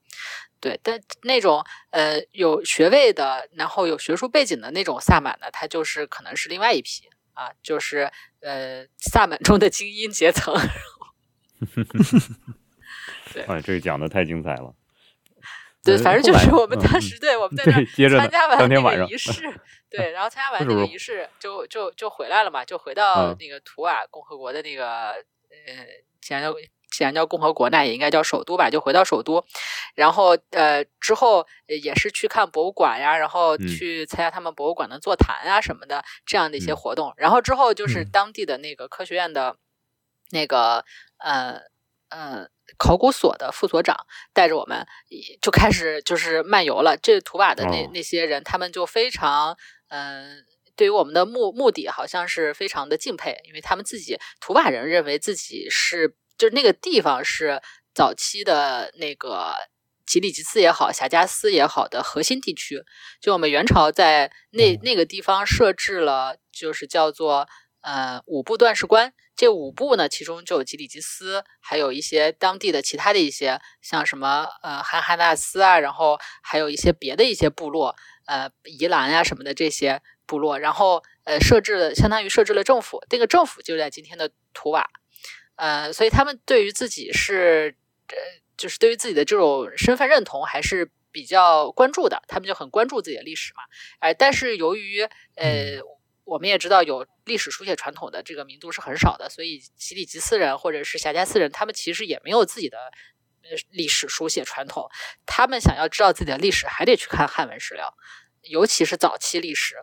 [0.61, 0.79] 对。
[0.81, 10.53] 但那种呃有学位的，然后有学术背景的那种萨满呢，他就是可能是另外一批啊，就是呃萨满中的精英阶层。
[13.33, 14.73] 对，哎，这个讲的太精彩了。
[15.83, 17.83] 对，反正就是我们当时，对我们在那
[18.19, 19.31] 参加完那个仪式，
[19.89, 25.09] 对，然后参加完那个仪式，就就就回来了嘛，就回到那个图瓦共和国的那个
[25.49, 25.87] 呃，
[26.21, 26.53] 既然叫
[26.91, 29.43] 既然叫共和国，那也应该叫首都吧，就回到首都，
[29.95, 39.55] 然后呃之后也是去看博物馆呀，然后去参加他们博物馆的座谈啊什么的这样的一些活动，然后之后就是当地的那个科学院的
[40.31, 40.85] 那个
[41.17, 41.61] 呃
[42.09, 42.49] 呃。
[42.77, 44.87] 考古所的副所长带着我们
[45.41, 46.95] 就开始就是漫游了。
[46.95, 49.57] 这图瓦的那那些人，他们就非常
[49.89, 50.45] 嗯，
[50.77, 57.61] 对于我们的目目的，好像是非常的敬佩，因为他们自己图瓦人认为自己是就是那个地方是
[57.93, 59.53] 早期的那个
[60.07, 62.81] 吉里吉斯也好，霞加斯也好的核心地区。
[63.21, 67.47] 就我们元朝在那那个地方设置了，就是叫做
[67.81, 69.13] 呃五部段事官。
[69.35, 77.95] 这五部呢，其中就有吉里吉斯，还有一些当地的其他的一些，像什么呃汉哈纳斯啊，然后还有一些别的一些部落，
[78.25, 84.89] 呃宜兰呀什么的这些部落，然后呃设置了相当于设置了政府，这个政府就在今天的图瓦，
[85.61, 87.75] 呃，所以他们对于自己是
[88.07, 88.15] 呃
[88.57, 93.61] 就是对于自己的这种身份认同还是比较关注的，他们就很关注自己的历史嘛，
[93.99, 95.01] 哎，但是由于
[95.35, 95.79] 呃。
[96.23, 102.77] 我们也知道有历史书写传统的这个民族是很少的，所以吉里吉斯人或者是霞加斯人，他们其实也没有自己的
[103.43, 104.87] 呃历史书写传统。
[105.25, 107.93] 他们想要知道自己的历史，还得去看汉文史料，
[108.43, 109.75] 尤其是早期历史，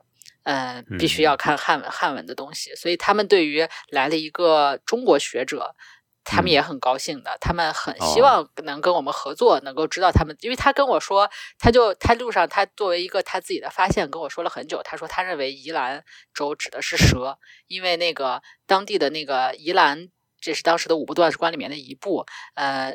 [0.48, 2.74] 嗯，必须要看汉文汉文的东西。
[2.74, 5.74] 所以他们对于来了一个中国学者。
[6.30, 16.04] 他们也很高兴的，他们很希望能跟我们合作，能够知道他们，因为他跟我说，他就他路上他作为一个他自己的发现跟我说了很久，他说他认为宜兰
[16.34, 22.94] 州指的是蛇，因为那个当地的那个宜兰，这是当时的五部段史官里面的一部，呃，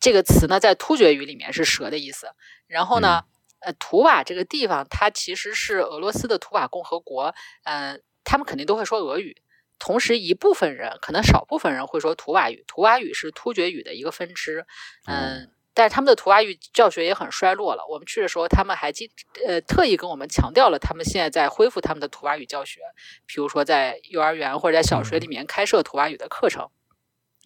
[0.00, 2.28] 这个词呢在突厥语里面是蛇的意思，
[2.66, 3.24] 然后呢，
[3.60, 7.34] 呃，图瓦这个地方它其实是俄罗斯的图瓦共和国，
[7.64, 9.42] 嗯，他们肯定都会说俄语。
[9.78, 14.66] 同时，一部分人可能少部分人会说图瓦语，图瓦语是突厥语的一个分支，
[15.06, 17.86] 嗯，但是他们的图瓦语教学也很衰落了。
[17.88, 19.08] 我们去的时候，他们还经
[19.46, 22.80] 呃特意跟我们强调了，他们现在在恢复他们的图瓦语教学，
[23.26, 26.68] 比如说在幼儿园或者在小学里面开设图瓦语的课程。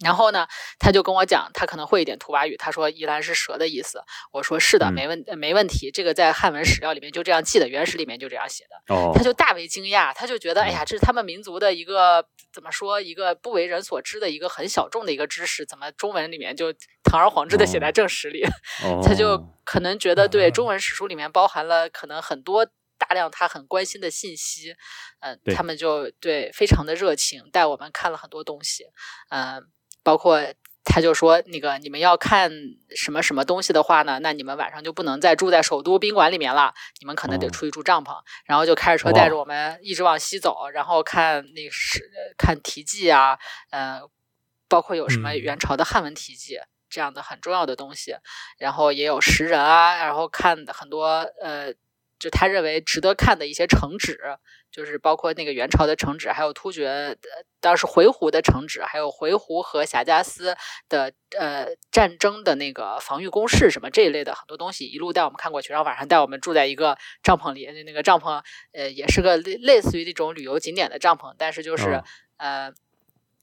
[0.03, 0.45] 然后呢，
[0.77, 2.57] 他就跟我讲，他可能会一点图瓦语。
[2.57, 4.03] 他说“依兰是蛇的意思”。
[4.33, 5.89] 我说：“是的，没问没问题。
[5.89, 8.75] 这个在汉文史料里面就这样记的，原始里面就这样写的。”
[9.15, 16.73] 他就大为惊讶，他就觉得：“哎呀，这是他们民族的一个怎么说，一个不为人所知的一个很小众的一个知识，怎么中文里面就
[17.03, 18.43] 堂而皇之的写在正史里？”
[19.01, 22.65] 他就可能觉得，对中文史书里面包含了可能很多
[22.97, 24.75] 大量他很关心的信息。
[25.21, 28.83] 嗯，他们就对非常的热情，带我们看了很多东西。
[29.29, 29.65] 嗯。
[30.05, 30.39] 包括
[30.83, 32.51] 他就说那个你们要看
[32.95, 38.15] 什么什么东西的话呢，那你们晚上就不能再住在首都宾馆里面了，你们可能得出去住帐篷。
[38.45, 42.03] 然后就开着车带着我们一直往西走，然后看那是
[42.37, 43.39] 看题记啊，
[43.71, 44.07] 嗯，
[44.69, 48.15] 包括有什么元朝的汉文题记这样的很重要的东西，
[48.59, 51.73] 然后也有石人啊，然后看很多呃。
[52.19, 54.19] 就他认为值得看的一些城址，
[54.71, 57.17] 就是包括那个元朝的城址，还有突厥
[57.59, 60.55] 当时回鹘的城址，还有回鹘和霞加斯
[60.89, 68.41] 的呃战争的那个防御工事什么这一类的很多东西，一路带我们看过去，然后晚上带我们住在一个帐篷里，那个帐篷
[68.73, 72.01] 呃也是个类类似于那种旅游景点的帐篷，但是就是
[72.37, 72.73] 呃。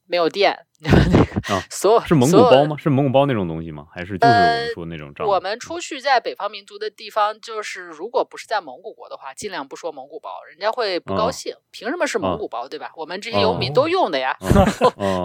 [0.06, 2.76] 没有电， 那个所有是蒙古包吗？
[2.78, 3.86] 是蒙古包那种东西吗？
[3.94, 5.30] 还是就是我们说那种帐篷？
[5.30, 11.54] 我们出去在北方民族的地方，就是如果不是在蒙古国的话，尽量不说蒙古包，人家会不高兴。
[11.70, 12.90] 凭什么是蒙古包，对吧？
[12.96, 14.36] 我们这些游民都用的呀，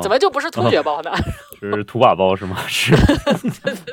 [0.01, 1.11] 怎么就不是突厥包呢？
[1.59, 2.57] 是土瓦包是吗？
[2.69, 2.95] 是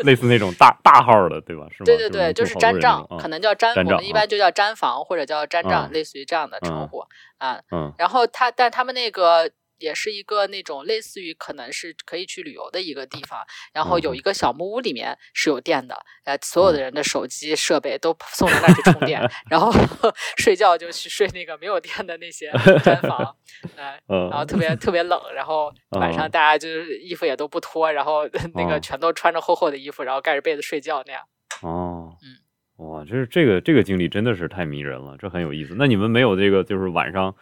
[0.04, 1.66] 类似那种大大号的，对吧？
[1.72, 1.86] 是吗？
[1.86, 7.02] 对对对，就是毡帐，嗯可能叫毡，我们一般就叫毡房或者叫毡帐，嗯类似于这样的称呼
[7.38, 7.58] 啊。
[7.72, 13.40] 嗯然后他，但他们那个也是一个那种类似于可能是可以去旅游的一个地方，
[13.72, 19.20] 然后有嗯一个小木屋，里面是有电的，呃，所有的人的手机设备都 送到那儿去充电，
[19.50, 19.72] 然后
[20.38, 23.36] 睡觉就去睡那个没有电的那些毡房，
[23.76, 26.30] 呃，嗯，然后特别特别冷，然后晚上嗯。
[26.30, 31.22] 大家就是衣服也都不脱，然后那个哦全都穿着厚厚的衣服，然后盖着被子睡觉那样。
[31.62, 35.74] 哦，嗯，哇，这这个这个经历真的是太迷人了，这很有意思。
[35.78, 37.34] 那你们没有这个，就是晚上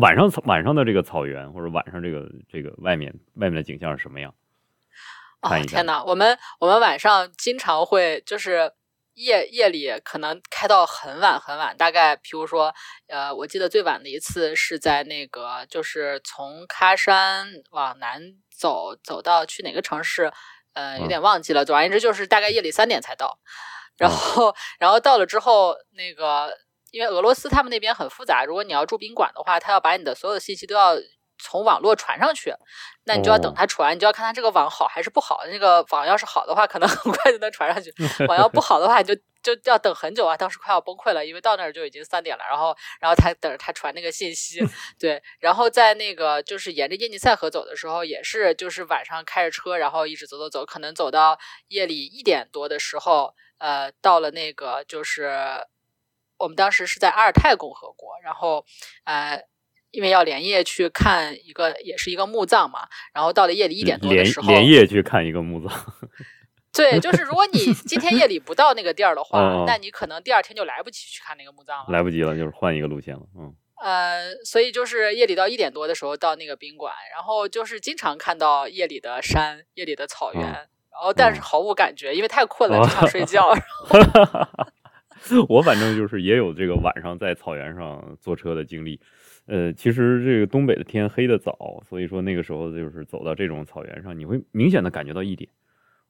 [0.00, 4.34] 晚上草晚上的这个草原，或者晚上这个这个外面外面的景象是什么样？
[5.42, 8.72] 哦天哪，我们我们晚上经常会就是
[9.14, 12.74] 夜夜里可能开到很晚很晚，大概比如说
[13.06, 20.32] 呃，我记得最晚的一次是在那个就是从喀山往南走，走到去哪个城市，
[20.72, 21.64] 呃，有嗯点忘记了。
[21.64, 23.38] 总而言之，就是大概夜里三点才到。
[23.96, 26.52] 然后，然后到了之后，那个
[26.96, 30.96] 因为俄罗斯他们那边很复杂，如果你要住宾馆的话，他要把你的所有的信息都要
[31.38, 32.50] 从网络传上去，
[33.04, 35.40] 那你就要等他传，你就要看他这个网好还是不好。
[35.50, 37.90] 那个网要是好的话，可能很快就能传上去；
[38.26, 40.34] 网要不好的话，你就就要等很久啊。
[40.34, 44.60] 当时快要崩溃了，因为到那儿就已经三点了，然后然后他等着他传那个信息，
[44.98, 55.30] 对，然后在那个就是沿着叶尼塞河走的时候，也是就是晚上开着车，然后一直走走走，可能走到夜里一点多的时候，呃，到了那个就是
[56.38, 58.64] 我们当时是在阿尔泰共和国，然后
[59.04, 59.42] 呃。
[59.92, 62.80] 因为要连夜去看一个，也是一个墓葬嘛，
[63.14, 65.72] 然后到了夜里一点多的时候，连夜去看一个墓葬，
[66.70, 71.86] 对，就是如果你今天夜里不到那个地儿的话，那你可能第二天就来不及去看那个墓葬了。
[71.88, 73.22] 来不及了，就是换一个路线了。
[73.38, 83.54] 嗯，呃，所以就是夜里到一点多的时候到那个宾馆，然后就是经常看到夜里的山、夜里的草原，嗯然后但是嗯毫无感觉，因为太困了，哦只想睡觉。
[85.48, 89.00] 我反正就是也有这个晚上在草原上坐车的经历。
[89.46, 95.48] 呃，其实这个东北的天黑的早，所以说那个时候就是走到这种草原上，你会明显的感觉到一点，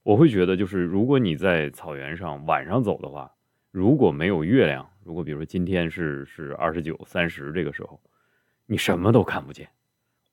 [0.03, 3.31] 我会觉得就是如果你在草原上晚上走的话，
[3.71, 8.01] 如果没有月亮，如果比如说今天是是二十九、三十这个时候，
[8.65, 9.69] 你什么都看不见。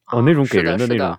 [0.08, 1.18] 哦，那种给人的那种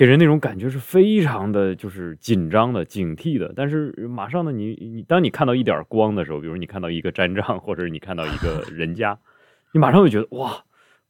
[0.00, 3.52] 给人那种感觉是非常的就是紧张的、警惕的。
[3.54, 9.18] 但是马上呢，你你当你看到一点光的时候，比如你看到一个毡帐，或者你看到一个 人家，
[9.74, 10.64] 你马上会觉得哇，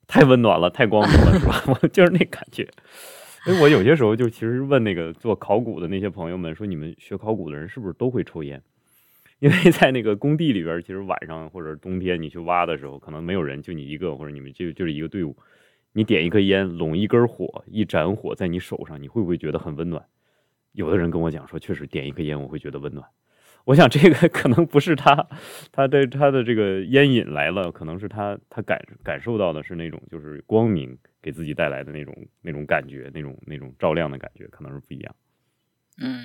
[0.08, 1.62] 太温暖了，太光明了，是吧？
[1.80, 2.66] 我就是那感觉。
[3.44, 8.60] 所以我有些时候就其实问那个做考古的那些朋友们说，你们学考古的人是不是都会抽烟？
[9.38, 15.36] 因为在那个工地里边，其实晚上或者冬天你去挖的时候，可能没有人，就你一个，或者你们就就是一个队伍，
[15.92, 20.04] 你点一颗烟，拢一根火，一盏火在你手上，你会不会觉得很温暖？
[20.72, 23.06] 有的人跟我讲说，确实点一颗烟我会觉得温暖。
[23.64, 25.28] 我想这个 可能不是他
[25.72, 35.14] 他的他的这个烟瘾来了，可能是他他感感受到的是那种就是光明给自己带来的那种那种感觉，那种那种照亮的感觉，可能是不一样。
[35.98, 36.16] 嗯。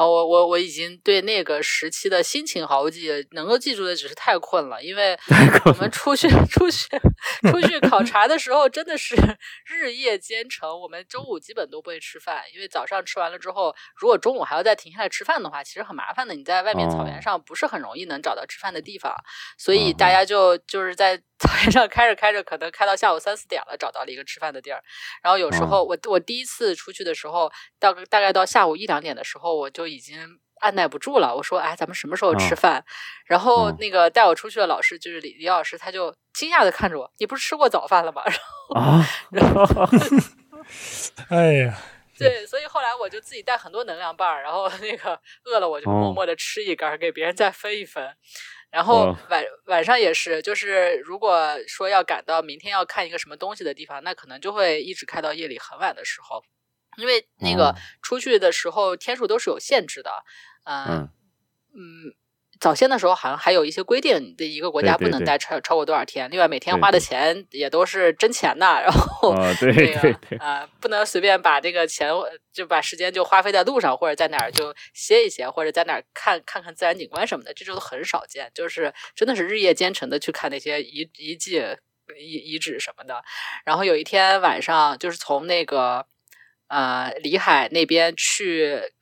[0.00, 5.14] 哦，我我我已经对那个时期的心情毫无记忆，能够记住的只是太困了，因为
[5.66, 6.88] 我们出去出去
[7.50, 9.14] 出去考察的时候，真的是
[9.68, 10.80] 日夜兼程。
[10.80, 16.34] 我们中午基本都不会吃饭，因为早上吃完了之后，如果中午还要再停下来吃饭的话，其实很麻烦的。
[16.34, 19.14] 你在外面草原上不是很容易能找到吃饭的地方，
[19.58, 24.82] 所以大家就就是在 草原上开着开着，可能开到下午三四点了，找到了一个吃饭的地儿。
[25.22, 31.34] 然后有时候我我第一次出去的时候，到大概到下午一两点的时候，我就已经按耐不住了。
[31.34, 32.84] 我说：“哎，咱们什么时候吃饭？”
[33.26, 38.22] 然后那个带我出去的老师就是李李老师，他就惊讶的看着我：“你不是吃过早饭了吗？”
[38.74, 39.64] 啊，然后，
[41.28, 41.78] 哎呀，
[42.18, 48.14] 对，所以后来我就自己带很多能量棒，然后那个饿了我就默默的吃一根，给别人再分一分。
[48.70, 56.40] 然后晚晚上也是，就是如果说要赶到明天要看一个什么东西的地方，那可能就会一直开到夜里很晚的时候，
[57.00, 60.10] 因为那个出去的时候天数都是有限制的，
[60.64, 61.08] 嗯
[61.74, 62.14] 嗯。
[62.60, 66.30] 早先的时候好像还有一些规定，的一个国家不能待超超过多少天。
[66.30, 68.78] 另外，每天花的钱也都是真钱呐。
[68.82, 72.10] 然后，对 对，啊，不能随便把这个钱
[72.52, 78.50] 就把时间就花费在路上，或者在哪儿就歇一歇，或者在哪儿看看看自然景观什么的，这就很少见。
[78.54, 81.62] 就是真的是日夜兼程的去看那些遗遗迹、
[82.18, 83.22] 遗遗址什么的。
[83.64, 86.04] 然后有一天晚上，就是从那个
[86.70, 88.94] 呃里海那边去。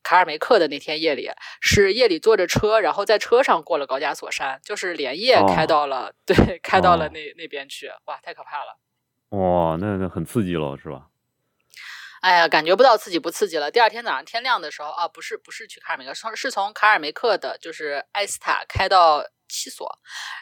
[0.00, 1.30] 卡尔梅克的那天夜里，
[1.60, 8.78] 是夜里坐着车，然后在车上过了高加索山，就是连夜开到了，哦、对， 开到了那、哦、那边去，哇，太可怕了！
[9.36, 11.08] 哇，那那很刺激了，是吧？
[12.22, 13.70] 哎呀，感觉不到刺激不刺激了。
[13.70, 19.88] 第二天早上天亮的时候啊，不是不是去卡尔梅克，是是从卡尔梅克的，就是埃斯塔开到七索，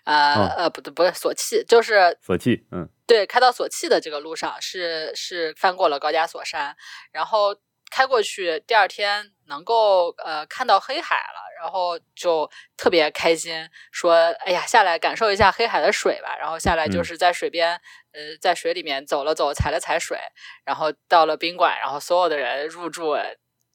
[0.05, 0.55] 呃、哦。
[0.57, 2.89] 呃，不对不是索契，就是索契，嗯。
[3.07, 6.77] 对，开到索契的这个路上是是翻过了高加索山，
[7.13, 7.57] 然后
[7.91, 14.13] 开过去，第二天能够呃看到黑海了，然后就特别开心，说
[14.45, 17.05] 哎呀下来感受一下黑海的水吧，然后下来就嗯。
[17.05, 17.81] 是在水边、
[18.13, 20.19] 呃在水里面走了走，踩了踩水，
[20.65, 23.17] 然后到了宾馆，然后所有的人入住，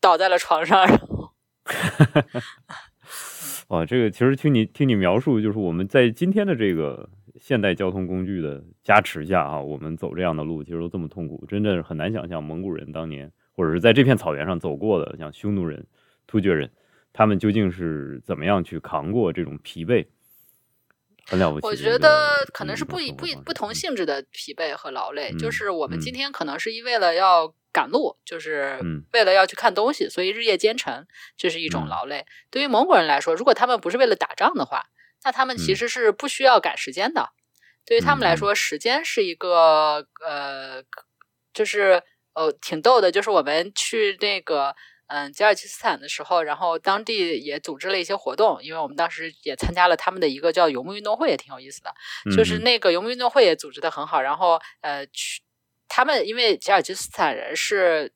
[0.01, 1.33] 倒在了床上，然后
[3.71, 15.87] 哇，这个其实听你听你描述，就是我们在今天的这个现代交通工具的加持下啊，我们走这样的路，其实都这么痛苦，真的是很难想象蒙古人当年或者是在这片草原上走过的，像匈奴人、
[16.27, 16.69] 突厥人，
[17.13, 20.05] 他们究竟是怎么样去扛过这种疲惫，
[21.27, 21.73] 很了不起我。
[21.73, 31.07] 觉得可能是不一不一不同嗯性质的疲惫和劳累，就嗯是我们嗯今天可能是因为了要赶路，就是嗯为了要去看东西，所以日夜兼程，
[31.37, 32.25] 这是一种嗯劳累。
[32.49, 34.85] 对于蒙古人来说，如果他们不是为了打仗的话，
[35.23, 37.29] 那他们其嗯实是不需要赶时间的。
[37.85, 40.83] 对于他们来说，时间是一个呃，
[41.53, 42.03] 就是
[42.33, 44.75] 呃挺逗的，就是我们去那个。
[45.13, 51.93] 嗯，吉尔吉斯坦的时候，然后当地也组织了一些活动，因为我们当时也参加了他们的一个叫游牧运动会，也挺有意思的。
[52.33, 55.41] 就是嗯那个游牧运动会也组织的很好，然后呃，去
[55.93, 58.13] 他们因为吉尔吉斯坦人是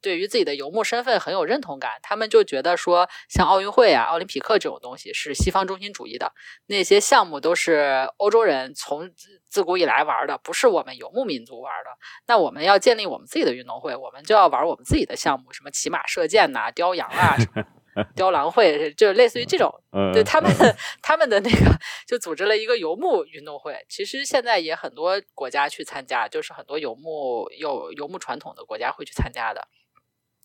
[0.00, 6.32] 对于自己的游牧身份很有认同感，他们就觉得说，像奥运会啊、奥林匹克这种东西是西方中心主义的，
[6.68, 9.10] 那些项目都是欧洲人从
[9.50, 11.90] 自古以来玩的，不是我们游牧民族玩的。
[12.26, 17.62] 那我们要建立我们自己的运动会，我们就要玩我们自己的项目，什么骑马射箭呐、雕羊啊、什么
[18.16, 19.72] 雕狼会，就类似于这种。
[19.92, 20.72] 呃对他们呃，
[21.02, 21.72] 他们的那个
[22.06, 23.76] 就组织了一个游牧运动会。
[23.88, 29.66] 其实现在也很多国家去参加，就是很多游牧有游牧传统的国家会去参加的。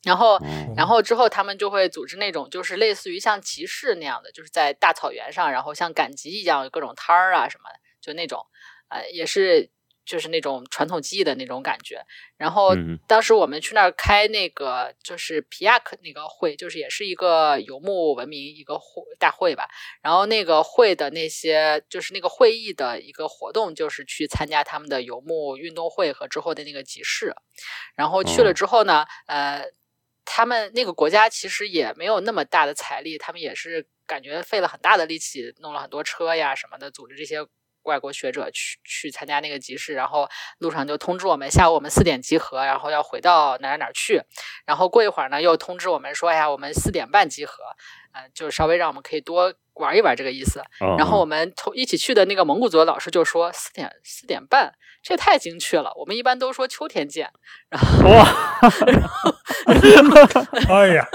[0.04, 0.42] 然后，哦
[0.78, 8.46] 然后之后他们就会组织那种就是类似于像集市那样的，就是在大草原上，然后像赶集一样有各种摊儿啊什么的，就那种，
[8.90, 9.72] 呃，也是
[10.06, 12.02] 就是那种传统技艺的那种感觉。
[12.38, 19.68] 然后嗯当时我们去那儿开那个就是皮亚克那个会，就是也是一个游牧文明一个会大会吧。
[20.02, 27.34] 然后那个会的那些就是那个会议的一个活动，就是去参加他们的游牧运动会和之后的那个集市。
[27.96, 29.66] 然后去了哦之后呢，呃，
[30.26, 37.38] 他们那个国家其实也没有那么大的财力，他们也是感觉费了很大的力气，弄了很多车呀什么的，组织这些
[37.86, 40.28] 外国学者去去参加那个集市，然后
[40.60, 44.22] 路上就通知我们下午我们四点集合，然后要回到哪儿哪儿去，
[44.66, 47.64] 然后过一会儿呢又通知我们说，哎呀，我们四点半集合，
[48.14, 50.60] 呃，就稍微让我们可以多玩一玩这个意思。
[50.80, 57.32] 哦然后我们同一起去的那个蒙古族的老师就说四点四点半，这也太精确了，我们一般都说秋天见。
[57.70, 58.26] 然后哇，
[60.70, 61.08] 哎呀，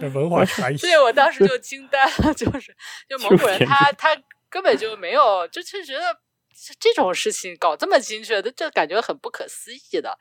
[0.00, 0.76] 这文化差异。
[0.76, 2.76] 对我当时就惊呆了，就是
[3.08, 4.16] 就蒙古人他他
[4.50, 6.16] 根本就没有，就就觉得
[6.52, 10.18] 这这种事情搞这么精确的，这感觉很不可思议的。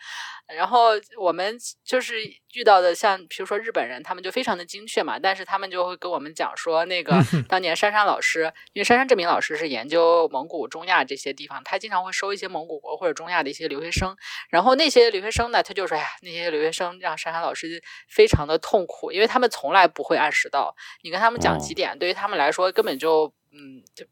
[0.48, 2.24] 然后我们就是
[2.54, 7.14] 遇到的，像比如说日本人，他们就非常的精确嘛，但是他们就会跟我们讲说，那个
[7.50, 14.16] 当年珊珊老师，因为珊珊这名老师是研究蒙古、中亚这些地方，他经常会收一些蒙古国或者中亚的一些留学生，
[14.50, 21.60] 然后那些留学生呢，他就说，哎呀，那些留学生让珊珊老师非常的痛苦，因为他们从来不会按时到，你跟他们讲哦。
[21.60, 24.06] 几点，对于他们来说根本就嗯就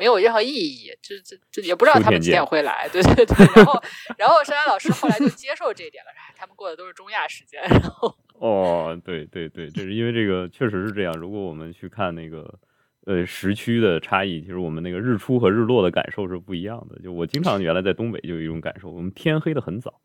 [0.00, 3.36] 没有任何意义，就就就也不知道他们几点会来，对 对对。
[3.54, 3.82] 然后
[4.16, 11.12] 然后珊珊老师后来就接受这一点了，哎，他们过的都是中亚时间，然后哦，对对对，就是因为这个确实是这样。
[11.18, 12.58] 如果我们去看那个
[13.04, 16.98] 呃时区的差异，其实我们那个日出和日落的感受是不一样的。
[17.02, 20.00] 就我经常原来在东北就有一种感受，我们天黑的很早，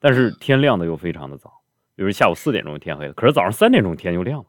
[0.00, 1.62] 但是天亮的又非常的早，
[1.94, 4.46] 比如下午四点钟天黑了，可是早上三点钟天就亮了。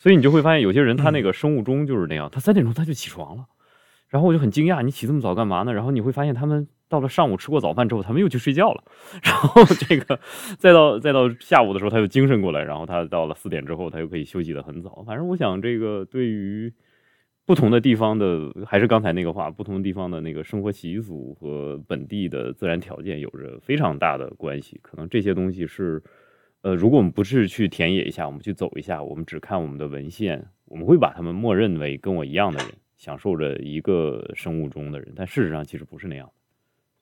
[0.00, 3.46] 所以你就会发现有些人他那个生物钟就是那样，他三点钟他就起床了，
[4.08, 5.72] 然后我就很惊讶，你起这么早干嘛呢？
[5.72, 8.82] 然后你会发现他们到了上午吃过早饭之后，他们又去睡觉了，
[9.22, 10.18] 然后这个
[10.58, 15.02] 再到再到下午的时候他又精神过来，然后他到了四点之后他又可以休息的很早。
[15.06, 16.72] 反正我想这个对于
[17.44, 24.78] 不同的地方的，还是刚才那个话，不同地方的那个生活习俗和本地的自然条件有着非常大的关系。
[24.82, 26.02] 可能这些东西是，
[26.62, 32.68] 呃，如果我们不是去田野一下，我们去走一下，我们只看我们的文献，我们会把他们默认为跟我一样的人，
[32.98, 36.30] 享受着一个生物钟的人，但事实上其实不是那样。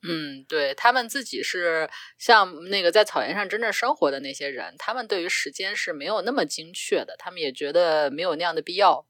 [0.03, 9.05] 嗯，对他们自己是像那个在草原上真正生活的那些人，他们对于时间是没有那么精确的，他们也觉得没有那样的必要。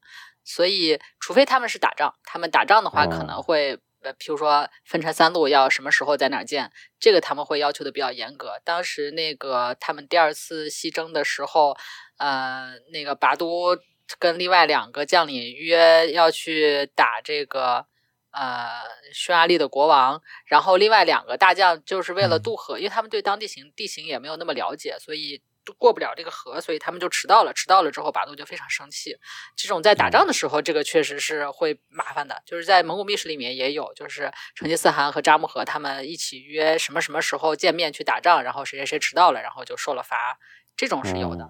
[0.46, 8.62] 所以，除非他们是打仗，他们打仗的话哦可能会呃，譬如说分成三路要什么时候在哪儿见，这个他们会要求的比较严格。
[8.64, 11.76] 当时那个他们第二次西征的时候，
[12.18, 13.78] 呃，那个拔都
[14.20, 17.86] 跟另外两个将领约要去打这个
[18.32, 18.82] 呃
[19.14, 25.42] 匈牙利的国王，然后另外两个大将就是为了渡河，因为他们对当地形地形也没有那么了解，所以。
[25.78, 27.52] 过不了这个河，所以他们就迟到了。
[27.52, 29.18] 迟到了之后，拔都就非常生气。
[29.54, 32.42] 这种在打仗的时候，这个确实是会麻烦的。
[32.46, 40.40] 就是在蒙古密史里面也有，就是成吉思汗和扎木合他们一起约什么什么时候见面去打仗，然后谁谁谁迟到了，然后就受了罚。
[40.78, 41.44] 这种是有的，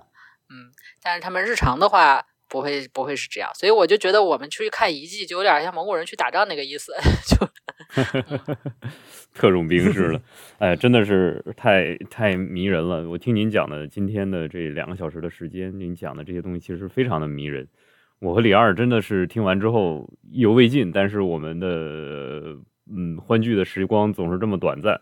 [0.49, 0.73] 嗯。
[1.03, 6.93] 但是他们日常的话不会不会是这样，所以我就觉得我们出去看遗迹就有点像蒙古人去打仗那个意思，
[7.27, 7.47] 就。
[9.33, 10.21] 特种兵似的，
[10.57, 13.07] 哎，真的是太太迷人了。
[13.07, 17.67] 我听您讲的今天的这两个小时的时间，您讲的这些东西其实非常的迷人。
[18.19, 21.67] 我和李二真的是听完之后意犹未尽，但是我们的
[22.91, 24.99] 嗯欢聚的时光总是这么短暂。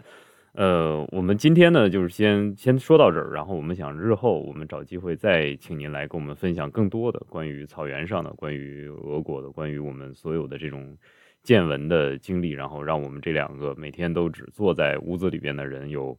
[0.56, 10.98] 呃，我们今天呢就是先先说到这儿，然后我们想日后我们找机会再请您来跟我们分享更多的关于草原上的、关于俄国的、关于我们所有的这种。
[11.44, 16.18] 见闻的经历，然后让我们这两个每天都只坐在屋子里边的人有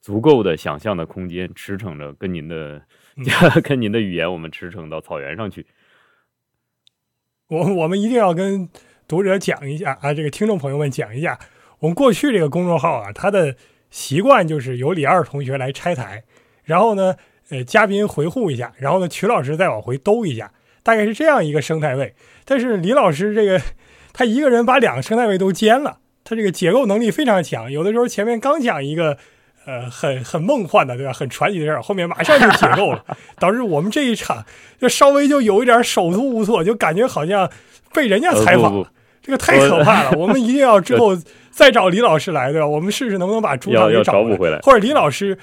[0.00, 2.80] 足够的想象的空间，驰骋着跟您的
[3.62, 5.66] 跟您的语言，我们驰骋到草原上去。
[7.48, 8.66] 我我们一定要跟
[9.06, 11.38] 读者讲一下啊，这个听众朋友们讲一下，
[11.78, 13.54] 我们过去这个公众号啊，它的
[13.90, 16.22] 习惯就是由李二同学来拆台，
[16.64, 17.14] 然后呢，
[17.50, 22.14] 呃，嘉宾回护一下，然后呢，曲老师再往回兜一下，大概是这样一个生态位。
[22.44, 23.60] 但是李老师这个。
[24.18, 27.70] 他一个人把两个生态位都兼了，他这个解构能力非常强。
[27.70, 29.18] 有的时候前面刚讲一个，
[29.66, 31.12] 呃，很很梦幻的，对吧？
[31.12, 33.04] 很传奇的事儿，后面马上就解构了，
[33.38, 34.42] 导致我们这一场
[34.78, 37.50] 就稍微就有一点手足无措，就感觉好像
[37.92, 38.90] 被人家采访了，
[39.26, 40.12] 这个太可怕了。
[40.16, 41.14] 我们一定要之 后
[41.50, 42.66] 再找李老师来，对吧？
[42.66, 45.36] 我们试试能不能把主场给找回来，或者李老师。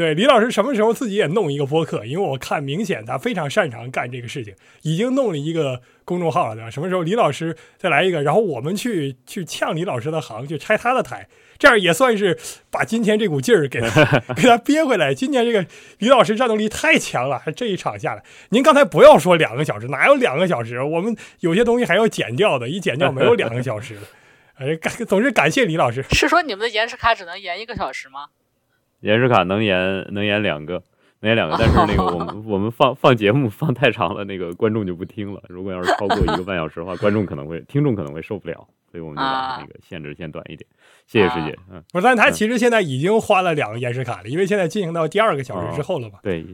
[0.00, 2.06] 对李老师什么时候自己也弄一个播客？
[2.06, 6.70] 因为我看明显他非常擅长干这个事情，已经弄了一个公众号了，对吧？
[6.70, 11.28] 什么时候李老师再来一个，然后我们去去呛李老师的行，去拆他的台，
[11.58, 12.38] 这样也算是
[12.70, 15.14] 把今天这股劲儿给他给他憋回来。
[15.14, 15.66] 今天这个
[15.98, 20.82] 李老师战斗力太强了，这一场下来，您刚才不要说两个小时，哪有两个小时？
[20.82, 24.00] 我们有些东西还要剪掉的，一剪掉没有两个小时的。
[24.60, 26.04] 哎，感总是感谢李老师。
[26.10, 28.26] 是说你们的延时卡只能延一个小时吗？
[29.00, 30.82] 延时卡能延能延两个，
[31.20, 35.42] 能延两个，但是那个我们 我们放放节目放太长了，那个观众就不听了。
[35.48, 38.54] 如果要是超过一个半小时的话，观众可能会听众可能会受不了，
[38.90, 40.68] 所以我们就把那个限制先短一点。
[41.06, 46.18] 谢谢师姐，嗯，不是，但他其实现在已经花了两个延时卡了，因为现在进行到第二个小时之后了嘛。
[46.22, 46.44] 对，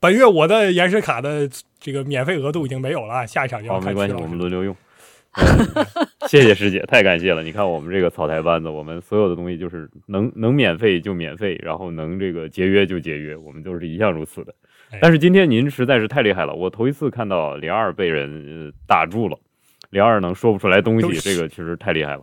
[0.00, 4.74] 本月我的延时卡的这个免费额度已经没有了，下一场就要没关系，我们轮流用。
[6.28, 7.42] 谢谢师姐，太感谢了！
[7.42, 14.54] 你看我们这个草台班子，我们所有的东西就是能能免费就免费，然后能这个节约就节约，我们都是一向如此的。
[15.00, 19.38] 但是今天您实在是太厉害了，我头一次看到李二被人打住了，
[19.90, 22.22] 李二能说不出来东西，这个确实太厉害了。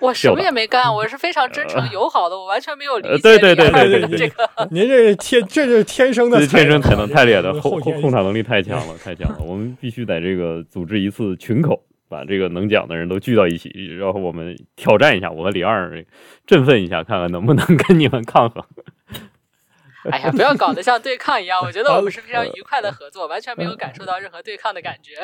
[0.00, 3.18] 我什么也没干，我是非常真诚 友好的，我完全没有理解。
[3.22, 9.38] 对对对对对，这个 您这天这是天生的，天生才能太厉害的后控场能力太强了，太强了。
[9.40, 11.82] 我们必须在这个组织一次群口。
[12.12, 16.04] 把这个能讲的人都聚到一起，然后我们挑战一下，我和李二
[16.46, 18.62] 振奋一下，看看能不能跟你们抗衡。
[20.10, 25.14] 哎呀，不要搞得像对抗一样，我觉得我们是非常愉快的合作，完全没有感受到任何对抗的感觉。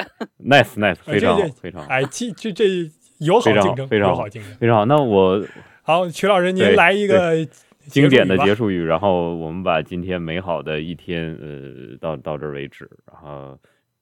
[0.43, 2.65] Nice，Nice，非常非常哎，这这这
[3.19, 4.85] 友好竞争，非常好竞争，非常好。
[4.87, 5.45] 那我
[5.83, 7.45] 好，曲老师您来一个
[7.87, 13.59] 经典的结束语，然后我们把今天美好的一天呃到到这儿为止，然后。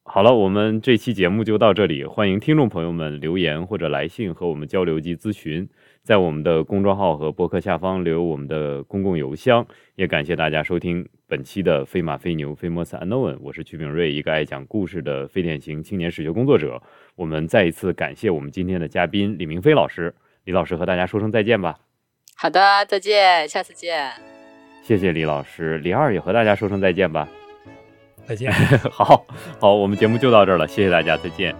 [0.08, 2.04] 好了，我们这期节目就到这里。
[2.04, 5.68] 欢迎听众朋友们留言或者来信和我们交流及咨询，
[6.02, 9.66] 在我们的公众号和博客下方留我们的公共邮箱。
[9.96, 16.80] 也感谢大家收听本期的飞马飞牛 Famous Unknown，我是曲炳瑞，一个爱讲故事的非典型青年史学工作者。
[17.16, 20.14] 我们再一次感谢我们今天的嘉宾李明飞老师，
[20.44, 21.76] 李老师和大家说声再见吧。
[22.36, 24.12] 好的，再见，下次见。
[24.82, 27.28] 谢谢李老师，李二也和大家说声再见吧。
[28.26, 28.52] 再见，
[28.90, 29.24] 好
[29.60, 31.54] 好，我们节目就到这儿了，谢谢大家，再见。